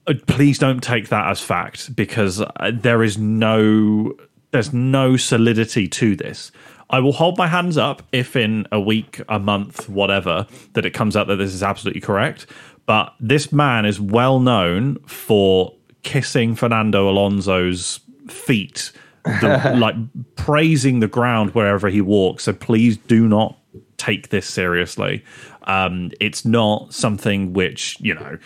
uh, 0.08 0.14
please 0.28 0.60
don't 0.60 0.82
take 0.82 1.10
that 1.10 1.28
as 1.28 1.42
fact 1.42 1.94
because 1.94 2.40
uh, 2.40 2.72
there 2.74 3.04
is 3.04 3.18
no 3.18 4.16
there's 4.56 4.74
no 4.74 5.18
solidity 5.18 5.86
to 5.86 6.16
this. 6.16 6.50
I 6.90 7.02
will 7.02 7.12
hold 7.12 7.38
my 7.38 7.48
hands 7.48 7.78
up 7.78 8.04
if 8.14 8.38
in 8.38 8.66
a 8.72 8.80
week, 8.80 9.20
a 9.28 9.38
month, 9.38 9.90
whatever, 9.90 10.48
that 10.74 10.86
it 10.86 10.92
comes 10.92 11.18
out 11.18 11.28
that 11.28 11.36
this 11.36 11.54
is 11.54 11.62
absolutely 11.62 12.00
correct. 12.00 12.46
But 12.86 13.14
this 13.20 13.52
man 13.52 13.86
is 13.86 14.00
well 14.00 14.40
known 14.40 15.00
for 15.08 15.74
kissing 16.04 16.56
Fernando 16.56 17.10
Alonso's 17.10 18.00
feet, 18.30 18.94
the, 19.26 19.76
like 19.78 19.96
praising 20.38 21.02
the 21.02 21.10
ground 21.10 21.54
wherever 21.54 21.90
he 21.90 22.00
walks. 22.00 22.46
So 22.46 22.54
please 22.54 22.96
do 22.96 23.28
not 23.28 23.58
take 23.98 24.30
this 24.30 24.48
seriously. 24.48 25.26
Um, 25.64 26.12
it's 26.22 26.46
not 26.46 26.94
something 26.94 27.52
which 27.52 27.98
you 28.00 28.14
know. 28.14 28.38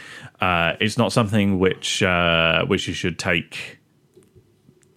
Uh, 0.41 0.73
it's 0.79 0.97
not 0.97 1.11
something 1.11 1.59
which 1.59 2.01
uh, 2.01 2.65
which 2.65 2.87
you 2.87 2.95
should 2.95 3.19
take 3.19 3.78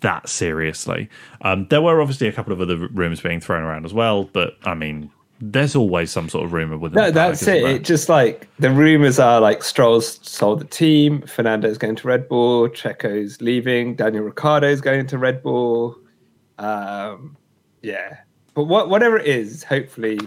that 0.02 0.28
seriously. 0.28 1.08
Um, 1.40 1.66
there 1.68 1.82
were 1.82 2.00
obviously 2.00 2.28
a 2.28 2.32
couple 2.32 2.52
of 2.52 2.60
other 2.60 2.76
rumors 2.76 3.20
being 3.20 3.40
thrown 3.40 3.62
around 3.62 3.84
as 3.84 3.94
well, 3.94 4.24
but 4.24 4.56
I 4.64 4.74
mean, 4.74 5.10
there's 5.44 5.74
always 5.74 6.12
some 6.12 6.28
sort 6.28 6.44
of 6.44 6.52
rumor 6.52 6.78
with 6.78 6.94
no, 6.94 7.10
that's 7.10 7.46
it. 7.48 7.64
It 7.64 7.84
just 7.84 8.08
like 8.08 8.48
the 8.60 8.70
rumors 8.70 9.18
are 9.18 9.40
like 9.40 9.64
Stroll's 9.64 10.20
sold 10.22 10.60
the 10.60 10.64
team, 10.64 11.22
Fernando's 11.22 11.78
going 11.78 11.96
to 11.96 12.06
Red 12.06 12.28
Bull, 12.28 12.68
Checo's 12.68 13.40
leaving, 13.40 13.96
Daniel 13.96 14.22
Ricciardo's 14.22 14.80
going 14.80 15.08
to 15.08 15.18
Red 15.18 15.42
Bull. 15.42 15.98
Um, 16.58 17.36
yeah, 17.82 18.18
but 18.54 18.64
what 18.64 18.88
whatever 18.88 19.18
it 19.18 19.26
is, 19.26 19.64
hopefully 19.64 20.20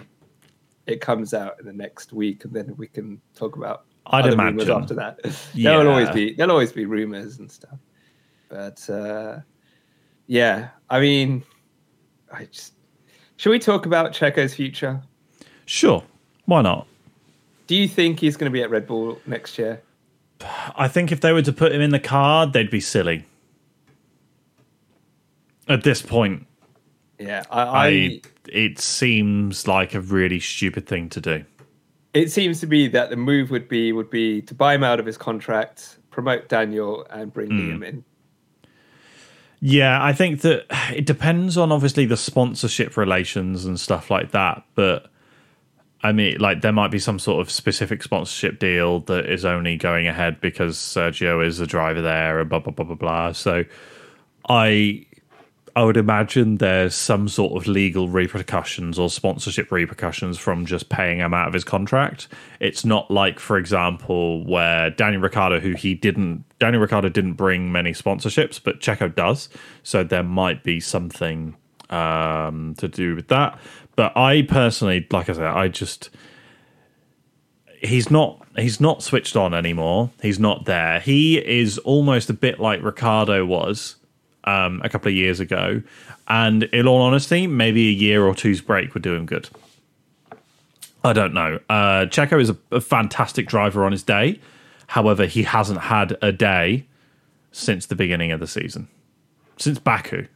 it 0.85 0.99
comes 0.99 1.33
out 1.33 1.59
in 1.61 1.65
the 1.65 1.73
next 1.73 2.11
week, 2.11 2.43
and 2.43 2.53
then 2.53 2.75
we 2.75 2.87
can 2.87 3.21
talk 3.35 3.55
about. 3.55 3.85
I'd 4.07 4.27
imagine 4.27 4.69
after 4.69 4.93
that. 4.95 5.19
Yeah. 5.53 5.71
There'll 5.71 5.91
always 5.91 6.09
be 6.09 6.33
there'll 6.33 6.51
always 6.51 6.73
be 6.73 6.85
rumors 6.85 7.39
and 7.39 7.49
stuff, 7.49 7.79
but 8.49 8.87
uh, 8.89 9.39
yeah, 10.27 10.69
I 10.89 10.99
mean, 10.99 11.43
I 12.31 12.45
just 12.45 12.73
should 13.37 13.49
we 13.49 13.59
talk 13.59 13.85
about 13.85 14.13
Checo's 14.13 14.53
future? 14.53 15.01
Sure, 15.65 16.03
why 16.45 16.61
not? 16.61 16.87
Do 17.67 17.75
you 17.75 17.87
think 17.87 18.19
he's 18.19 18.37
going 18.37 18.49
to 18.49 18.53
be 18.53 18.61
at 18.61 18.69
Red 18.69 18.87
Bull 18.87 19.19
next 19.25 19.57
year? 19.57 19.81
I 20.75 20.87
think 20.87 21.11
if 21.11 21.21
they 21.21 21.33
were 21.33 21.41
to 21.41 21.53
put 21.53 21.71
him 21.71 21.81
in 21.81 21.89
the 21.89 21.99
card, 21.99 22.53
they'd 22.53 22.69
be 22.69 22.79
silly. 22.79 23.25
At 25.67 25.83
this 25.83 26.01
point, 26.01 26.45
yeah, 27.17 27.43
I, 27.49 27.61
I, 27.61 27.87
I 27.87 28.21
it 28.49 28.79
seems 28.79 29.67
like 29.67 29.95
a 29.95 30.01
really 30.01 30.39
stupid 30.39 30.85
thing 30.85 31.09
to 31.09 31.21
do. 31.21 31.45
It 32.13 32.31
seems 32.31 32.59
to 32.59 32.67
be 32.67 32.87
that 32.89 33.09
the 33.09 33.15
move 33.15 33.49
would 33.51 33.67
be 33.67 33.91
would 33.91 34.09
be 34.09 34.41
to 34.43 34.53
buy 34.53 34.75
him 34.75 34.83
out 34.83 34.99
of 34.99 35.05
his 35.05 35.17
contract, 35.17 35.97
promote 36.11 36.47
Daniel, 36.49 37.05
and 37.09 37.33
bring 37.33 37.49
mm. 37.49 37.59
Liam 37.59 37.85
in. 37.85 38.05
Yeah, 39.59 40.03
I 40.03 40.13
think 40.13 40.41
that 40.41 40.65
it 40.95 41.05
depends 41.05 41.57
on 41.57 41.71
obviously 41.71 42.05
the 42.05 42.17
sponsorship 42.17 42.97
relations 42.97 43.65
and 43.65 43.79
stuff 43.79 44.09
like 44.11 44.31
that. 44.31 44.63
But 44.75 45.09
I 46.03 46.11
mean, 46.11 46.37
like 46.39 46.61
there 46.61 46.71
might 46.71 46.91
be 46.91 46.99
some 46.99 47.19
sort 47.19 47.41
of 47.41 47.51
specific 47.51 48.03
sponsorship 48.03 48.59
deal 48.59 48.99
that 49.01 49.25
is 49.25 49.45
only 49.45 49.77
going 49.77 50.07
ahead 50.07 50.39
because 50.39 50.77
Sergio 50.77 51.45
is 51.45 51.57
the 51.57 51.67
driver 51.67 52.01
there 52.01 52.39
and 52.39 52.49
blah 52.49 52.59
blah 52.59 52.73
blah 52.73 52.85
blah 52.85 52.95
blah. 52.95 53.31
So 53.31 53.63
I 54.47 55.05
I 55.77 55.83
would 55.83 55.97
imagine 55.97 56.57
there's 56.57 56.95
some 56.95 57.27
sort 57.27 57.51
of 57.61 57.67
legal 57.67 58.07
repercussions 58.07 58.97
or 58.97 59.09
sponsorship 59.09 59.73
repercussions 59.73 60.37
from 60.37 60.65
just 60.65 60.87
paying 60.87 61.17
him 61.17 61.33
out 61.33 61.49
of 61.49 61.53
his 61.53 61.65
contract. 61.65 62.29
It's 62.61 62.85
not 62.85 63.11
like, 63.11 63.39
for 63.39 63.57
example, 63.57 64.45
where 64.45 64.89
Daniel 64.89 65.21
Ricciardo, 65.21 65.59
who 65.59 65.73
he 65.73 65.93
didn't, 65.93 66.45
Daniel 66.59 66.81
Ricciardo 66.81 67.09
didn't 67.09 67.33
bring 67.33 67.73
many 67.73 67.91
sponsorships, 67.91 68.61
but 68.63 68.79
Checo 68.79 69.13
does. 69.13 69.49
So 69.83 70.05
there 70.05 70.23
might 70.23 70.63
be 70.63 70.79
something 70.79 71.57
um, 71.89 72.75
to 72.77 72.87
do 72.87 73.13
with 73.13 73.27
that. 73.27 73.59
But 73.97 74.15
I 74.15 74.43
personally, 74.43 75.05
like 75.11 75.29
I 75.29 75.33
said, 75.33 75.43
I 75.43 75.67
just 75.67 76.09
he's 77.81 78.09
not 78.09 78.45
he's 78.55 78.79
not 78.79 79.03
switched 79.03 79.35
on 79.35 79.53
anymore. 79.53 80.11
He's 80.21 80.39
not 80.39 80.63
there. 80.65 81.01
He 81.01 81.37
is 81.37 81.77
almost 81.79 82.29
a 82.29 82.33
bit 82.33 82.61
like 82.61 82.81
Ricciardo 82.81 83.45
was 83.45 83.97
um, 84.45 84.81
a 84.83 84.89
couple 84.89 85.09
of 85.09 85.15
years 85.15 85.39
ago. 85.39 85.81
And 86.27 86.63
in 86.63 86.87
all 86.87 87.01
honesty, 87.01 87.47
maybe 87.47 87.89
a 87.89 87.91
year 87.91 88.25
or 88.25 88.33
two's 88.33 88.61
break 88.61 88.93
would 88.93 89.03
do 89.03 89.13
him 89.13 89.25
good. 89.25 89.49
I 91.03 91.13
don't 91.13 91.33
know. 91.33 91.59
Uh, 91.69 92.05
Checo 92.07 92.41
is 92.41 92.49
a, 92.49 92.57
a 92.71 92.81
fantastic 92.81 93.47
driver 93.47 93.85
on 93.85 93.91
his 93.91 94.01
day. 94.01 94.39
However, 94.87 95.25
he 95.25 95.43
hasn't 95.43 95.81
had 95.81 96.17
a 96.21 96.31
day 96.31 96.85
since 97.51 97.85
the 97.85 97.95
beginning 97.95 98.31
of 98.31 98.39
the 98.39 98.47
season, 98.47 98.87
since 99.57 99.79
Baku. 99.79 100.27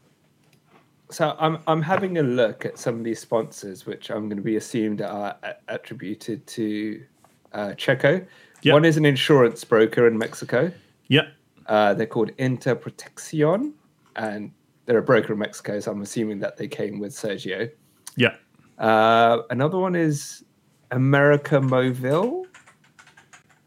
So 1.12 1.36
I'm 1.40 1.58
I'm 1.66 1.82
having 1.82 2.20
a 2.20 2.24
look 2.24 2.66
at 2.66 2.78
some 2.78 3.00
of 3.00 3.04
these 3.04 3.20
sponsors, 3.20 3.88
which 3.88 4.12
I'm 4.12 4.30
going 4.30 4.38
to 4.38 4.44
be 4.44 4.58
assumed 4.58 5.02
are 5.02 5.36
attributed 5.68 6.46
to 6.48 7.04
uh, 7.52 7.70
Checo. 7.70 8.26
Yep. 8.62 8.74
One 8.74 8.86
is 8.86 8.98
an 8.98 9.06
insurance 9.06 9.64
broker 9.64 10.08
in 10.08 10.18
Mexico. 10.18 10.72
Yep. 11.08 11.34
Uh, 11.66 11.94
they're 11.96 12.06
called 12.06 12.32
Interproteccion 12.38 13.74
and 14.20 14.52
they're 14.86 15.00
a 15.00 15.04
broker 15.04 15.34
in 15.34 15.40
Mexico, 15.40 15.80
so 15.80 15.92
I'm 15.92 16.02
assuming 16.02 16.40
that 16.40 16.58
they 16.58 16.68
came 16.68 17.00
with 17.00 17.14
Sergio. 17.14 17.72
Yeah. 18.16 18.36
Uh, 18.78 19.44
another 19.50 19.80
one 19.80 19.96
is 19.96 20.44
America 20.92 21.60
Movil. 21.60 22.46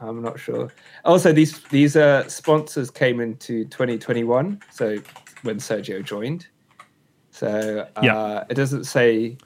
I'm 0.00 0.20
not 0.20 0.38
sure. 0.38 0.70
Also, 1.04 1.32
these 1.32 1.60
these 1.64 1.96
uh, 1.96 2.28
sponsors 2.28 2.90
came 2.90 3.20
into 3.20 3.64
2021, 3.66 4.60
so 4.70 4.98
when 5.42 5.56
Sergio 5.56 6.04
joined. 6.04 6.46
So 7.30 7.86
uh, 7.96 8.00
yeah. 8.02 8.44
it 8.48 8.54
doesn't 8.54 8.84
say 8.84 9.36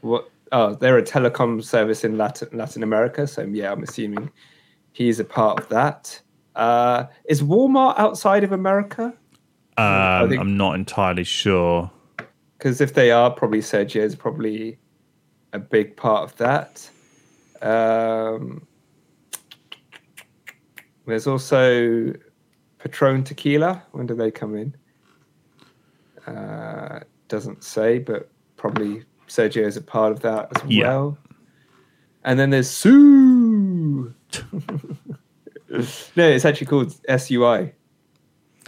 what. 0.00 0.30
Oh, 0.50 0.74
they're 0.74 0.96
a 0.96 1.02
telecom 1.02 1.62
service 1.62 2.04
in 2.04 2.16
Latin 2.16 2.48
Latin 2.52 2.82
America. 2.82 3.26
So 3.26 3.42
yeah, 3.42 3.70
I'm 3.70 3.82
assuming 3.82 4.30
he's 4.92 5.20
a 5.20 5.24
part 5.24 5.58
of 5.58 5.68
that. 5.68 6.20
Uh, 6.54 7.06
is 7.28 7.42
Walmart 7.42 7.98
outside 7.98 8.44
of 8.44 8.52
America? 8.52 9.12
Um, 9.78 10.28
think, 10.28 10.40
I'm 10.40 10.56
not 10.56 10.74
entirely 10.74 11.24
sure. 11.24 11.90
Because 12.58 12.80
if 12.80 12.94
they 12.94 13.10
are, 13.10 13.30
probably 13.30 13.60
Sergio 13.60 14.02
is 14.02 14.16
probably 14.16 14.78
a 15.52 15.58
big 15.58 15.96
part 15.96 16.24
of 16.24 16.36
that. 16.38 16.90
Um, 17.62 18.66
there's 21.06 21.26
also 21.26 22.12
Patron 22.78 23.24
Tequila. 23.24 23.82
When 23.92 24.06
do 24.06 24.14
they 24.14 24.30
come 24.30 24.56
in? 24.56 24.74
Uh, 26.26 27.00
doesn't 27.28 27.62
say, 27.62 27.98
but 27.98 28.30
probably 28.56 29.04
Sergio 29.28 29.64
is 29.64 29.76
a 29.76 29.82
part 29.82 30.12
of 30.12 30.20
that 30.20 30.48
as 30.56 30.70
yeah. 30.70 30.88
well. 30.88 31.18
And 32.24 32.38
then 32.38 32.50
there's 32.50 32.68
Sue. 32.68 34.12
no, 35.70 36.28
it's 36.28 36.44
actually 36.44 36.66
called 36.66 36.94
SUI. 37.16 37.72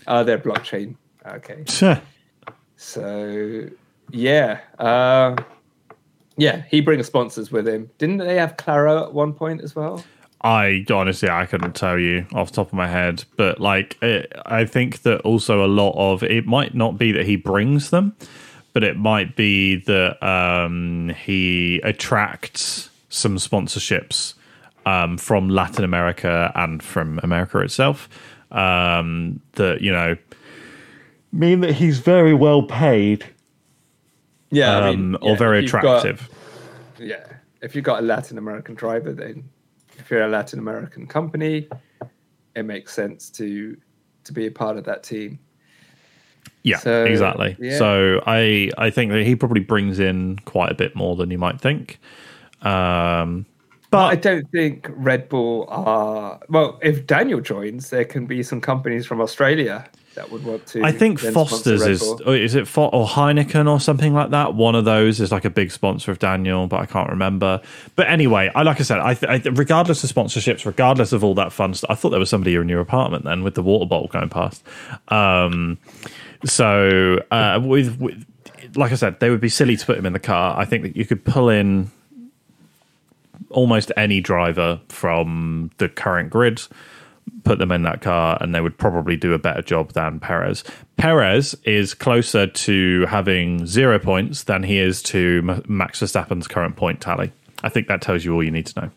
Uh, 0.07 0.23
they're 0.23 0.39
blockchain. 0.39 0.97
Okay. 1.27 1.65
Sure. 1.69 2.01
so, 2.77 3.69
yeah. 4.11 4.61
Uh, 4.79 5.37
yeah, 6.37 6.63
he 6.71 6.81
brings 6.81 7.07
sponsors 7.07 7.53
with 7.53 7.69
him. 7.69 7.91
Didn't 7.99 8.19
they 8.19 8.37
have 8.37 8.57
Claro 8.57 9.05
at 9.05 9.13
one 9.13 9.33
point 9.33 9.61
as 9.63 9.77
well? 9.77 10.03
I 10.43 10.87
honestly 10.91 11.29
I 11.29 11.45
couldn't 11.45 11.75
tell 11.75 11.99
you 11.99 12.27
off 12.33 12.51
the 12.51 12.57
top 12.57 12.69
of 12.69 12.73
my 12.73 12.89
head, 12.89 13.25
but 13.37 13.61
like 13.61 13.99
it, 14.01 14.33
I 14.47 14.65
think 14.65 15.03
that 15.03 15.21
also 15.21 15.65
a 15.65 15.69
lot 15.69 15.93
of 15.97 16.23
it 16.23 16.47
might 16.47 16.75
not 16.75 16.97
be 16.97 17.13
that 17.13 17.27
he 17.27 17.37
brings 17.37 17.91
them, 17.91 18.17
but 18.73 18.83
it 18.83 18.97
might 18.97 19.37
be 19.37 19.77
that 19.77 20.23
um, 20.27 21.11
he 21.11 21.81
attracts 21.85 22.89
some 23.11 23.37
sponsorships 23.37 24.35
um, 24.87 25.19
from 25.19 25.51
Latin 25.51 25.85
America 25.85 26.51
and 26.55 26.83
from 26.83 27.21
America 27.23 27.59
itself. 27.59 28.09
Um, 28.51 29.41
that 29.53 29.83
you 29.83 29.93
know 29.93 30.17
mean 31.33 31.61
that 31.61 31.73
he's 31.73 31.99
very 31.99 32.35
well 32.35 32.63
paid. 32.63 33.27
Yeah, 34.51 34.77
um, 34.77 34.83
I 34.83 34.91
mean, 34.91 35.17
yeah, 35.23 35.31
or 35.31 35.37
very 35.37 35.65
attractive. 35.65 36.29
Got, 36.99 37.07
yeah, 37.07 37.27
if 37.63 37.75
you've 37.75 37.85
got 37.85 38.01
a 38.01 38.03
Latin 38.03 38.39
American 38.39 38.75
driver, 38.75 39.13
then 39.13 39.49
if 39.97 40.11
you're 40.11 40.23
a 40.23 40.29
Latin 40.29 40.59
American 40.59 41.07
company, 41.07 41.69
it 42.57 42.65
makes 42.65 42.93
sense 42.93 43.31
to 43.31 43.77
to 44.25 44.33
be 44.33 44.47
a 44.47 44.51
part 44.51 44.77
of 44.77 44.85
that 44.85 45.03
team. 45.03 45.39
Yeah, 46.63 46.79
so, 46.79 47.05
exactly. 47.05 47.57
Yeah. 47.59 47.79
So 47.79 48.23
I 48.27 48.71
I 48.77 48.91
think 48.91 49.13
that 49.13 49.25
he 49.25 49.37
probably 49.37 49.63
brings 49.63 49.99
in 49.99 50.39
quite 50.45 50.71
a 50.71 50.75
bit 50.75 50.95
more 50.97 51.17
than 51.17 51.31
you 51.31 51.39
might 51.39 51.61
think. 51.61 52.01
Um, 52.63 53.47
but 53.91 54.07
I 54.07 54.15
don't 54.17 54.51
think 54.53 54.89
Red 54.91 55.29
Bull 55.29 55.67
are 55.69 56.41
well. 56.49 56.79
If 56.83 57.07
Daniel 57.07 57.41
joins, 57.41 57.91
there 57.91 58.05
can 58.05 58.27
be 58.27 58.43
some 58.43 58.61
companies 58.61 59.07
from 59.07 59.21
Australia 59.21 59.89
that 60.21 60.31
would 60.31 60.45
want 60.45 60.67
to. 60.67 60.85
I 60.85 60.93
think 60.93 61.19
Foster's 61.19 61.87
is 61.87 62.03
is 62.27 62.55
it 62.55 62.63
or 62.77 63.07
Heineken 63.07 63.71
or 63.71 63.81
something 63.81 64.13
like 64.13 64.31
that. 64.31 64.55
One 64.55 64.75
of 64.75 64.85
those 64.85 65.19
is 65.21 65.33
like 65.33 65.47
a 65.47 65.51
big 65.51 65.71
sponsor 65.71 66.11
of 66.11 66.19
Daniel, 66.19 66.67
but 66.67 66.81
I 66.81 66.87
can't 66.87 67.09
remember. 67.09 67.61
But 67.97 68.09
anyway, 68.09 68.51
I 68.55 68.63
like 68.63 68.81
I 68.81 68.83
said, 68.83 69.01
I, 69.01 69.15
th- 69.15 69.47
I 69.47 69.51
regardless 69.51 70.05
of 70.05 70.11
sponsorships, 70.11 70.67
regardless 70.67 71.13
of 71.13 71.25
all 71.25 71.35
that 71.35 71.53
fun 71.53 71.73
stuff, 71.73 71.91
I 71.91 71.95
thought 71.95 72.11
there 72.11 72.21
was 72.21 72.29
somebody 72.29 72.55
in 72.55 72.69
your 72.69 72.81
apartment 72.81 73.25
then 73.25 73.43
with 73.43 73.55
the 73.55 73.63
water 73.63 73.87
bottle 73.87 74.09
going 74.09 74.29
past. 74.29 74.63
Um, 75.09 75.79
so 76.45 77.19
uh, 77.31 77.61
with, 77.63 77.99
with 77.99 78.27
like 78.77 78.93
I 78.93 78.97
said, 78.97 79.21
they 79.21 79.31
would 79.31 79.41
be 79.41 79.49
silly 79.49 79.77
to 79.77 79.87
put 79.87 79.97
him 79.97 80.05
in 80.05 80.13
the 80.13 80.19
car. 80.21 80.59
I 80.59 80.67
think 80.67 80.83
that 80.83 80.97
you 80.97 81.07
could 81.07 81.25
pull 81.25 81.49
in 81.49 81.91
almost 83.49 83.91
any 83.97 84.21
driver 84.21 84.81
from 84.89 85.71
the 85.79 85.89
current 85.89 86.31
grid, 86.31 86.61
put 87.45 87.59
them 87.59 87.73
in 87.73 87.83
that 87.83 88.01
car, 88.01 88.39
and 88.41 88.55
they 88.55 88.61
would 88.61 88.79
probably 88.79 89.17
do 89.17 89.33
a 89.33 89.39
better 89.39 89.63
job 89.63 89.93
than 89.93 90.21
Perez. 90.21 90.65
Perez 90.97 91.55
is 91.65 91.95
closer 91.95 92.47
to 92.47 93.07
having 93.07 93.67
zero 93.67 93.99
points 93.99 94.45
than 94.45 94.63
he 94.63 94.79
is 94.79 95.03
to 95.05 95.63
Max 95.67 96.01
Verstappen's 96.01 96.47
current 96.47 96.77
point 96.77 97.01
tally. 97.01 97.33
I 97.63 97.69
think 97.69 97.89
that 97.89 98.03
tells 98.03 98.25
you 98.25 98.35
all 98.35 98.43
you 98.43 98.51
need 98.51 98.67
to 98.67 98.81
know. 98.81 98.91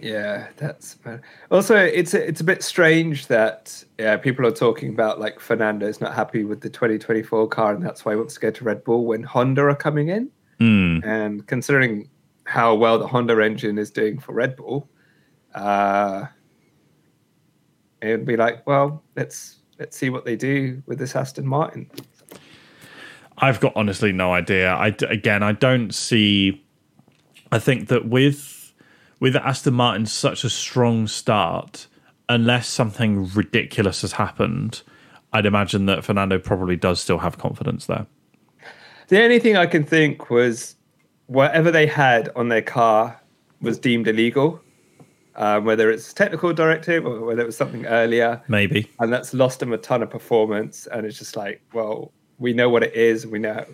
Yeah, 0.00 0.48
that's 0.56 0.98
also 1.50 1.76
it's 1.76 2.12
a, 2.12 2.28
it's 2.28 2.42
a 2.42 2.44
bit 2.44 2.62
strange 2.62 3.28
that 3.28 3.82
yeah 3.98 4.18
people 4.18 4.44
are 4.46 4.52
talking 4.52 4.90
about 4.90 5.18
like 5.18 5.40
Fernando's 5.40 5.98
not 5.98 6.14
happy 6.14 6.44
with 6.44 6.60
the 6.60 6.68
2024 6.68 7.48
car 7.48 7.74
and 7.74 7.82
that's 7.82 8.04
why 8.04 8.12
he 8.12 8.16
wants 8.16 8.34
to 8.34 8.40
go 8.40 8.50
to 8.50 8.64
Red 8.64 8.84
Bull 8.84 9.06
when 9.06 9.22
Honda 9.22 9.62
are 9.62 9.74
coming 9.74 10.08
in. 10.08 10.30
And 11.04 11.46
considering 11.46 12.10
how 12.44 12.74
well 12.74 12.98
the 12.98 13.06
Honda 13.06 13.40
engine 13.40 13.78
is 13.78 13.90
doing 13.90 14.18
for 14.18 14.34
Red 14.34 14.56
Bull, 14.56 14.90
uh, 15.54 16.26
it 18.08 18.12
would 18.12 18.26
be 18.26 18.36
like, 18.36 18.66
well, 18.66 19.02
let's 19.16 19.56
let's 19.78 19.96
see 19.96 20.10
what 20.10 20.24
they 20.24 20.36
do 20.36 20.82
with 20.86 20.98
this 20.98 21.16
Aston 21.16 21.46
Martin. 21.46 21.90
I've 23.38 23.60
got 23.60 23.72
honestly 23.74 24.12
no 24.12 24.32
idea. 24.32 24.72
I 24.72 24.94
again, 25.08 25.42
I 25.42 25.52
don't 25.52 25.94
see. 25.94 26.64
I 27.50 27.58
think 27.58 27.88
that 27.88 28.08
with 28.08 28.72
with 29.20 29.36
Aston 29.36 29.74
Martin 29.74 30.06
such 30.06 30.44
a 30.44 30.50
strong 30.50 31.06
start, 31.06 31.86
unless 32.28 32.68
something 32.68 33.28
ridiculous 33.28 34.02
has 34.02 34.12
happened, 34.12 34.82
I'd 35.32 35.46
imagine 35.46 35.86
that 35.86 36.04
Fernando 36.04 36.38
probably 36.38 36.76
does 36.76 37.00
still 37.00 37.18
have 37.18 37.38
confidence 37.38 37.86
there. 37.86 38.06
The 39.08 39.22
only 39.22 39.38
thing 39.38 39.56
I 39.56 39.66
can 39.66 39.84
think 39.84 40.30
was 40.30 40.76
whatever 41.26 41.70
they 41.70 41.86
had 41.86 42.30
on 42.36 42.48
their 42.48 42.62
car 42.62 43.20
was 43.60 43.78
deemed 43.78 44.08
illegal, 44.08 44.60
um, 45.36 45.64
whether 45.64 45.90
it's 45.90 46.12
technical 46.12 46.52
directive 46.52 47.06
or 47.06 47.20
whether 47.24 47.42
it 47.42 47.46
was 47.46 47.56
something 47.56 47.86
earlier, 47.86 48.42
Maybe. 48.48 48.90
and 49.00 49.12
that's 49.12 49.34
lost 49.34 49.60
them 49.60 49.72
a 49.72 49.78
ton 49.78 50.02
of 50.02 50.10
performance. 50.10 50.86
And 50.86 51.04
it's 51.06 51.18
just 51.18 51.36
like, 51.36 51.62
well, 51.72 52.12
we 52.38 52.52
know 52.52 52.68
what 52.68 52.82
it 52.82 52.94
is, 52.94 53.26
we 53.26 53.38
know. 53.38 53.64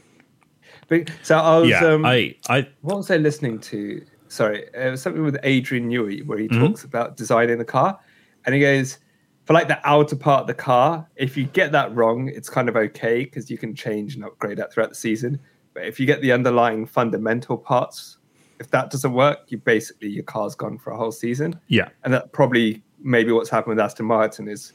But 0.89 1.11
so 1.23 1.39
I 1.39 1.59
was, 1.59 1.71
Yeah, 1.71 1.85
um, 1.85 2.05
I, 2.05 2.35
I, 2.49 2.67
what 2.81 2.97
was 2.97 3.11
I 3.11 3.17
listening 3.17 3.59
to? 3.61 4.05
Sorry, 4.29 4.65
it 4.75 4.91
was 4.91 5.03
something 5.03 5.23
with 5.23 5.39
Adrian 5.43 5.89
Newey 5.91 6.25
where 6.25 6.39
he 6.39 6.49
Mm-hmm. 6.49 6.67
talks 6.67 6.85
about 6.85 7.17
designing 7.17 7.59
the 7.59 7.65
car, 7.65 7.99
and 8.47 8.55
he 8.55 8.61
goes 8.61 8.99
for 9.45 9.55
like 9.55 9.69
the 9.69 9.81
outer 9.89 10.17
part 10.17 10.43
of 10.43 10.47
the 10.47 10.55
car. 10.55 11.09
If 11.17 11.37
you 11.37 11.45
get 11.45 11.73
that 11.73 11.95
wrong, 11.95 12.29
it's 12.29 12.49
kind 12.49 12.69
of 12.69 12.77
okay 12.77 13.25
because 13.25 13.51
you 13.51 13.59
can 13.59 13.75
change 13.75 14.15
and 14.15 14.25
upgrade 14.25 14.59
that 14.59 14.73
throughout 14.73 14.89
the 14.91 14.95
season. 14.95 15.41
But 15.75 15.85
if 15.85 15.99
you 16.01 16.07
get 16.07 16.21
the 16.23 16.33
underlying 16.33 16.87
fundamental 16.87 17.57
parts, 17.57 18.19
if 18.61 18.71
that 18.71 18.91
doesn't 18.91 19.15
work, 19.15 19.41
you 19.49 19.59
basically 19.59 20.09
your 20.11 20.23
car's 20.23 20.55
gone 20.55 20.79
for 20.79 20.93
a 20.93 20.97
whole 20.97 21.11
season. 21.11 21.59
yeah, 21.69 21.89
And 22.05 22.13
that 22.13 22.33
probably 22.33 22.83
maybe 23.03 23.33
what's 23.33 23.51
happened 23.51 23.77
with 23.77 23.81
Aston 23.81 24.07
Martin 24.07 24.47
is 24.47 24.73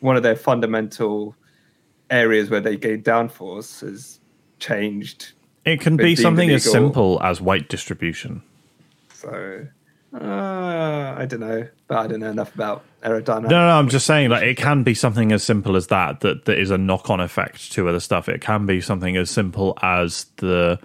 one 0.00 0.16
of 0.16 0.22
their 0.22 0.36
fundamental 0.36 1.34
areas 2.10 2.50
where 2.50 2.60
they 2.60 2.76
gain 2.76 3.02
downforce 3.02 3.80
has 3.80 4.20
changed. 4.58 5.32
it 5.64 5.80
can 5.80 5.96
be 5.96 6.16
something 6.16 6.50
as 6.50 6.64
simple 6.64 7.22
as 7.22 7.40
weight 7.40 7.68
distribution. 7.68 8.42
So 9.12 9.66
uh, 10.14 11.14
I 11.16 11.26
don't 11.26 11.40
know, 11.40 11.68
but 11.86 11.98
I 11.98 12.06
don't 12.06 12.20
know 12.20 12.30
enough 12.30 12.54
about 12.54 12.82
aerodynamics. 13.02 13.50
No, 13.50 13.60
no, 13.60 13.78
I'm 13.78 13.88
just 13.88 14.06
saying, 14.06 14.30
like, 14.30 14.42
it 14.42 14.56
can 14.56 14.82
be 14.82 14.94
something 14.94 15.32
as 15.32 15.42
simple 15.42 15.76
as 15.76 15.88
that, 15.88 16.20
that, 16.20 16.46
that 16.46 16.58
is 16.58 16.70
a 16.70 16.78
knock 16.78 17.10
on 17.10 17.20
effect 17.20 17.72
to 17.72 17.88
other 17.88 18.00
stuff. 18.00 18.28
It 18.28 18.40
can 18.40 18.66
be 18.66 18.80
something 18.80 19.16
as 19.16 19.30
simple 19.30 19.76
as 19.82 20.26
the, 20.36 20.78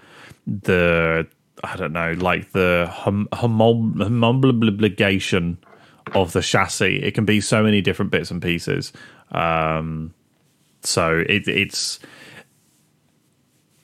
the, 0.45 1.27
I 1.63 1.75
don't 1.77 1.93
know, 1.93 2.11
like 2.13 2.51
the 2.51 2.89
hum, 2.91 3.27
humul- 3.31 3.93
homologation 3.95 5.57
of 6.13 6.33
the 6.33 6.41
chassis. 6.41 6.97
It 7.01 7.13
can 7.13 7.25
be 7.25 7.39
so 7.39 7.63
many 7.63 7.79
different 7.81 8.11
bits 8.11 8.29
and 8.31 8.41
pieces. 8.41 8.91
Um, 9.31 10.13
so 10.81 11.23
it, 11.27 11.47
it's, 11.47 11.99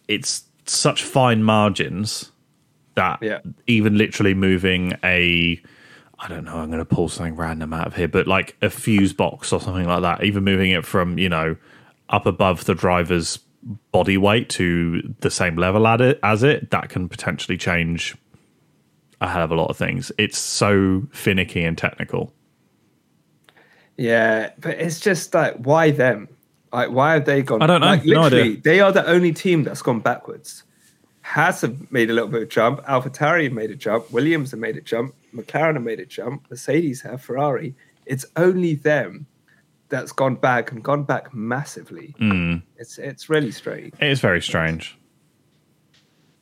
it's 0.08 0.44
such 0.66 1.04
fine 1.04 1.44
margins 1.44 2.32
that 2.96 3.20
Yeah. 3.22 3.40
even 3.68 3.98
literally 3.98 4.34
moving 4.34 4.94
a 5.04 5.62
I 6.22 6.28
don't 6.28 6.44
know, 6.44 6.58
I'm 6.58 6.68
going 6.68 6.80
to 6.80 6.86
pull 6.86 7.08
something 7.08 7.38
random 7.38 7.72
out 7.72 7.88
of 7.88 7.96
here, 7.96 8.10
but 8.10 8.28
like 8.28 8.58
a 8.62 8.70
fuse 8.70 9.14
box 9.14 9.54
or 9.54 9.62
something 9.62 9.86
like 9.88 10.02
that, 10.02 10.22
even 10.26 10.44
moving 10.44 10.72
it 10.72 10.86
from, 10.86 11.18
you 11.18 11.30
know, 11.30 11.56
up 12.10 12.26
above 12.26 12.66
the 12.66 12.76
driver's 12.76 13.40
body 13.92 14.18
weight 14.18 14.50
to 14.50 15.02
the 15.20 15.30
same 15.32 15.56
level 15.56 15.86
at 15.88 16.02
it 16.02 16.20
as 16.24 16.44
it, 16.44 16.72
that 16.72 16.90
can 16.90 17.10
potentially 17.10 17.58
change 17.58 18.16
a 19.22 19.30
hell 19.30 19.44
of 19.44 19.52
a 19.52 19.56
lot 19.56 19.70
of 19.70 19.78
things. 19.78 20.12
It's 20.18 20.38
so 20.38 21.04
finicky 21.12 21.64
and 21.64 21.78
technical. 21.78 22.34
Yeah, 23.98 24.52
but 24.60 24.80
it's 24.80 25.00
just 25.00 25.34
like 25.34 25.56
why 25.56 25.92
them? 25.92 26.30
Like 26.72 26.90
why 26.90 27.14
have 27.14 27.26
they 27.26 27.42
gone? 27.42 27.62
I 27.62 27.68
don't 27.68 27.82
know. 27.82 27.88
Like, 27.88 28.06
No 28.06 28.22
literally, 28.22 28.44
idea. 28.52 28.62
they 28.62 28.80
are 28.80 28.92
the 28.92 29.06
only 29.08 29.34
team 29.34 29.64
that's 29.64 29.82
gone 29.82 30.00
backwards. 30.00 30.64
Haas 31.22 31.62
have 31.62 31.92
made 31.92 32.10
a 32.10 32.14
little 32.14 32.30
bit 32.30 32.44
of 32.44 32.50
jump. 32.50 32.82
AlphaTauri 32.86 33.44
have 33.44 33.54
made 33.54 33.72
a 33.72 33.76
jump. 33.76 34.10
Williams 34.12 34.52
have 34.52 34.60
made 34.60 34.78
a 34.78 34.82
jump. 34.82 35.14
McLaren 35.36 35.74
have 35.76 35.84
made 35.84 36.00
a 36.00 36.06
jump. 36.06 36.46
Mercedes 36.50 37.02
have. 37.02 37.22
Ferrari. 37.22 37.76
It's 38.06 38.26
only 38.38 38.74
them 38.76 39.28
that's 39.90 40.12
gone 40.12 40.36
back 40.36 40.72
and 40.72 40.84
gone 40.84 41.04
back 41.04 41.34
massively. 41.34 42.16
Mm. 42.20 42.62
It's 42.78 42.98
it's 42.98 43.30
really 43.30 43.52
strange. 43.52 43.94
It 44.00 44.08
is 44.12 44.20
very 44.22 44.42
strange. 44.42 44.98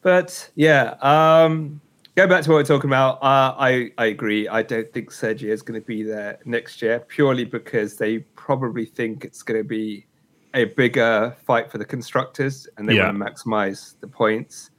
But 0.02 0.50
yeah, 0.56 0.96
um, 1.02 1.82
go 2.16 2.28
back 2.28 2.44
to 2.44 2.50
what 2.52 2.58
we're 2.58 2.64
talking 2.64 2.90
about. 2.90 3.16
Uh, 3.24 3.56
I 3.58 3.92
I 3.98 4.06
agree. 4.08 4.48
I 4.48 4.62
don't 4.62 4.92
think 4.94 5.12
Sergio 5.12 5.50
is 5.50 5.62
going 5.62 5.80
to 5.80 5.86
be 5.86 6.04
there 6.04 6.40
next 6.46 6.82
year 6.82 7.00
purely 7.00 7.46
because 7.46 7.98
they 7.98 8.20
probably 8.36 8.86
think 8.86 9.26
it's 9.26 9.44
going 9.44 9.60
to 9.60 9.68
be 9.68 10.06
a 10.54 10.66
bigger 10.66 11.36
fight 11.46 11.70
for 11.72 11.78
the 11.78 11.86
constructors 11.86 12.68
and 12.78 12.88
they 12.88 12.96
Yeah. 12.96 13.12
want 13.12 13.20
to 13.20 13.26
maximize 13.26 14.00
the 14.00 14.08
points. 14.08 14.72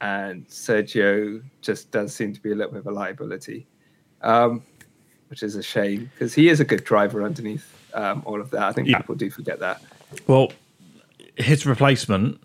And 0.00 0.46
Sergio 0.48 1.42
just 1.62 1.90
does 1.90 2.12
seem 2.14 2.32
to 2.34 2.40
be 2.42 2.50
a 2.50 2.54
little 2.54 2.72
bit 2.72 2.80
of 2.80 2.86
a 2.88 2.90
liability, 2.90 3.66
um, 4.22 4.62
which 5.28 5.42
is 5.42 5.54
a 5.56 5.62
shame 5.62 6.10
because 6.14 6.34
he 6.34 6.48
is 6.48 6.60
a 6.60 6.64
good 6.64 6.84
driver 6.84 7.22
underneath 7.22 7.64
um, 7.94 8.22
all 8.26 8.40
of 8.40 8.50
that. 8.50 8.62
I 8.62 8.72
think 8.72 8.88
Yeah. 8.88 8.98
people 8.98 9.14
do 9.14 9.30
forget 9.30 9.60
that. 9.60 9.80
Well, 10.26 10.52
his 11.36 11.64
replacement 11.66 12.40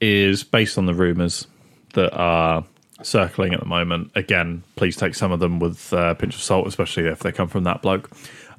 is 0.00 0.44
based 0.44 0.78
on 0.78 0.86
the 0.86 0.94
rumors 0.94 1.46
that 1.94 2.12
are 2.14 2.64
circling 3.02 3.54
at 3.54 3.60
the 3.60 3.66
moment. 3.66 4.10
Again, 4.14 4.62
please 4.76 4.96
take 4.96 5.14
some 5.14 5.32
of 5.32 5.40
them 5.40 5.58
with 5.58 5.92
a 5.92 6.14
pinch 6.14 6.34
of 6.34 6.40
salt, 6.42 6.66
especially 6.66 7.06
if 7.06 7.20
they 7.20 7.32
come 7.32 7.48
from 7.48 7.64
that 7.64 7.82
bloke. 7.82 8.10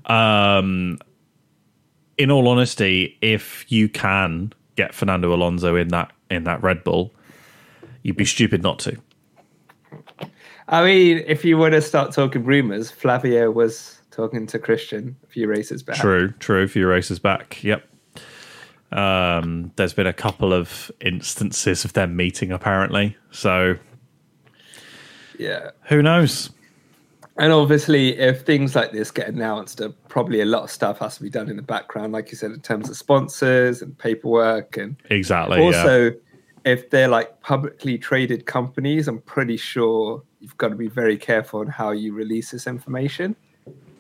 Um, 0.08 0.98
in 2.18 2.32
all 2.32 2.48
honesty, 2.48 3.18
if 3.22 3.66
you 3.72 3.88
can 3.90 4.54
get 4.76 4.94
Fernando 4.94 5.34
Alonso 5.34 5.76
in 5.76 5.90
that 5.90 6.12
in 6.30 6.44
that 6.46 6.62
Red 6.64 6.84
Bull, 6.84 7.14
you'd 8.04 8.18
be 8.18 8.26
stupid 8.26 8.64
not 8.64 8.80
to. 8.80 8.98
I 10.68 10.84
mean, 10.86 11.24
if 11.28 11.44
you 11.44 11.58
want 11.58 11.74
to 11.74 11.82
start 11.82 12.14
talking 12.14 12.44
rumors, 12.46 12.90
Flavio 12.90 13.52
was 13.52 14.01
talking 14.22 14.46
to 14.48 14.60
Christian 14.60 15.16
a 15.24 15.28
few 15.28 15.48
races 15.48 15.82
back. 15.82 15.98
True, 15.98 16.32
true. 16.40 16.64
A 16.64 16.68
few 16.68 16.88
races 16.88 17.18
back, 17.20 17.64
yep. 17.64 17.88
Um, 18.92 19.72
there's 19.78 19.94
been 19.94 20.06
a 20.08 20.14
couple 20.14 20.54
of 20.54 20.92
instances 21.02 21.86
of 21.86 21.94
them 21.94 22.16
meeting, 22.16 22.52
apparently. 22.52 23.18
So 23.32 23.76
Yeah. 25.40 25.72
who 25.90 26.02
knows? 26.04 26.52
And 27.38 27.52
obviously, 27.54 28.20
if 28.20 28.42
things 28.42 28.76
like 28.76 28.92
this 28.92 29.10
get 29.10 29.28
announced, 29.30 29.82
uh, 29.82 29.90
probably 30.10 30.42
a 30.42 30.46
lot 30.46 30.64
of 30.64 30.70
stuff 30.70 31.00
has 31.00 31.16
to 31.16 31.24
be 31.24 31.30
done 31.30 31.50
in 31.50 31.56
the 31.56 31.64
background, 31.64 32.14
like 32.14 32.30
you 32.30 32.38
said, 32.38 32.52
in 32.52 32.60
terms 32.60 32.90
of 32.90 32.98
sponsors 32.98 33.82
and 33.82 33.98
paperwork. 33.98 34.78
And 34.78 34.98
Exactly. 35.10 35.58
yeah. 35.60 35.66
also, 35.66 36.12
if 36.66 36.90
they're 36.92 37.08
like 37.08 37.42
publicly 37.42 37.98
traded 37.98 38.46
companies, 38.46 39.08
I'm 39.08 39.22
pretty 39.22 39.58
sure 39.58 40.22
you've 40.42 40.58
got 40.58 40.68
to 40.70 40.76
be 40.76 40.90
very 40.90 41.18
careful 41.18 41.62
on 41.62 41.68
how 41.68 41.92
you 41.92 42.14
release 42.14 42.52
this 42.52 42.68
information 42.68 43.36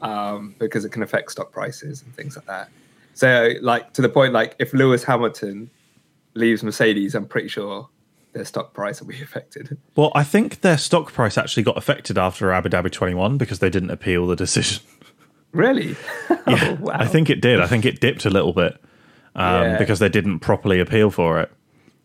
um, 0.01 0.55
because 0.59 0.85
it 0.85 0.91
can 0.91 1.03
affect 1.03 1.31
stock 1.31 1.51
prices 1.51 2.01
and 2.01 2.13
things 2.15 2.35
like 2.35 2.45
that. 2.47 2.69
So, 3.13 3.53
like, 3.61 3.93
to 3.93 4.01
the 4.01 4.09
point, 4.09 4.33
like, 4.33 4.55
if 4.59 4.73
Lewis 4.73 5.03
Hamilton 5.03 5.69
leaves 6.33 6.63
Mercedes, 6.63 7.13
I'm 7.15 7.25
pretty 7.25 7.49
sure 7.49 7.89
their 8.33 8.45
stock 8.45 8.73
price 8.73 9.01
will 9.01 9.07
be 9.07 9.21
affected. 9.21 9.77
Well, 9.95 10.11
I 10.15 10.23
think 10.23 10.61
their 10.61 10.77
stock 10.77 11.11
price 11.11 11.37
actually 11.37 11.63
got 11.63 11.77
affected 11.77 12.17
after 12.17 12.51
Abu 12.51 12.69
Dhabi 12.69 12.91
21 12.91 13.37
because 13.37 13.59
they 13.59 13.69
didn't 13.69 13.89
appeal 13.91 14.27
the 14.27 14.35
decision. 14.35 14.83
Really? 15.53 15.97
Yeah, 16.47 16.69
oh, 16.69 16.77
wow. 16.79 16.95
I 16.97 17.05
think 17.07 17.29
it 17.29 17.41
did. 17.41 17.59
I 17.59 17.67
think 17.67 17.85
it 17.85 17.99
dipped 17.99 18.23
a 18.25 18.29
little 18.29 18.53
bit 18.53 18.73
um, 19.35 19.63
Yeah. 19.63 19.77
because 19.77 19.99
they 19.99 20.07
didn't 20.07 20.39
properly 20.39 20.79
appeal 20.79 21.11
for 21.11 21.41
it. 21.41 21.51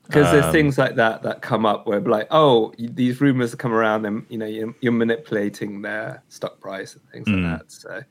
Because 0.07 0.26
Um, 0.28 0.32
there's 0.40 0.52
things 0.52 0.78
like 0.78 0.94
that 0.96 1.22
that 1.22 1.42
come 1.42 1.66
up 1.66 1.86
where 1.86 2.00
like, 2.00 2.28
oh, 2.30 2.72
these 2.78 3.20
rumors 3.20 3.54
come 3.54 3.72
around, 3.72 4.07
and 4.07 4.24
you 4.28 4.38
know 4.38 4.46
you're, 4.46 4.74
you're 4.80 4.92
manipulating 4.92 5.82
their 5.82 6.22
stock 6.28 6.61
price 6.61 6.94
and 6.94 7.02
things 7.11 7.26
Mm. 7.28 7.50
like 7.50 7.59
that. 7.61 7.72
So 7.72 8.02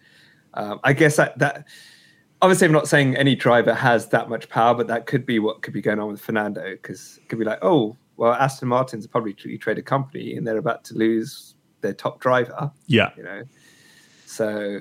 um, 0.53 0.79
I 0.83 0.93
guess 0.93 1.15
that 1.17 1.37
that 1.39 1.65
obviously 2.41 2.65
I'm 2.67 2.73
not 2.73 2.87
saying 2.87 3.15
any 3.15 3.35
driver 3.35 3.73
has 3.73 4.07
that 4.09 4.29
much 4.29 4.49
power, 4.49 4.73
but 4.75 4.87
that 4.87 5.05
could 5.05 5.25
be 5.25 5.39
what 5.39 5.61
could 5.61 5.73
be 5.73 5.81
going 5.81 5.99
on 5.99 6.09
with 6.11 6.21
Fernando 6.21 6.71
because 6.71 7.17
it 7.17 7.29
could 7.29 7.39
be 7.39 7.45
like, 7.45 7.59
oh, 7.61 7.95
well, 8.17 8.33
Aston 8.33 8.67
Martin's 8.67 9.05
a 9.05 9.09
publicly 9.09 9.57
traded 9.57 9.85
company 9.85 10.35
and 10.35 10.45
they're 10.47 10.57
about 10.57 10.83
to 10.85 10.93
lose 10.95 11.55
their 11.81 11.93
top 11.93 12.19
driver, 12.21 12.71
Yeah. 12.87 13.09
you 13.17 13.23
know. 13.23 13.43
So 14.25 14.79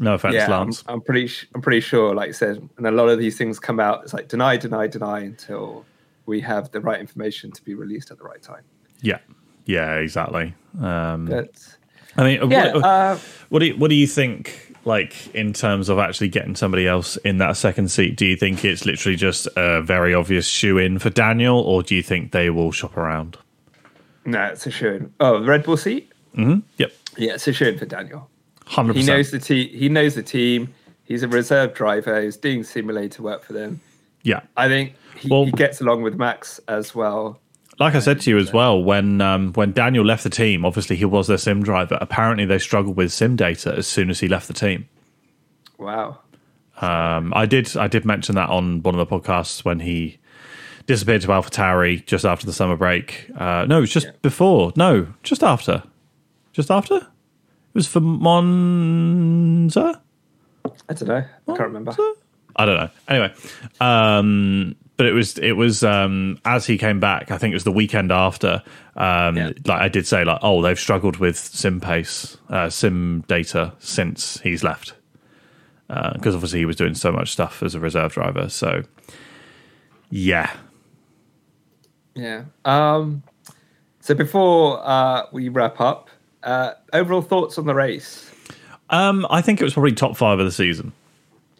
No 0.00 0.14
offense, 0.14 0.34
yeah, 0.34 0.44
I'm, 0.44 0.50
Lance. 0.50 0.84
I'm 0.86 1.00
pretty 1.00 1.26
sh- 1.26 1.46
I'm 1.54 1.60
pretty 1.60 1.80
sure, 1.80 2.14
like 2.14 2.28
I 2.28 2.32
said, 2.32 2.68
and 2.76 2.86
a 2.86 2.90
lot 2.90 3.08
of 3.08 3.18
these 3.18 3.36
things 3.36 3.58
come 3.58 3.80
out. 3.80 4.02
It's 4.04 4.12
like 4.14 4.28
deny, 4.28 4.56
deny, 4.56 4.86
deny 4.86 5.20
until 5.20 5.84
we 6.28 6.40
have 6.42 6.70
the 6.70 6.80
right 6.80 7.00
information 7.00 7.50
to 7.50 7.64
be 7.64 7.74
released 7.74 8.10
at 8.10 8.18
the 8.18 8.24
right 8.24 8.42
time. 8.42 8.62
Yeah. 9.00 9.18
Yeah, 9.64 9.94
exactly. 9.96 10.54
Um, 10.80 11.26
But 11.26 11.76
I 12.16 12.24
mean, 12.24 12.50
yeah, 12.50 12.74
what, 12.74 12.84
uh, 12.84 13.18
what 13.48 13.58
do 13.60 13.66
you, 13.66 13.76
what 13.76 13.88
do 13.88 13.94
you 13.96 14.06
think? 14.06 14.76
Like 14.84 15.34
in 15.34 15.52
terms 15.52 15.88
of 15.88 15.98
actually 15.98 16.28
getting 16.28 16.54
somebody 16.54 16.86
else 16.86 17.16
in 17.18 17.38
that 17.38 17.56
second 17.56 17.90
seat, 17.90 18.16
do 18.16 18.24
you 18.24 18.36
think 18.36 18.64
it's 18.64 18.86
literally 18.86 19.16
just 19.16 19.48
a 19.56 19.82
very 19.82 20.14
obvious 20.14 20.46
shoe 20.46 20.78
in 20.78 20.98
for 20.98 21.10
Daniel, 21.10 21.58
or 21.58 21.82
do 21.82 21.94
you 21.94 22.02
think 22.02 22.32
they 22.32 22.48
will 22.48 22.72
shop 22.72 22.96
around? 22.96 23.36
no, 24.24 24.44
it's 24.44 24.66
a 24.66 24.70
shoe. 24.70 24.88
In. 24.88 25.12
Oh, 25.20 25.40
the 25.40 25.46
Red 25.46 25.64
Bull 25.64 25.76
seat. 25.76 26.10
Mm-hmm. 26.36 26.60
Yep, 26.76 26.92
Yeah, 27.16 27.34
it's 27.34 27.48
a 27.48 27.52
shoe 27.52 27.66
in 27.68 27.78
for 27.78 27.86
Daniel. 27.86 28.30
hundred 28.66 28.96
He 28.96 29.02
knows 29.02 29.30
the 29.30 29.38
team. 29.38 29.68
He 29.68 29.88
knows 29.88 30.14
the 30.14 30.22
team. 30.22 30.72
He's 31.04 31.22
a 31.22 31.28
reserve 31.28 31.74
driver. 31.74 32.22
He's 32.22 32.36
doing 32.36 32.62
simulator 32.64 33.22
work 33.22 33.42
for 33.42 33.52
them. 33.54 33.80
Yeah, 34.28 34.40
I 34.56 34.68
think 34.68 34.94
he, 35.18 35.28
Well- 35.28 35.46
he 35.46 35.52
gets 35.52 35.80
along 35.80 36.02
with 36.02 36.16
Max 36.16 36.60
as 36.68 36.94
well. 36.94 37.40
like 37.80 37.94
I 37.94 38.00
said 38.00 38.20
to 38.22 38.30
you 38.30 38.38
as 38.38 38.52
well, 38.52 38.82
when 38.82 39.20
um, 39.20 39.52
when 39.54 39.72
Daniel 39.72 40.04
left 40.04 40.24
the 40.24 40.30
team, 40.30 40.64
obviously 40.64 40.96
he 40.96 41.04
was 41.04 41.26
their 41.28 41.38
sim 41.38 41.62
driver. 41.62 41.96
Apparently, 42.00 42.44
they 42.44 42.58
struggled 42.58 42.96
with 42.96 43.12
sim 43.12 43.36
data 43.36 43.74
as 43.76 43.86
soon 43.86 44.10
as 44.10 44.20
he 44.20 44.28
left 44.28 44.48
the 44.48 44.54
team. 44.54 44.88
Wow. 45.78 46.18
Um, 46.80 47.32
I 47.34 47.46
did 47.46 47.76
I 47.76 47.88
did 47.88 48.04
mention 48.04 48.34
that 48.36 48.50
on 48.50 48.82
one 48.82 48.94
of 48.94 49.08
the 49.08 49.18
podcasts 49.18 49.64
when 49.64 49.80
he 49.80 50.18
disappeared 50.86 51.22
to 51.22 51.28
AlphaTauri 51.28 52.04
just 52.06 52.24
after 52.24 52.46
the 52.46 52.52
summer 52.52 52.76
break. 52.76 53.30
Uh, 53.36 53.66
no, 53.68 53.78
it 53.78 53.82
was 53.82 53.90
just 53.90 54.06
Yeah. 54.06 54.12
before. 54.22 54.72
No, 54.76 55.08
just 55.22 55.42
after. 55.42 55.82
Just 56.52 56.70
after. 56.70 56.96
It 56.96 57.74
was 57.74 57.86
for 57.86 58.00
Monza. 58.00 60.00
I 60.88 60.94
don't 60.94 61.08
know. 61.08 61.16
I 61.48 61.56
can't 61.56 61.60
remember. 61.60 61.92
I 62.58 62.66
don't 62.66 62.76
know. 62.76 62.90
Anyway, 63.08 63.32
um, 63.80 64.74
but 64.96 65.06
it 65.06 65.12
was 65.12 65.38
it 65.38 65.52
was 65.52 65.84
um, 65.84 66.38
as 66.44 66.66
he 66.66 66.76
came 66.76 67.00
back. 67.00 67.30
I 67.30 67.38
think 67.38 67.52
it 67.52 67.56
was 67.56 67.64
the 67.64 67.72
weekend 67.72 68.10
after. 68.12 68.62
Um, 68.96 69.36
Yeah. 69.36 69.52
Like 69.64 69.80
I 69.80 69.88
did 69.88 70.06
say, 70.06 70.24
like 70.24 70.40
oh, 70.42 70.60
they've 70.60 70.78
struggled 70.78 71.18
with 71.18 71.38
sim 71.38 71.80
pace, 71.80 72.36
uh, 72.50 72.68
sim 72.68 73.24
data 73.28 73.72
since 73.78 74.40
he's 74.40 74.64
left 74.64 74.94
because 75.88 76.34
obviously 76.34 76.58
he 76.58 76.66
was 76.66 76.76
doing 76.76 76.94
so 76.94 77.10
much 77.10 77.32
stuff 77.32 77.62
as 77.62 77.74
a 77.74 77.80
reserve 77.80 78.12
driver. 78.12 78.48
So 78.50 78.82
yeah, 80.10 80.50
Yeah. 82.14 82.44
Um, 82.64 83.22
so 84.00 84.14
before 84.14 84.80
uh, 84.84 85.26
we 85.32 85.48
wrap 85.48 85.80
up, 85.80 86.10
uh, 86.42 86.72
overall 86.92 87.22
thoughts 87.22 87.58
on 87.58 87.66
the 87.66 87.74
race? 87.74 88.30
um, 88.90 89.26
I 89.30 89.40
think 89.42 89.60
it 89.60 89.64
was 89.64 89.74
probably 89.74 89.92
top 89.92 90.16
five 90.16 90.38
of 90.38 90.44
the 90.44 90.52
season. 90.52 90.92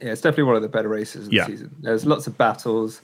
Yeah, 0.01 0.12
it's 0.12 0.20
definitely 0.20 0.44
one 0.44 0.57
of 0.57 0.62
the 0.62 0.68
better 0.68 0.88
races 0.88 1.26
of 1.26 1.32
Yeah. 1.32 1.44
the 1.44 1.51
season. 1.53 1.74
There's 1.80 2.07
lots 2.07 2.26
of 2.26 2.36
battles, 2.38 3.03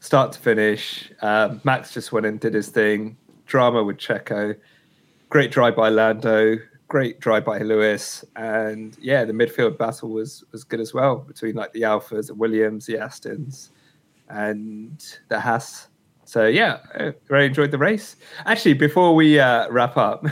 start 0.00 0.32
to 0.32 0.38
finish. 0.38 1.12
Um, 1.22 1.60
Max 1.64 1.92
just 1.94 2.12
went 2.12 2.26
and 2.26 2.40
did 2.40 2.54
his 2.54 2.68
thing. 2.68 3.16
Drama 3.46 3.82
with 3.84 3.98
Checo. 3.98 4.56
Great 5.28 5.50
drive 5.50 5.76
by 5.76 5.88
Lando. 5.88 6.56
Great 6.88 7.20
drive 7.20 7.44
by 7.44 7.58
Lewis. 7.58 8.24
And 8.36 8.96
yeah, 9.00 9.24
the 9.24 9.32
midfield 9.32 9.78
battle 9.78 10.10
was 10.10 10.44
was 10.52 10.64
good 10.64 10.80
as 10.80 10.92
well 10.92 11.16
between 11.16 11.54
like 11.54 11.72
the 11.72 11.82
Alphas, 11.82 12.26
the 12.26 12.34
Williams, 12.34 12.86
the 12.86 12.94
Astons, 12.94 13.70
and 14.28 15.02
the 15.28 15.40
Haas. 15.40 15.88
So 16.24 16.46
yeah, 16.46 16.78
I 16.94 17.14
really 17.28 17.46
enjoyed 17.46 17.70
the 17.70 17.78
race. 17.78 18.16
Actually, 18.46 18.74
before 18.74 19.14
we 19.14 19.38
uh, 19.38 19.68
wrap 19.70 19.96
up, 19.96 20.24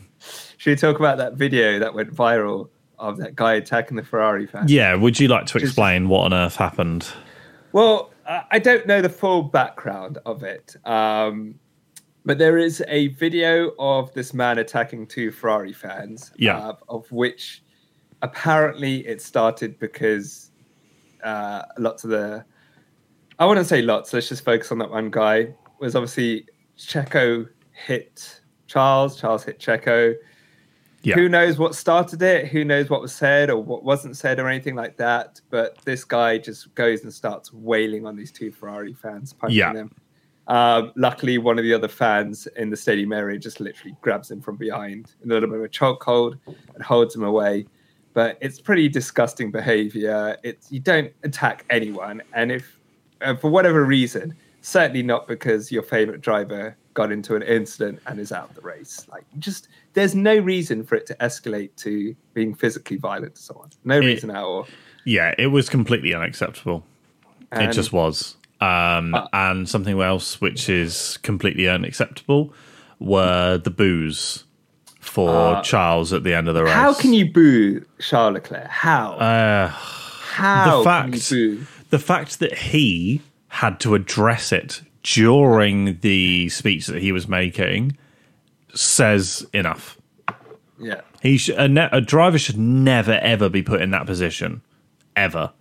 should 0.56 0.70
we 0.70 0.76
talk 0.76 0.98
about 0.98 1.18
that 1.18 1.34
video 1.34 1.78
that 1.78 1.92
went 1.94 2.14
viral 2.14 2.68
of 2.98 3.16
that 3.18 3.36
guy 3.36 3.54
attacking 3.54 3.96
the 3.96 4.02
Ferrari 4.02 4.46
fan? 4.46 4.66
Yeah, 4.68 4.94
would 4.94 5.18
you 5.18 5.28
like 5.28 5.46
to 5.46 5.58
explain 5.58 6.08
what 6.08 6.24
on 6.24 6.34
earth 6.34 6.56
happened? 6.56 7.08
Well, 7.72 8.12
I 8.26 8.44
I 8.50 8.58
don't 8.58 8.86
know 8.86 9.00
the 9.00 9.08
full 9.08 9.42
background 9.42 10.18
of 10.26 10.42
it, 10.42 10.76
um, 10.84 11.54
but 12.24 12.38
there 12.38 12.58
is 12.58 12.82
a 12.88 13.08
video 13.08 13.72
of 13.78 14.12
this 14.14 14.34
man 14.34 14.58
attacking 14.58 15.06
two 15.06 15.30
Ferrari 15.30 15.72
fans. 15.72 16.32
Yeah. 16.36 16.58
uh, 16.58 16.74
of 16.88 17.10
which 17.10 17.62
apparently 18.22 19.06
it 19.06 19.22
started 19.22 19.78
because 19.78 20.50
uh, 21.22 21.62
lots 21.78 22.04
of 22.04 22.10
the, 22.10 22.44
I 23.38 23.46
wouldn't 23.46 23.66
say 23.66 23.82
lots. 23.82 24.12
Let's 24.12 24.28
just 24.28 24.44
focus 24.44 24.72
on 24.72 24.78
that 24.78 24.90
one 24.90 25.10
guy. 25.10 25.54
Was 25.80 25.94
obviously 25.94 26.46
Checo 26.76 27.48
hit 27.72 28.40
Charles. 28.66 29.20
Charles 29.20 29.44
hit 29.44 29.58
Checo. 29.58 30.14
Yeah. 31.08 31.14
Who 31.16 31.28
knows 31.28 31.58
what 31.58 31.74
started 31.74 32.20
it? 32.22 32.48
Who 32.48 32.64
knows 32.64 32.90
what 32.90 33.00
was 33.00 33.14
said 33.14 33.48
or 33.50 33.62
what 33.62 33.82
wasn't 33.82 34.16
said 34.16 34.38
or 34.38 34.48
anything 34.48 34.74
like 34.74 34.96
that? 34.98 35.40
But 35.50 35.78
this 35.84 36.04
guy 36.04 36.38
just 36.38 36.74
goes 36.74 37.02
and 37.02 37.12
starts 37.12 37.52
wailing 37.52 38.04
on 38.06 38.14
these 38.14 38.30
two 38.30 38.50
Ferrari 38.52 38.92
fans, 38.92 39.32
punching 39.32 39.56
Yeah. 39.58 39.72
them. 39.72 39.90
Um, 40.48 40.92
luckily, 40.96 41.38
one 41.38 41.58
of 41.58 41.64
the 41.64 41.74
other 41.74 41.88
fans 41.88 42.46
in 42.56 42.70
the 42.70 42.76
stadium 42.76 43.12
area 43.12 43.38
just 43.38 43.60
literally 43.60 43.94
grabs 44.00 44.30
him 44.30 44.40
from 44.40 44.56
behind 44.56 45.14
in 45.22 45.30
a 45.30 45.34
little 45.34 45.48
bit 45.48 45.58
of 45.58 45.64
a 45.64 45.68
chokehold 45.68 46.38
and 46.74 46.82
holds 46.82 47.14
him 47.14 47.22
away. 47.22 47.66
But 48.14 48.38
it's 48.40 48.60
pretty 48.60 48.88
disgusting 48.88 49.50
behavior. 49.50 50.36
It's 50.42 50.72
you 50.72 50.80
don't 50.80 51.12
attack 51.22 51.64
anyone, 51.70 52.22
and 52.32 52.50
if 52.50 52.78
uh, 53.20 53.36
for 53.36 53.50
whatever 53.50 53.84
reason, 53.84 54.34
certainly 54.62 55.02
not 55.02 55.28
because 55.28 55.70
your 55.70 55.82
favorite 55.82 56.20
driver 56.22 56.76
got 56.98 57.12
into 57.12 57.36
an 57.36 57.42
incident 57.44 58.00
and 58.08 58.18
is 58.18 58.32
out 58.32 58.48
of 58.50 58.54
the 58.56 58.60
race. 58.60 59.06
Like 59.08 59.24
just 59.38 59.68
there's 59.94 60.14
no 60.16 60.36
reason 60.36 60.82
for 60.84 60.96
it 60.96 61.06
to 61.06 61.14
escalate 61.28 61.70
to 61.84 62.14
being 62.34 62.54
physically 62.54 62.96
violent 62.96 63.36
to 63.36 63.42
someone. 63.42 63.70
No 63.84 64.00
reason 64.00 64.30
at 64.30 64.42
all. 64.42 64.66
Yeah, 65.04 65.32
it 65.38 65.46
was 65.46 65.68
completely 65.68 66.12
unacceptable. 66.12 66.84
it 67.52 67.72
just 67.72 67.92
was. 67.92 68.36
Um, 68.60 69.14
Uh, 69.14 69.28
and 69.32 69.68
something 69.68 70.00
else 70.00 70.40
which 70.40 70.68
is 70.68 71.18
completely 71.22 71.68
unacceptable 71.68 72.52
were 72.98 73.56
the 73.58 73.70
boos 73.70 74.42
for 75.00 75.30
Uh, 75.56 75.62
Charles 75.62 76.12
at 76.12 76.24
the 76.24 76.34
end 76.34 76.48
of 76.48 76.54
the 76.56 76.64
race. 76.64 76.72
How 76.74 76.92
can 76.92 77.12
you 77.12 77.32
boo 77.32 77.84
Charles 78.00 78.34
Leclerc? 78.34 78.66
How? 78.66 79.12
Uh, 79.12 79.68
How 79.68 80.64
the 80.64 80.82
can 80.82 81.12
fact- 81.12 81.30
you 81.30 81.56
boo? 81.58 81.66
the 81.90 81.98
fact 82.00 82.40
that 82.40 82.58
he 82.58 83.22
had 83.62 83.78
to 83.80 83.94
address 83.94 84.50
it 84.52 84.82
during 85.02 85.98
the 86.00 86.48
speech 86.48 86.86
that 86.86 87.00
he 87.00 87.12
was 87.12 87.28
making 87.28 87.96
says 88.74 89.46
enough. 89.52 89.98
Yeah. 90.78 91.00
He 91.22 91.38
sh- 91.38 91.50
a, 91.56 91.66
ne- 91.68 91.88
a 91.90 92.00
driver 92.00 92.38
should 92.38 92.58
never 92.58 93.12
ever 93.12 93.48
be 93.48 93.62
put 93.62 93.80
in 93.80 93.90
that 93.90 94.06
position, 94.06 94.62
ever. 95.16 95.52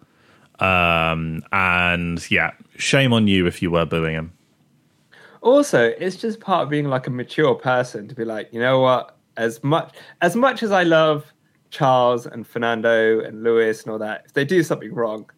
Um, 0.60 1.44
and 1.52 2.30
yeah, 2.32 2.52
shame 2.78 3.14
on 3.14 3.28
you 3.28 3.46
if 3.48 3.62
you 3.62 3.72
were 3.72 3.86
booing 3.86 4.16
him. 4.16 4.34
also 5.42 5.94
it's 6.00 6.16
just 6.16 6.40
part 6.40 6.64
of 6.64 6.70
being 6.70 6.88
like 6.88 7.06
a 7.08 7.10
mature 7.12 7.54
person 7.56 8.08
to 8.08 8.16
be 8.16 8.26
like 8.26 8.50
you 8.52 8.60
know 8.60 8.80
what 8.80 9.16
as 9.38 9.64
much 9.64 9.96
as 10.22 10.36
much 10.36 10.64
as 10.64 10.72
i 10.72 10.82
love 10.84 11.32
charles 11.70 12.26
and 12.26 12.46
fernando 12.48 13.20
and 13.24 13.44
lewis 13.44 13.84
and 13.84 13.92
all 13.92 14.00
that 14.00 14.24
if 14.26 14.34
they 14.34 14.44
do 14.44 14.64
something 14.64 14.92
wrong 14.94 15.30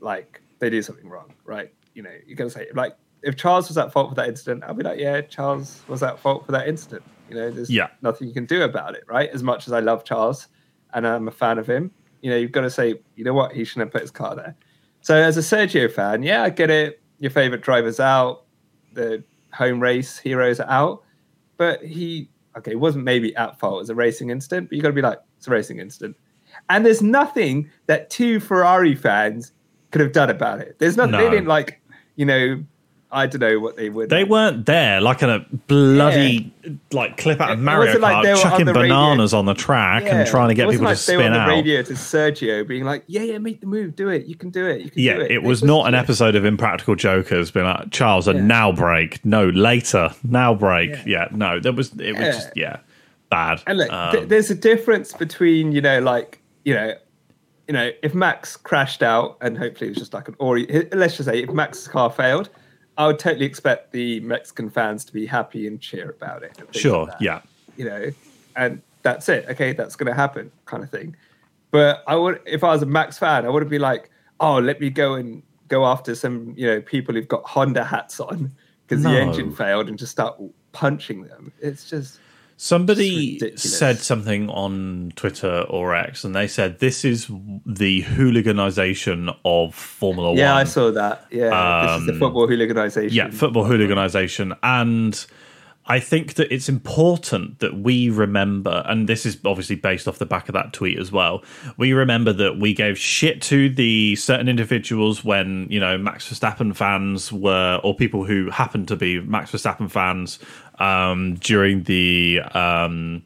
like 0.00 0.40
they 0.60 0.70
do 0.70 0.80
something 0.82 1.08
wrong 1.08 1.34
right 1.44 1.72
you 1.94 2.02
know 2.02 2.12
you're 2.26 2.36
gonna 2.36 2.48
say 2.48 2.68
like 2.74 2.96
if 3.24 3.36
charles 3.36 3.68
was 3.68 3.78
at 3.78 3.92
fault 3.92 4.08
for 4.10 4.14
that 4.14 4.28
incident 4.28 4.62
i'll 4.64 4.74
be 4.74 4.82
like 4.84 4.98
yeah 4.98 5.20
charles 5.20 5.82
was 5.88 6.02
at 6.02 6.18
fault 6.18 6.44
for 6.46 6.52
that 6.52 6.68
incident. 6.68 7.02
You 7.28 7.36
know 7.36 7.50
there's 7.50 7.70
Yeah. 7.70 7.88
nothing 8.02 8.28
you 8.28 8.34
can 8.34 8.44
do 8.46 8.62
about 8.62 8.94
it 8.94 9.04
right? 9.08 9.30
As 9.30 9.42
much 9.42 9.66
as 9.66 9.72
i 9.72 9.80
love 9.80 10.04
charles 10.04 10.48
and 10.92 11.06
i'm 11.06 11.26
a 11.28 11.30
fan 11.32 11.58
of 11.58 11.66
him 11.66 11.90
you 12.20 12.30
know 12.30 12.36
you've 12.36 12.52
got 12.52 12.62
to 12.62 12.70
say 12.70 12.94
you 13.16 13.24
know 13.24 13.32
what? 13.34 13.52
He 13.52 13.64
shouldn't 13.64 13.86
have 13.86 13.92
put 13.92 14.02
his 14.02 14.10
car 14.10 14.34
there. 14.36 14.54
So 15.00 15.14
as 15.16 15.36
a 15.36 15.40
sergio 15.40 15.90
fan 15.90 16.22
yeah 16.22 16.42
i 16.42 16.50
get 16.50 16.70
it. 16.70 17.00
Your 17.20 17.30
favorite 17.30 17.62
driver's 17.62 18.00
out. 18.00 18.44
The 18.92 19.22
home 19.52 19.80
race 19.80 20.18
heroes 20.18 20.58
are 20.60 20.68
out, 20.68 21.02
but 21.56 21.82
he 21.84 22.28
okay 22.58 22.74
wasn't 22.74 23.04
maybe 23.04 23.34
at 23.36 23.58
fault. 23.58 23.82
As 23.82 23.88
a 23.90 23.94
racing 23.94 24.30
incident, 24.30 24.68
but 24.68 24.76
you 24.76 24.82
got 24.82 24.88
to 24.88 24.94
be 24.94 25.00
like 25.02 25.18
it's 25.38 25.46
a 25.46 25.50
racing 25.50 25.78
incident, 25.78 26.16
and 26.68 26.84
there's 26.84 27.02
nothing 27.02 27.70
that 27.86 28.10
two 28.10 28.40
Ferrari 28.40 28.94
fans 28.94 29.52
could 29.92 30.00
have 30.00 30.12
done 30.12 30.28
about 30.30 30.60
it. 30.60 30.76
There's 30.78 30.96
nothing 30.96 31.12
they 31.18 31.30
didn't 31.30 31.46
like, 31.46 31.80
you 32.16 32.26
know, 32.26 32.62
I 33.12 33.26
don't 33.26 33.40
know 33.40 33.60
what 33.60 33.76
they 33.76 33.90
would. 33.90 34.10
They 34.10 34.24
weren't 34.24 34.66
there 34.66 35.00
like 35.00 35.22
in 35.22 35.30
a 35.30 35.46
bloody 35.68 36.52
like 36.92 37.16
clip 37.16 37.40
out 37.40 37.52
of 37.52 37.58
Mario 37.60 37.86
wasn't 37.86 38.02
like 38.02 38.26
Kart, 38.26 38.34
on 38.36 38.42
chucking 38.42 38.66
radio. 38.66 38.82
bananas 38.82 39.32
on 39.32 39.46
the 39.46 39.54
track 39.54 40.02
Yeah. 40.04 40.16
and 40.16 40.28
trying 40.28 40.48
to 40.48 40.54
get 40.54 40.68
people 40.68 40.86
like 40.86 40.96
to 40.98 41.06
they 41.06 41.16
were 41.16 41.22
spin 41.22 41.32
on 41.32 41.38
the 41.38 41.44
out. 41.44 41.48
radio 41.48 41.82
to 41.82 41.92
Sergio, 41.92 42.66
being 42.66 42.84
like, 42.84 43.04
"Yeah, 43.06 43.22
yeah, 43.22 43.38
make 43.38 43.60
the 43.60 43.66
move, 43.68 43.94
do 43.94 44.08
it. 44.08 44.26
You 44.26 44.34
can 44.34 44.50
do 44.50 44.66
it. 44.66 44.80
You 44.80 44.90
can 44.90 45.00
Yeah, 45.00 45.14
do 45.14 45.20
it." 45.22 45.30
it 45.30 45.42
was 45.44 45.62
not 45.62 45.86
an 45.86 45.94
episode 45.94 46.34
of 46.34 46.44
Impractical 46.44 46.96
Jokers 46.96 47.50
being 47.52 47.66
like, 47.66 47.90
Charles, 47.92 48.26
a 48.26 48.34
Yeah. 48.34 48.40
now 48.40 48.72
break. 48.72 49.24
No, 49.24 49.48
later. 49.48 50.10
Now 50.24 50.54
break. 50.54 50.96
Yeah, 51.06 51.28
no, 51.30 51.60
there 51.60 51.72
was, 51.72 51.92
it 52.00 52.12
was 52.12 52.20
Yeah. 52.20 52.32
just, 52.32 52.50
yeah, 52.56 52.76
bad. 53.30 53.62
And 53.68 53.78
look, 53.78 53.92
Um, 53.92 54.12
th- 54.12 54.28
there's 54.28 54.50
a 54.50 54.54
difference 54.56 55.12
between 55.12 55.70
you 55.72 55.80
know, 55.80 56.00
like 56.00 56.40
you 56.64 56.74
know, 56.74 56.94
you 57.68 57.74
know, 57.74 57.90
if 58.02 58.12
Max 58.14 58.56
crashed 58.56 59.02
out 59.02 59.36
and 59.40 59.56
hopefully 59.56 59.88
it 59.88 59.90
was 59.90 59.98
just 59.98 60.14
like 60.14 60.26
an 60.28 60.34
or 60.38 60.58
let's 60.92 61.16
just 61.16 61.28
say 61.28 61.42
if 61.42 61.50
Max's 61.50 61.86
car 61.88 62.10
failed, 62.10 62.48
I 62.96 63.06
would 63.06 63.18
totally 63.18 63.46
expect 63.46 63.92
the 63.92 64.20
Mexican 64.20 64.70
fans 64.70 65.04
to 65.06 65.12
be 65.12 65.26
happy 65.26 65.66
and 65.66 65.80
cheer 65.80 66.10
about 66.10 66.42
it. 66.42 66.56
sure, 66.72 67.06
like 67.06 67.20
yeah. 67.20 67.40
you 67.76 67.84
know, 67.84 68.10
and 68.56 68.80
that's 69.02 69.28
it. 69.28 69.46
Okay, 69.48 69.72
that's 69.72 69.96
going 69.96 70.06
to 70.06 70.14
happen, 70.14 70.50
kind 70.64 70.82
of 70.82 70.90
thing. 70.90 71.16
But 71.70 72.04
I 72.06 72.14
would, 72.14 72.40
if 72.46 72.62
I 72.62 72.68
was 72.68 72.82
a 72.82 72.86
Max 72.86 73.18
fan, 73.18 73.44
I 73.44 73.48
wouldn't 73.48 73.70
be 73.70 73.80
like, 73.80 74.10
oh, 74.38 74.58
let 74.58 74.80
me 74.80 74.90
go 74.90 75.14
and 75.14 75.42
go 75.68 75.84
after 75.86 76.14
some, 76.14 76.54
you 76.56 76.66
know, 76.66 76.80
people 76.80 77.14
who've 77.14 77.26
got 77.26 77.44
Honda 77.44 77.82
hats 77.84 78.20
on 78.20 78.52
because 78.86 79.02
No. 79.02 79.10
the 79.10 79.20
engine 79.20 79.52
failed 79.52 79.88
and 79.88 79.98
just 79.98 80.12
start 80.12 80.40
punching 80.72 81.22
them. 81.22 81.52
It's 81.60 81.88
just. 81.90 82.20
Somebody 82.64 83.38
said 83.56 83.98
something 83.98 84.48
on 84.48 85.12
Twitter 85.16 85.66
or 85.68 85.94
X, 85.94 86.24
and 86.24 86.34
they 86.34 86.46
said 86.46 86.78
this 86.78 87.04
is 87.04 87.26
the 87.66 88.02
hooliganization 88.04 89.36
of 89.44 89.74
Formula 89.74 90.28
Yeah, 90.28 90.30
One. 90.30 90.38
Yeah, 90.38 90.56
I 90.56 90.64
saw 90.64 90.90
that. 90.92 91.26
Yeah, 91.30 91.82
this 91.86 92.00
is 92.00 92.06
the 92.06 92.12
Um, 92.14 92.18
football 92.20 92.48
hooliganization. 92.48 93.08
yeah, 93.12 93.28
football 93.28 93.64
hooliganization. 93.66 94.56
And 94.62 95.26
I 95.86 96.00
think 96.00 96.34
that 96.34 96.52
it's 96.52 96.68
important 96.68 97.58
that 97.58 97.76
we 97.76 98.08
remember, 98.08 98.82
and 98.86 99.06
this 99.08 99.26
is 99.26 99.38
obviously 99.44 99.76
based 99.76 100.08
off 100.08 100.18
the 100.18 100.26
back 100.26 100.48
of 100.48 100.54
that 100.54 100.72
tweet 100.72 100.98
as 100.98 101.12
well. 101.12 101.44
We 101.76 101.92
remember 101.92 102.32
that 102.32 102.58
we 102.58 102.72
gave 102.72 102.96
shit 102.98 103.42
to 103.42 103.68
the 103.68 104.16
certain 104.16 104.48
individuals 104.48 105.24
when, 105.24 105.66
you 105.68 105.78
know, 105.78 105.98
Max 105.98 106.26
Verstappen 106.32 106.74
fans 106.74 107.30
were, 107.30 107.80
or 107.84 107.94
people 107.94 108.24
who 108.24 108.48
happened 108.50 108.88
to 108.88 108.96
be 108.96 109.20
Max 109.20 109.50
Verstappen 109.52 109.90
fans 109.90 110.38
um, 110.78 111.34
during 111.34 111.82
the. 111.82 112.40
Um, 112.54 113.22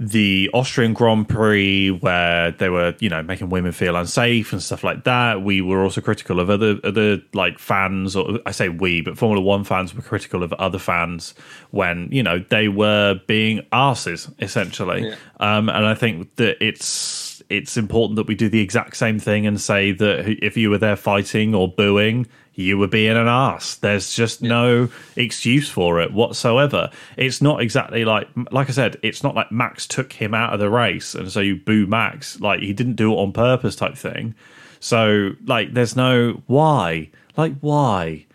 the 0.00 0.48
Austrian 0.54 0.92
Grand 0.92 1.28
Prix 1.28 1.90
where 1.90 2.52
they 2.52 2.68
were, 2.68 2.94
you 3.00 3.08
know, 3.08 3.22
making 3.22 3.48
women 3.48 3.72
feel 3.72 3.96
unsafe 3.96 4.52
and 4.52 4.62
stuff 4.62 4.84
like 4.84 5.04
that. 5.04 5.42
We 5.42 5.60
were 5.60 5.82
also 5.82 6.00
critical 6.00 6.38
of 6.38 6.50
other 6.50 6.78
other 6.84 7.20
like 7.34 7.58
fans, 7.58 8.14
or 8.14 8.38
I 8.46 8.52
say 8.52 8.68
we, 8.68 9.00
but 9.00 9.18
Formula 9.18 9.44
One 9.44 9.64
fans 9.64 9.94
were 9.94 10.02
critical 10.02 10.44
of 10.44 10.52
other 10.54 10.78
fans 10.78 11.34
when 11.70 12.08
you 12.12 12.22
know 12.22 12.38
they 12.38 12.68
were 12.68 13.20
being 13.26 13.62
asses 13.72 14.30
essentially. 14.38 15.08
Yeah. 15.08 15.16
Um, 15.40 15.68
and 15.68 15.84
I 15.84 15.94
think 15.94 16.36
that 16.36 16.64
it's 16.64 17.42
it's 17.48 17.76
important 17.76 18.16
that 18.16 18.26
we 18.26 18.34
do 18.34 18.48
the 18.48 18.60
exact 18.60 18.96
same 18.96 19.18
thing 19.18 19.46
and 19.46 19.60
say 19.60 19.92
that 19.92 20.28
if 20.44 20.56
you 20.56 20.70
were 20.70 20.78
there 20.78 20.96
fighting 20.96 21.54
or 21.54 21.66
booing, 21.66 22.26
you 22.58 22.76
were 22.76 22.88
being 22.88 23.16
an 23.16 23.28
ass. 23.28 23.76
There's 23.76 24.12
just 24.12 24.42
no 24.42 24.88
excuse 25.14 25.68
for 25.70 26.00
it 26.00 26.12
whatsoever. 26.12 26.90
It's 27.16 27.40
not 27.40 27.62
exactly 27.62 28.04
like, 28.04 28.28
like 28.50 28.68
I 28.68 28.72
said, 28.72 28.96
it's 29.02 29.22
not 29.22 29.36
like 29.36 29.52
Max 29.52 29.86
took 29.86 30.12
him 30.12 30.34
out 30.34 30.52
of 30.52 30.58
the 30.58 30.68
race 30.68 31.14
and 31.14 31.30
so 31.30 31.38
you 31.38 31.54
boo 31.56 31.86
Max. 31.86 32.40
Like 32.40 32.60
he 32.60 32.72
didn't 32.72 32.96
do 32.96 33.12
it 33.12 33.16
on 33.16 33.32
purpose 33.32 33.76
type 33.76 33.96
thing. 33.96 34.34
So 34.80 35.30
like, 35.46 35.72
there's 35.72 35.94
no 35.94 36.42
why. 36.46 37.10
Like 37.36 37.54
why? 37.60 38.26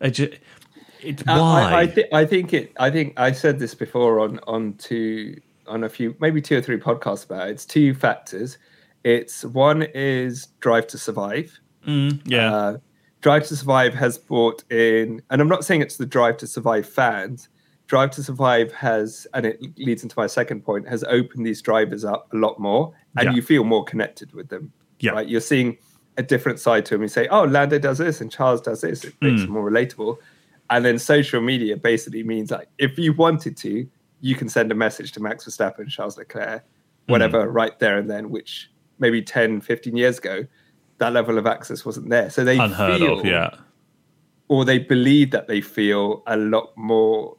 It 0.00 0.10
ju- 0.10 0.32
it, 1.00 1.22
I- 1.28 1.38
why? 1.38 1.62
I, 1.62 1.80
I, 1.82 1.86
thi- 1.86 2.12
I 2.12 2.24
think 2.26 2.52
it. 2.52 2.72
I 2.80 2.90
think 2.90 3.14
I 3.16 3.30
said 3.30 3.60
this 3.60 3.74
before 3.76 4.18
on 4.18 4.40
on 4.48 4.74
two 4.74 5.40
on 5.68 5.84
a 5.84 5.88
few 5.88 6.16
maybe 6.18 6.42
two 6.42 6.56
or 6.56 6.60
three 6.62 6.78
podcasts 6.78 7.24
about 7.26 7.48
it. 7.48 7.52
It's 7.52 7.64
two 7.64 7.94
factors. 7.94 8.58
It's 9.04 9.44
one 9.44 9.82
is 9.94 10.46
Drive 10.58 10.88
to 10.88 10.98
Survive. 10.98 11.60
yeah. 11.86 12.52
Uh, 12.54 12.78
Drive 13.20 13.46
to 13.48 13.56
Survive 13.56 13.94
has 13.94 14.16
brought 14.18 14.62
in, 14.70 15.20
and 15.30 15.40
I'm 15.40 15.48
not 15.48 15.64
saying 15.64 15.80
it's 15.82 15.96
the 15.96 16.06
Drive 16.06 16.36
to 16.38 16.46
Survive 16.46 16.88
fans. 16.88 17.48
Drive 17.88 18.10
to 18.12 18.22
Survive 18.22 18.72
has, 18.72 19.26
and 19.34 19.44
it 19.46 19.60
leads 19.78 20.02
into 20.02 20.14
my 20.16 20.26
second 20.26 20.62
point, 20.62 20.88
has 20.88 21.02
opened 21.04 21.44
these 21.46 21.60
drivers 21.60 22.04
up 22.04 22.28
a 22.32 22.36
lot 22.36 22.60
more, 22.60 22.92
and 23.16 23.26
Yeah. 23.28 23.34
you 23.34 23.42
feel 23.42 23.64
more 23.64 23.84
connected 23.84 24.32
with 24.34 24.48
them. 24.48 24.72
Yeah. 25.00 25.12
Right? 25.12 25.28
You're 25.28 25.40
seeing 25.40 25.78
a 26.16 26.22
different 26.22 26.60
side 26.60 26.84
to 26.86 26.94
them. 26.94 27.02
You 27.02 27.08
say, 27.08 27.26
"Oh, 27.28 27.44
Lando 27.44 27.78
does 27.78 27.98
this, 27.98 28.20
and 28.20 28.30
Charles 28.30 28.60
does 28.60 28.82
this." 28.82 29.04
It 29.04 29.14
makes 29.20 29.42
it 29.42 29.48
more 29.48 29.68
relatable. 29.68 30.18
And 30.70 30.84
then 30.84 30.98
social 30.98 31.40
media 31.40 31.76
basically 31.76 32.22
means 32.22 32.50
like, 32.50 32.68
if 32.78 32.98
you 32.98 33.12
wanted 33.14 33.56
to, 33.58 33.86
you 34.20 34.34
can 34.34 34.48
send 34.48 34.70
a 34.70 34.74
message 34.74 35.12
to 35.12 35.20
Max 35.22 35.44
Verstappen, 35.44 35.88
Charles 35.88 36.18
Leclerc, 36.18 36.62
Hmm. 37.06 37.12
whatever, 37.12 37.48
right 37.48 37.76
there 37.78 37.96
and 37.98 38.10
then. 38.10 38.30
Which 38.30 38.70
maybe 38.98 39.22
10, 39.22 39.60
15 39.60 39.96
years 39.96 40.18
ago, 40.18 40.44
that 40.98 41.12
level 41.12 41.38
of 41.38 41.46
access 41.46 41.84
wasn't 41.84 42.10
there. 42.10 42.30
So 42.30 42.44
they 42.44 42.58
Unheard 42.58 42.98
feel, 43.00 43.20
of, 43.20 43.24
yeah. 43.24 43.50
or 44.48 44.64
they 44.64 44.78
believe 44.78 45.30
that 45.30 45.46
they 45.48 45.60
feel 45.60 46.22
a 46.26 46.36
lot 46.36 46.72
more 46.76 47.36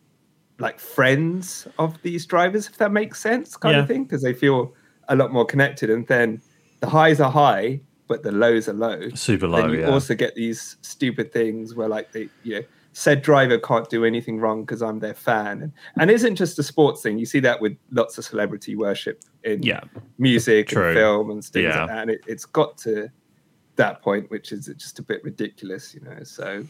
like 0.60 0.80
friends 0.80 1.68
of 1.78 2.02
these 2.02 2.26
drivers, 2.26 2.68
if 2.68 2.78
that 2.78 2.92
makes 2.92 3.20
sense, 3.22 3.56
kind 3.56 3.76
Yeah. 3.76 3.82
of 3.84 3.88
thing, 3.88 4.04
because 4.04 4.22
they 4.22 4.34
feel 4.34 4.74
a 5.08 5.16
lot 5.16 5.32
more 5.32 5.46
connected. 5.46 5.90
And 5.90 6.06
then 6.08 6.42
the 6.82 6.88
highs 6.90 7.20
are 7.20 7.32
high, 7.32 7.82
but 8.08 8.24
the 8.24 8.32
lows 8.32 8.68
are 8.68 8.74
low. 8.74 9.10
Super 9.10 9.48
low, 9.48 9.62
Then 9.62 9.72
you 9.72 9.80
yeah. 9.82 9.90
also 9.90 10.16
get 10.16 10.36
these 10.36 10.78
stupid 10.82 11.32
things 11.32 11.76
where, 11.76 11.88
like, 11.88 12.12
they, 12.12 12.28
you 12.44 12.56
know, 12.56 12.62
said 12.92 13.22
driver 13.22 13.58
can't 13.60 13.90
do 13.90 14.04
anything 14.04 14.40
wrong 14.40 14.64
because 14.64 14.82
I'm 14.82 15.00
their 15.00 15.14
fan, 15.14 15.62
and 15.62 15.72
and 15.98 16.10
it 16.10 16.16
isn't 16.16 16.36
just 16.36 16.58
a 16.60 16.64
sports 16.64 17.02
thing. 17.04 17.20
You 17.20 17.26
see 17.26 17.40
that 17.42 17.62
with 17.62 17.78
lots 17.92 18.18
of 18.18 18.26
celebrity 18.26 18.76
worship 18.76 19.22
in 19.44 19.62
Yeah. 19.64 19.82
music 20.18 20.70
True. 20.70 20.88
and 20.88 20.98
film 20.98 21.30
and 21.30 21.44
things 21.46 21.64
Yeah. 21.66 21.82
like 21.82 21.88
that. 21.90 21.98
And 22.02 22.12
it, 22.12 22.22
it's 22.28 22.46
got 22.46 22.78
to 22.80 23.10
that 23.80 24.02
point, 24.04 24.30
which 24.30 24.52
is 24.52 24.68
just 24.78 25.00
a 25.00 25.02
bit 25.02 25.24
ridiculous, 25.24 25.96
you 25.96 26.02
know. 26.02 26.24
So, 26.24 26.64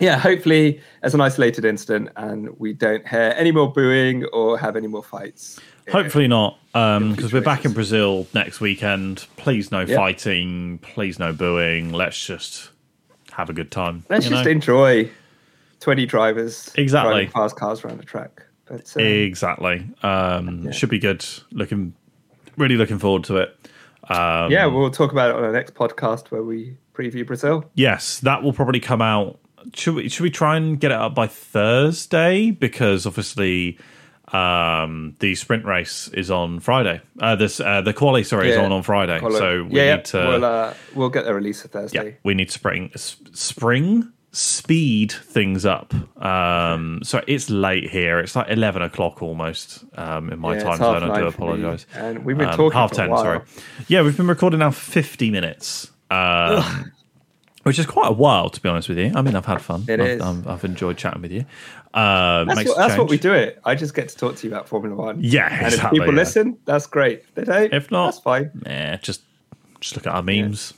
yeah, 0.00 0.18
hopefully, 0.18 0.80
as 1.02 1.14
an 1.14 1.20
isolated 1.20 1.64
incident, 1.64 2.10
and 2.16 2.58
we 2.58 2.72
don't 2.72 3.06
hear 3.06 3.32
any 3.36 3.52
more 3.52 3.72
booing 3.72 4.24
or 4.32 4.58
have 4.58 4.74
any 4.74 4.88
more 4.88 5.04
fights. 5.04 5.60
Hopefully 5.90 6.28
not, 6.28 6.58
because 6.72 7.16
future 7.16 7.36
we're 7.36 7.42
back 7.42 7.64
in. 7.64 7.72
Brazil 7.72 8.26
next 8.34 8.60
weekend. 8.60 9.26
Please 9.36 9.70
no 9.70 9.80
Yeah. 9.80 9.96
fighting. 9.96 10.78
Please 10.78 11.18
no 11.18 11.32
booing. 11.32 11.92
Let's 11.92 12.24
just 12.24 12.70
have 13.32 13.48
a 13.48 13.52
good 13.52 13.70
time. 13.70 14.04
Let's 14.10 14.28
just 14.28 14.44
know? 14.44 14.50
enjoy 14.50 15.10
twenty 15.80 16.06
drivers 16.06 16.70
Exactly. 16.76 17.12
driving 17.12 17.30
fast 17.30 17.56
cars 17.56 17.84
around 17.84 17.98
the 17.98 18.04
track. 18.04 18.42
But 18.66 18.92
um, 18.96 19.02
exactly. 19.02 19.86
Um, 20.02 20.70
Should 20.72 20.88
be 20.90 20.98
good. 21.00 21.24
Looking, 21.50 21.94
really 22.56 22.76
looking 22.76 22.98
forward 22.98 23.24
to 23.24 23.36
it. 23.38 23.61
Um, 24.08 24.50
yeah, 24.50 24.66
we'll 24.66 24.90
talk 24.90 25.12
about 25.12 25.30
it 25.30 25.36
on 25.36 25.44
our 25.44 25.52
next 25.52 25.74
podcast 25.74 26.30
where 26.30 26.42
we 26.42 26.76
preview 26.94 27.26
Brazil. 27.26 27.70
Yes, 27.74 28.20
that 28.20 28.42
will 28.42 28.52
probably 28.52 28.80
come 28.80 29.00
out. 29.02 29.38
Should 29.74 29.94
we 29.94 30.08
should 30.08 30.22
we 30.24 30.30
try 30.30 30.56
and 30.56 30.78
get 30.80 30.90
it 30.90 30.98
up 30.98 31.14
by 31.14 31.28
Thursday? 31.28 32.50
Because 32.50 33.06
obviously, 33.06 33.78
um, 34.32 35.14
the 35.20 35.34
sprint 35.36 35.64
race 35.64 36.08
is 36.08 36.30
on 36.30 36.58
Friday. 36.60 37.00
Uh, 37.20 37.36
this 37.36 37.60
uh, 37.60 37.80
the 37.80 37.92
quali 37.92 38.24
sorry 38.24 38.50
is 38.50 38.56
on 38.56 38.72
on 38.72 38.82
Friday. 38.82 39.20
Follow- 39.20 39.38
So 39.38 39.64
we 39.64 39.76
yeah, 39.76 39.96
need 39.96 40.04
to 40.06 40.18
we'll, 40.18 40.44
uh, 40.44 40.74
we'll 40.94 41.10
get 41.10 41.24
the 41.24 41.34
release 41.34 41.64
of 41.64 41.70
Thursday. 41.70 42.04
yeah 42.10 42.14
we 42.24 42.34
need 42.34 42.50
spring 42.50 42.90
spring 42.96 44.12
speed 44.32 45.12
things 45.12 45.64
up. 45.66 45.92
Um, 46.22 47.00
so 47.02 47.22
it's 47.26 47.50
late 47.50 47.90
here. 47.90 48.18
It's 48.18 48.34
like 48.34 48.48
eleven 48.48 48.82
o'clock 48.82 49.22
almost 49.22 49.84
um, 49.96 50.32
in 50.32 50.38
my 50.38 50.56
Yeah, 50.56 50.62
time 50.64 50.78
zone. 50.78 50.96
I 50.96 51.00
do 51.00 51.06
nine 51.06 51.14
for 51.14 51.20
me, 51.22 51.28
apologise. 51.28 51.86
and 51.94 52.24
we've 52.24 52.36
been 52.38 52.48
Um, 52.48 52.56
talking 52.56 52.72
half 52.78 52.92
ten. 52.92 53.08
Sorry. 53.16 53.40
Yeah, 53.88 54.02
we've 54.02 54.16
been 54.16 54.26
recording 54.26 54.58
now 54.60 54.70
for 54.70 54.90
fifty 54.90 55.30
minutes. 55.30 55.90
Um, 56.10 56.92
which 57.62 57.78
is 57.78 57.86
quite 57.86 58.08
a 58.08 58.12
while, 58.12 58.50
to 58.50 58.60
be 58.60 58.68
honest 58.68 58.88
with 58.88 58.98
you. 58.98 59.12
I 59.14 59.22
mean, 59.22 59.36
I've 59.36 59.46
had 59.46 59.62
fun. 59.62 59.84
It 59.88 60.00
I've, 60.00 60.06
is. 60.08 60.20
I've, 60.20 60.46
I've 60.48 60.64
enjoyed 60.64 60.96
chatting 60.98 61.22
with 61.22 61.30
you. 61.30 61.44
Uh, 61.94 62.44
That's, 62.44 62.64
what, 62.68 62.76
that's 62.78 62.98
what 62.98 63.08
we 63.10 63.18
do 63.18 63.34
it. 63.34 63.60
I 63.66 63.74
just 63.74 63.94
get 63.94 64.08
to 64.08 64.16
talk 64.16 64.36
to 64.36 64.46
you 64.48 64.52
about 64.52 64.66
Formula 64.66 64.96
One. 64.96 65.18
Yeah, 65.20 65.46
and 65.52 65.66
exactly, 65.66 65.98
if 65.98 66.02
people 66.02 66.14
yeah. 66.14 66.20
listen, 66.20 66.58
that's 66.64 66.86
great. 66.86 67.20
If 67.20 67.34
they 67.34 67.44
don't, 67.44 67.72
If 67.72 67.90
not- 67.90 68.06
that's 68.06 68.18
fine. 68.18 68.50
Nah, 68.66 68.96
just 68.96 69.20
just 69.80 69.94
look 69.96 70.06
at 70.06 70.14
our 70.14 70.22
memes. 70.22 70.72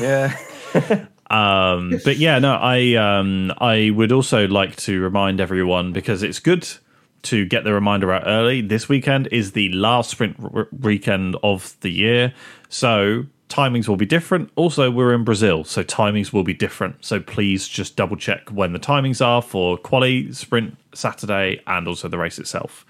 Yeah, 0.00 0.34
Um, 1.30 2.00
but 2.04 2.16
yeah, 2.16 2.38
no, 2.38 2.54
I 2.54 2.94
um, 2.94 3.52
I 3.58 3.90
would 3.90 4.12
also 4.12 4.48
like 4.48 4.76
to 4.76 5.00
remind 5.00 5.40
everyone 5.40 5.92
because 5.92 6.22
it's 6.22 6.38
good 6.38 6.66
to 7.22 7.44
get 7.44 7.64
the 7.64 7.72
reminder 7.72 8.12
out 8.12 8.22
early. 8.26 8.60
This 8.60 8.88
weekend 8.88 9.28
is 9.30 9.52
the 9.52 9.68
last 9.70 10.10
sprint 10.10 10.36
r- 10.54 10.68
weekend 10.80 11.36
of 11.42 11.76
the 11.80 11.90
year, 11.90 12.32
so 12.68 13.26
timings 13.48 13.88
will 13.88 13.96
be 13.96 14.06
different. 14.06 14.50
Also, 14.56 14.90
we're 14.90 15.14
in 15.14 15.24
Brazil, 15.24 15.64
so 15.64 15.82
timings 15.82 16.32
will 16.32 16.44
be 16.44 16.54
different. 16.54 17.04
So 17.04 17.20
please 17.20 17.66
just 17.66 17.96
double 17.96 18.16
check 18.16 18.48
when 18.50 18.72
the 18.72 18.78
timings 18.78 19.24
are 19.24 19.42
for 19.42 19.76
quali, 19.76 20.32
sprint, 20.32 20.76
Saturday, 20.94 21.60
and 21.66 21.88
also 21.88 22.08
the 22.08 22.18
race 22.18 22.38
itself. 22.38 22.86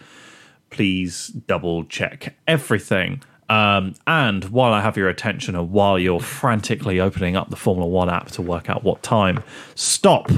Please 0.71 1.29
double 1.29 1.85
check 1.85 2.37
everything. 2.47 3.23
Um, 3.49 3.95
and 4.07 4.45
while 4.47 4.73
I 4.73 4.83
have 4.83 4.97
your 4.97 5.09
attention 5.09 5.57
and 5.57 5.71
while 5.71 5.99
you're 5.99 6.21
frantically 6.21 7.01
opening 7.01 7.35
up 7.37 7.51
the 7.51 7.57
Formula 7.57 7.89
One 7.89 8.11
app 8.11 8.29
to 8.33 8.43
work 8.43 8.69
out 8.69 8.85
what 8.85 9.03
time, 9.03 9.43
stop 9.75 10.31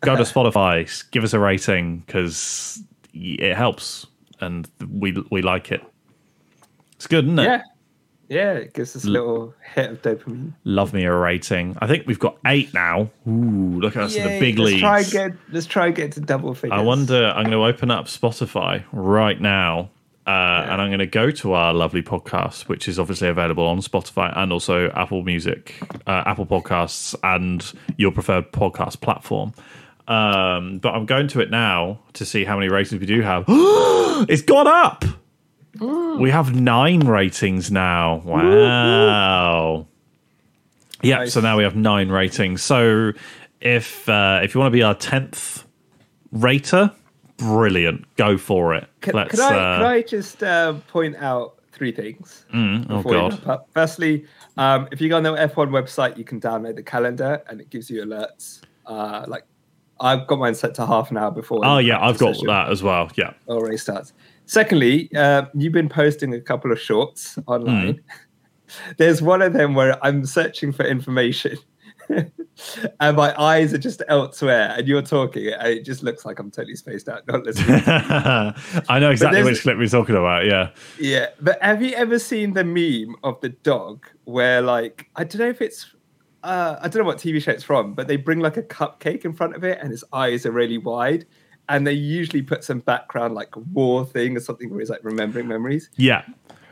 go 0.00 0.16
to 0.16 0.22
Spotify, 0.22 1.10
give 1.10 1.24
us 1.24 1.32
a 1.32 1.38
rating 1.38 1.98
because 2.00 2.82
it 3.12 3.54
helps 3.54 4.06
and 4.40 4.68
we 4.90 5.12
we 5.30 5.42
like 5.42 5.70
it. 5.72 5.82
It's 6.92 7.06
good, 7.06 7.24
isn't 7.24 7.38
it? 7.38 7.44
Yeah. 7.44 7.62
Yeah, 8.28 8.54
it 8.54 8.74
gives 8.74 8.96
us 8.96 9.04
a 9.04 9.08
little 9.08 9.54
hit 9.74 9.88
of 9.88 10.02
dopamine. 10.02 10.52
Love 10.64 10.92
me 10.92 11.04
a 11.04 11.14
rating. 11.14 11.76
I 11.80 11.86
think 11.86 12.08
we've 12.08 12.18
got 12.18 12.36
eight 12.44 12.74
now. 12.74 13.08
Ooh, 13.28 13.78
look 13.80 13.96
at 13.96 14.02
us 14.02 14.16
in 14.16 14.24
the 14.24 14.30
Yay, 14.30 14.40
big 14.40 14.58
let's 14.58 14.72
leagues. 14.72 14.80
Try 14.80 14.98
and 15.00 15.10
get, 15.10 15.32
let's 15.52 15.66
try 15.66 15.86
and 15.86 15.94
get 15.94 16.12
to 16.12 16.20
double 16.20 16.52
figures. 16.54 16.76
I 16.76 16.82
wonder. 16.82 17.26
I'm 17.26 17.44
going 17.44 17.52
to 17.52 17.64
open 17.64 17.92
up 17.92 18.06
Spotify 18.06 18.82
right 18.90 19.40
now, 19.40 19.90
uh, 20.26 20.66
and 20.68 20.82
I'm 20.82 20.88
going 20.88 20.98
to 20.98 21.06
go 21.06 21.30
to 21.30 21.52
our 21.52 21.72
lovely 21.72 22.02
podcast, 22.02 22.62
which 22.62 22.88
is 22.88 22.98
obviously 22.98 23.28
available 23.28 23.64
on 23.64 23.78
Spotify 23.78 24.36
and 24.36 24.52
also 24.52 24.90
Apple 24.90 25.22
Music, 25.22 25.74
uh, 26.06 26.24
Apple 26.26 26.46
Podcasts, 26.46 27.14
and 27.22 27.72
your 27.96 28.10
preferred 28.10 28.50
podcast 28.50 29.00
platform. 29.00 29.54
Um, 30.08 30.78
but 30.78 30.94
I'm 30.94 31.06
going 31.06 31.28
to 31.28 31.40
it 31.40 31.50
now 31.50 32.00
to 32.14 32.24
see 32.24 32.44
how 32.44 32.56
many 32.56 32.68
ratings 32.68 33.00
we 33.00 33.06
do 33.06 33.20
have. 33.22 33.44
it's 33.48 34.42
gone 34.42 34.66
up. 34.66 35.04
We 35.80 36.30
have 36.30 36.54
nine 36.54 37.00
ratings 37.00 37.70
now. 37.70 38.22
Wow. 38.24 39.86
Yep. 41.02 41.18
Nice. 41.18 41.32
So 41.34 41.40
now 41.40 41.56
we 41.56 41.64
have 41.64 41.76
nine 41.76 42.08
ratings. 42.08 42.62
So 42.62 43.12
if 43.60 44.08
uh, 44.08 44.40
if 44.42 44.54
you 44.54 44.60
want 44.60 44.72
to 44.72 44.76
be 44.76 44.82
our 44.82 44.94
tenth 44.94 45.64
rater, 46.32 46.92
brilliant. 47.36 48.04
Go 48.16 48.36
for 48.36 48.74
it. 48.74 48.88
Can, 49.00 49.16
I, 49.16 49.22
uh, 49.22 49.28
can 49.28 49.86
I 49.86 50.02
just 50.02 50.42
uh, 50.42 50.74
point 50.88 51.16
out 51.16 51.58
three 51.72 51.92
things? 51.92 52.46
oh 52.52 53.02
before 53.02 53.30
we 53.30 53.36
God. 53.36 53.60
Firstly, 53.72 54.24
um, 54.56 54.88
if 54.90 55.00
you 55.00 55.08
go 55.08 55.16
on 55.16 55.22
the 55.22 55.34
F1 55.34 55.68
website, 55.68 56.16
you 56.16 56.24
can 56.24 56.40
download 56.40 56.76
the 56.76 56.82
calendar 56.82 57.42
and 57.48 57.60
it 57.60 57.70
gives 57.70 57.90
you 57.90 58.02
alerts. 58.02 58.62
Uh, 58.86 59.24
like 59.28 59.44
I've 60.00 60.26
got 60.26 60.38
mine 60.38 60.54
set 60.54 60.74
to 60.76 60.86
half 60.86 61.10
an 61.10 61.16
hour 61.16 61.30
before. 61.30 61.60
Oh 61.64 61.78
yeah, 61.78 62.04
I've 62.04 62.18
got 62.18 62.34
session 62.34 62.48
that 62.48 62.70
as 62.70 62.82
well. 62.82 63.10
Yeah. 63.16 63.32
Or 63.46 63.66
race 63.66 63.82
starts. 63.82 64.12
Secondly, 64.46 65.10
uh, 65.16 65.46
you've 65.54 65.72
been 65.72 65.88
posting 65.88 66.34
a 66.34 66.40
couple 66.40 66.70
of 66.70 66.80
shorts 66.80 67.38
online. 67.46 67.94
Hmm. 67.94 68.00
There's 68.98 69.22
one 69.22 69.42
of 69.42 69.52
them 69.52 69.74
where 69.74 70.04
I'm 70.04 70.26
searching 70.26 70.72
for 70.72 70.84
information. 70.84 71.56
and 73.00 73.16
my 73.16 73.34
eyes 73.40 73.74
are 73.74 73.78
just 73.78 74.02
elsewhere, 74.08 74.74
and 74.76 74.86
you're 74.86 75.02
talking, 75.02 75.48
and 75.48 75.68
it 75.68 75.84
just 75.84 76.02
looks 76.02 76.24
like 76.24 76.38
I'm 76.38 76.50
totally 76.50 76.76
spaced 76.76 77.08
out, 77.08 77.26
not 77.28 77.44
listening. 77.44 77.82
I 77.86 78.98
know 78.98 79.10
exactly 79.10 79.42
which 79.42 79.62
clip 79.62 79.78
we're 79.78 79.88
talking 79.88 80.16
about. 80.16 80.46
Yeah. 80.46 80.70
Yeah, 80.98 81.28
but 81.40 81.62
have 81.62 81.82
you 81.82 81.92
ever 81.94 82.18
seen 82.18 82.54
the 82.54 82.64
meme 82.64 83.16
of 83.24 83.40
the 83.40 83.50
dog 83.50 84.06
where, 84.24 84.62
like, 84.62 85.08
I 85.16 85.24
don't 85.24 85.40
know 85.40 85.48
if 85.48 85.60
it's, 85.60 85.94
uh, 86.42 86.76
I 86.80 86.88
don't 86.88 87.02
know 87.02 87.06
what 87.06 87.18
TV 87.18 87.42
show 87.42 87.52
it's 87.52 87.64
from, 87.64 87.94
but 87.94 88.08
they 88.08 88.16
bring 88.16 88.40
like 88.40 88.56
a 88.56 88.62
cupcake 88.62 89.24
in 89.24 89.32
front 89.32 89.56
of 89.56 89.64
it 89.64 89.78
and 89.80 89.90
his 89.90 90.04
eyes 90.12 90.46
are 90.46 90.52
really 90.52 90.78
wide. 90.78 91.26
And 91.68 91.84
they 91.84 91.92
usually 91.92 92.42
put 92.42 92.62
some 92.62 92.78
background, 92.78 93.34
like 93.34 93.54
war 93.72 94.04
thing 94.04 94.36
or 94.36 94.40
something 94.40 94.70
where 94.70 94.78
he's 94.78 94.90
like 94.90 95.02
remembering 95.02 95.48
memories. 95.48 95.90
Yeah. 95.96 96.22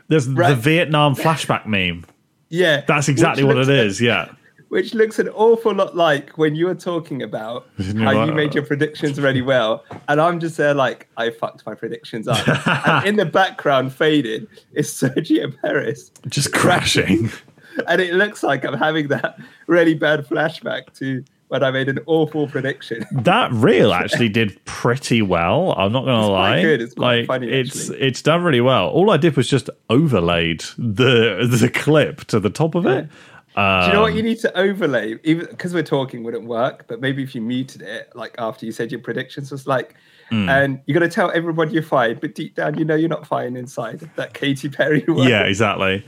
There's 0.07 0.27
the 0.27 0.55
Vietnam 0.55 1.15
flashback 1.15 1.65
meme. 1.65 2.05
Yeah. 2.47 2.83
That's 2.87 3.09
exactly 3.09 3.43
what 3.43 3.57
it 3.57 3.67
is 3.67 3.99
Yeah. 3.99 4.31
Which 4.69 4.93
looks 4.93 5.19
an 5.19 5.29
awful 5.29 5.73
lot 5.73 5.95
like 5.95 6.37
when 6.37 6.55
you 6.55 6.65
were 6.65 6.75
talking 6.75 7.21
about 7.21 7.67
how 7.97 8.25
you 8.25 8.31
made 8.33 8.53
your 8.55 8.65
predictions 8.65 9.19
really 9.21 9.41
well. 9.41 9.83
And 10.07 10.19
I'm 10.19 10.39
just 10.39 10.57
there 10.57 10.73
like, 10.73 11.07
I 11.17 11.29
fucked 11.29 11.65
my 11.65 11.75
predictions 11.75 12.27
up. 12.27 12.45
and 12.87 13.07
in 13.07 13.15
the 13.15 13.25
background, 13.25 13.93
faded, 13.93 14.47
is 14.73 14.87
Sergio 14.89 15.55
Perez. 15.61 16.11
Just 16.27 16.51
crashing. 16.51 17.31
and 17.87 18.01
it 18.01 18.15
looks 18.15 18.41
like 18.43 18.65
I'm 18.65 18.73
having 18.77 19.07
that 19.09 19.37
really 19.67 19.93
bad 19.93 20.25
flashback 20.27 20.93
to 20.99 21.23
when 21.49 21.63
I 21.63 21.69
made 21.69 21.87
an 21.89 21.99
awful 22.07 22.47
prediction. 22.47 23.05
that 23.11 23.51
reel 23.53 23.93
actually 24.01 24.29
did 24.29 24.59
pretty 24.65 25.21
well. 25.21 25.73
I'm 25.77 25.91
not 25.91 26.03
gonna 26.05 26.21
It's 26.21 26.27
quite 26.27 26.55
lie. 26.55 26.61
good. 26.63 26.81
It's 26.81 26.93
quite 26.95 27.17
like 27.19 27.27
funny, 27.27 27.49
it's 27.51 27.81
actually. 27.91 27.99
it's 28.01 28.21
done 28.23 28.43
really 28.43 28.61
well. 28.61 28.87
All 28.89 29.11
I 29.11 29.17
did 29.17 29.37
was 29.37 29.47
just 29.47 29.69
overlaid 29.91 30.61
the 30.77 31.47
the 31.49 31.69
clip 31.69 32.21
to 32.25 32.39
the 32.39 32.49
top 32.49 32.73
of 32.73 32.87
it. 32.87 33.07
Do 33.55 33.87
you 33.87 33.93
know 33.93 34.01
what 34.01 34.11
Um, 34.11 34.17
you 34.17 34.23
need 34.23 34.39
to 34.39 34.57
overlay? 34.57 35.17
Even 35.23 35.45
because 35.49 35.73
we're 35.73 35.83
talking 35.83 36.23
wouldn't 36.23 36.45
work, 36.45 36.85
but 36.87 36.99
maybe 36.99 37.23
if 37.23 37.33
you 37.33 37.41
muted 37.41 37.81
it, 37.81 38.11
like 38.13 38.35
after 38.37 38.65
you 38.65 38.71
said 38.71 38.91
your 38.91 38.99
predictions, 39.01 39.51
was 39.51 39.65
like, 39.65 39.95
Hmm. 40.29 40.49
and 40.49 40.81
you're 40.87 40.93
gonna 40.99 41.09
tell 41.11 41.29
everybody 41.31 41.71
you're 41.73 41.83
fine, 41.83 42.17
but 42.19 42.33
deep 42.33 42.55
down 42.55 42.77
you 42.79 42.83
know 42.83 42.95
you're 42.95 43.07
not 43.09 43.27
fine 43.27 43.55
inside. 43.55 44.09
That 44.15 44.33
Katy 44.33 44.69
Perry. 44.69 45.03
Word. 45.07 45.29
yeah, 45.29 45.43
exactly. 45.43 46.03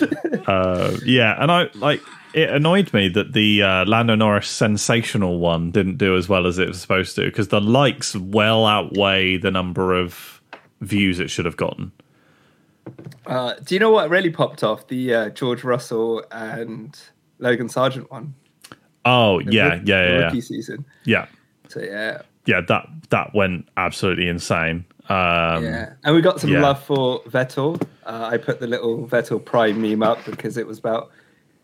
uh, 0.46 0.96
yeah, 1.04 1.36
and 1.42 1.50
I 1.50 1.68
like 1.74 2.00
it 2.32 2.48
annoyed 2.50 2.92
me 2.92 3.08
that 3.10 3.32
the 3.32 3.62
uh, 3.62 3.84
Lando 3.86 4.14
Norris 4.14 4.48
sensational 4.48 5.38
one 5.40 5.70
didn't 5.70 5.96
do 5.96 6.16
as 6.16 6.28
well 6.28 6.46
as 6.46 6.58
it 6.58 6.68
was 6.68 6.80
supposed 6.80 7.16
to 7.16 7.24
because 7.24 7.48
the 7.48 7.60
likes 7.60 8.14
well 8.14 8.66
outweigh 8.66 9.36
the 9.36 9.50
number 9.50 9.94
of 9.94 10.40
views 10.80 11.18
it 11.18 11.28
should 11.28 11.44
have 11.44 11.56
gotten. 11.56 11.90
Uh, 13.26 13.54
do 13.64 13.74
you 13.74 13.78
know 13.80 13.90
what 13.90 14.08
really 14.10 14.30
popped 14.30 14.62
off? 14.62 14.86
The 14.88 15.14
uh, 15.14 15.28
George 15.30 15.64
Russell 15.64 16.24
and 16.30 16.98
Logan 17.38 17.68
Sargent 17.68 18.10
one. 18.10 18.34
Oh 19.04 19.40
The 19.42 19.52
yeah, 19.52 19.74
rook- 19.74 19.82
yeah, 19.86 20.02
yeah, 20.04 20.18
yeah, 20.18 20.24
Rookie 20.26 20.40
season. 20.40 20.84
yeah, 21.04 21.26
So 21.68 21.80
yeah, 21.80 22.22
yeah. 22.46 22.60
That 22.68 22.86
that 23.10 23.34
went 23.34 23.68
absolutely 23.76 24.28
insane. 24.28 24.84
Um, 25.08 25.64
Yeah, 25.64 25.92
and 26.04 26.14
we 26.14 26.20
got 26.22 26.40
some 26.40 26.50
yeah. 26.50 26.60
love 26.62 26.82
for 26.82 27.22
Vettel. 27.24 27.80
Uh, 28.04 28.28
I 28.32 28.36
put 28.38 28.58
the 28.60 28.66
little 28.66 29.06
Vettel 29.06 29.44
Prime 29.44 29.80
meme 29.80 30.02
up 30.02 30.24
because 30.24 30.56
it 30.56 30.66
was 30.66 30.78
about 30.78 31.10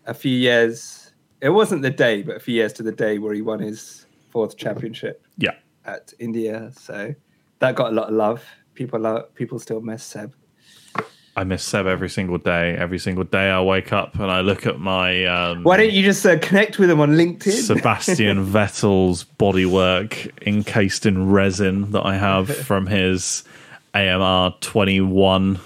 a 0.06 0.14
few 0.14 0.36
years. 0.36 1.12
It 1.40 1.50
wasn't 1.50 1.82
the 1.82 1.90
day, 1.90 2.22
but 2.22 2.36
a 2.36 2.40
few 2.40 2.54
years 2.54 2.72
to 2.74 2.82
the 2.84 2.92
day 2.92 3.18
where 3.18 3.34
he 3.34 3.42
won 3.42 3.58
his 3.60 4.06
fourth 4.30 4.56
championship 4.56 5.24
yeah. 5.38 5.54
at 5.84 6.12
India. 6.20 6.70
So 6.78 7.14
that 7.58 7.74
got 7.74 7.90
a 7.90 7.94
lot 7.94 8.08
of 8.08 8.14
love. 8.14 8.44
People 8.74 9.00
love. 9.00 9.34
People 9.34 9.58
still 9.58 9.80
miss 9.80 10.02
Seb. 10.04 10.32
I 11.34 11.44
miss 11.44 11.62
Seb 11.62 11.86
every 11.86 12.10
single 12.10 12.36
day. 12.36 12.76
Every 12.76 12.98
single 12.98 13.24
day 13.24 13.50
I 13.50 13.62
wake 13.62 13.92
up 13.92 14.14
and 14.16 14.30
I 14.30 14.42
look 14.42 14.66
at 14.66 14.78
my 14.78 15.24
um, 15.24 15.62
Why 15.62 15.78
don't 15.78 15.92
you 15.92 16.02
just 16.02 16.26
uh, 16.26 16.38
connect 16.38 16.78
with 16.78 16.90
him 16.90 17.00
on 17.00 17.12
LinkedIn? 17.12 17.52
Sebastian 17.52 18.46
Vettel's 18.52 19.24
bodywork 19.24 20.30
encased 20.46 21.06
in 21.06 21.30
resin 21.30 21.92
that 21.92 22.04
I 22.04 22.16
have 22.16 22.54
from 22.66 22.86
his 22.86 23.44
AMR 23.94 24.54
21 24.60 25.58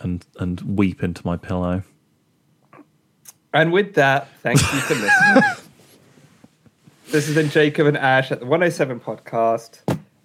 and 0.00 0.24
and 0.38 0.60
weep 0.60 1.02
into 1.02 1.26
my 1.26 1.36
pillow. 1.36 1.82
And 3.54 3.72
with 3.72 3.94
that, 3.94 4.28
thank 4.42 4.60
you 4.60 4.80
for 4.80 4.94
listening. 4.94 5.42
this 7.10 7.26
has 7.26 7.34
been 7.34 7.48
Jacob 7.50 7.86
and 7.86 7.96
Ash 7.96 8.30
at 8.30 8.40
the 8.40 8.46
107 8.46 9.00
podcast. 9.00 9.80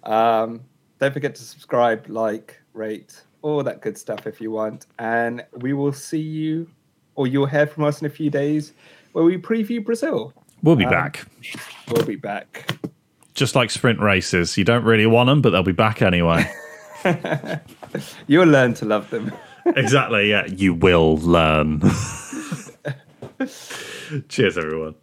Um, 0.08 0.60
don't 1.00 1.12
forget 1.12 1.34
to 1.34 1.42
subscribe, 1.42 2.08
like, 2.08 2.60
rate, 2.72 3.20
all 3.46 3.62
that 3.62 3.80
good 3.80 3.96
stuff 3.96 4.26
if 4.26 4.40
you 4.40 4.50
want. 4.50 4.86
And 4.98 5.44
we 5.52 5.72
will 5.72 5.92
see 5.92 6.18
you, 6.20 6.68
or 7.14 7.26
you'll 7.28 7.46
hear 7.46 7.66
from 7.66 7.84
us 7.84 8.00
in 8.00 8.06
a 8.06 8.10
few 8.10 8.28
days 8.28 8.72
where 9.12 9.24
we 9.24 9.38
preview 9.38 9.82
Brazil. 9.84 10.32
We'll 10.62 10.74
be 10.76 10.84
Um, 10.84 10.90
back. 10.90 11.24
We'll 11.88 12.04
be 12.04 12.16
back. 12.16 12.76
Just 13.34 13.54
like 13.54 13.70
sprint 13.70 14.00
races. 14.00 14.56
You 14.58 14.64
don't 14.64 14.82
really 14.84 15.06
want 15.06 15.28
them, 15.28 15.42
but 15.42 15.50
they'll 15.50 15.62
be 15.62 15.72
back 15.72 16.02
anyway. 16.02 16.50
You'll 18.26 18.48
learn 18.48 18.74
to 18.74 18.84
love 18.84 19.08
them. 19.10 19.30
exactly, 19.66 20.28
yeah. 20.30 20.46
You 20.46 20.74
will 20.74 21.18
learn. 21.18 21.80
Cheers, 24.28 24.58
everyone. 24.58 24.94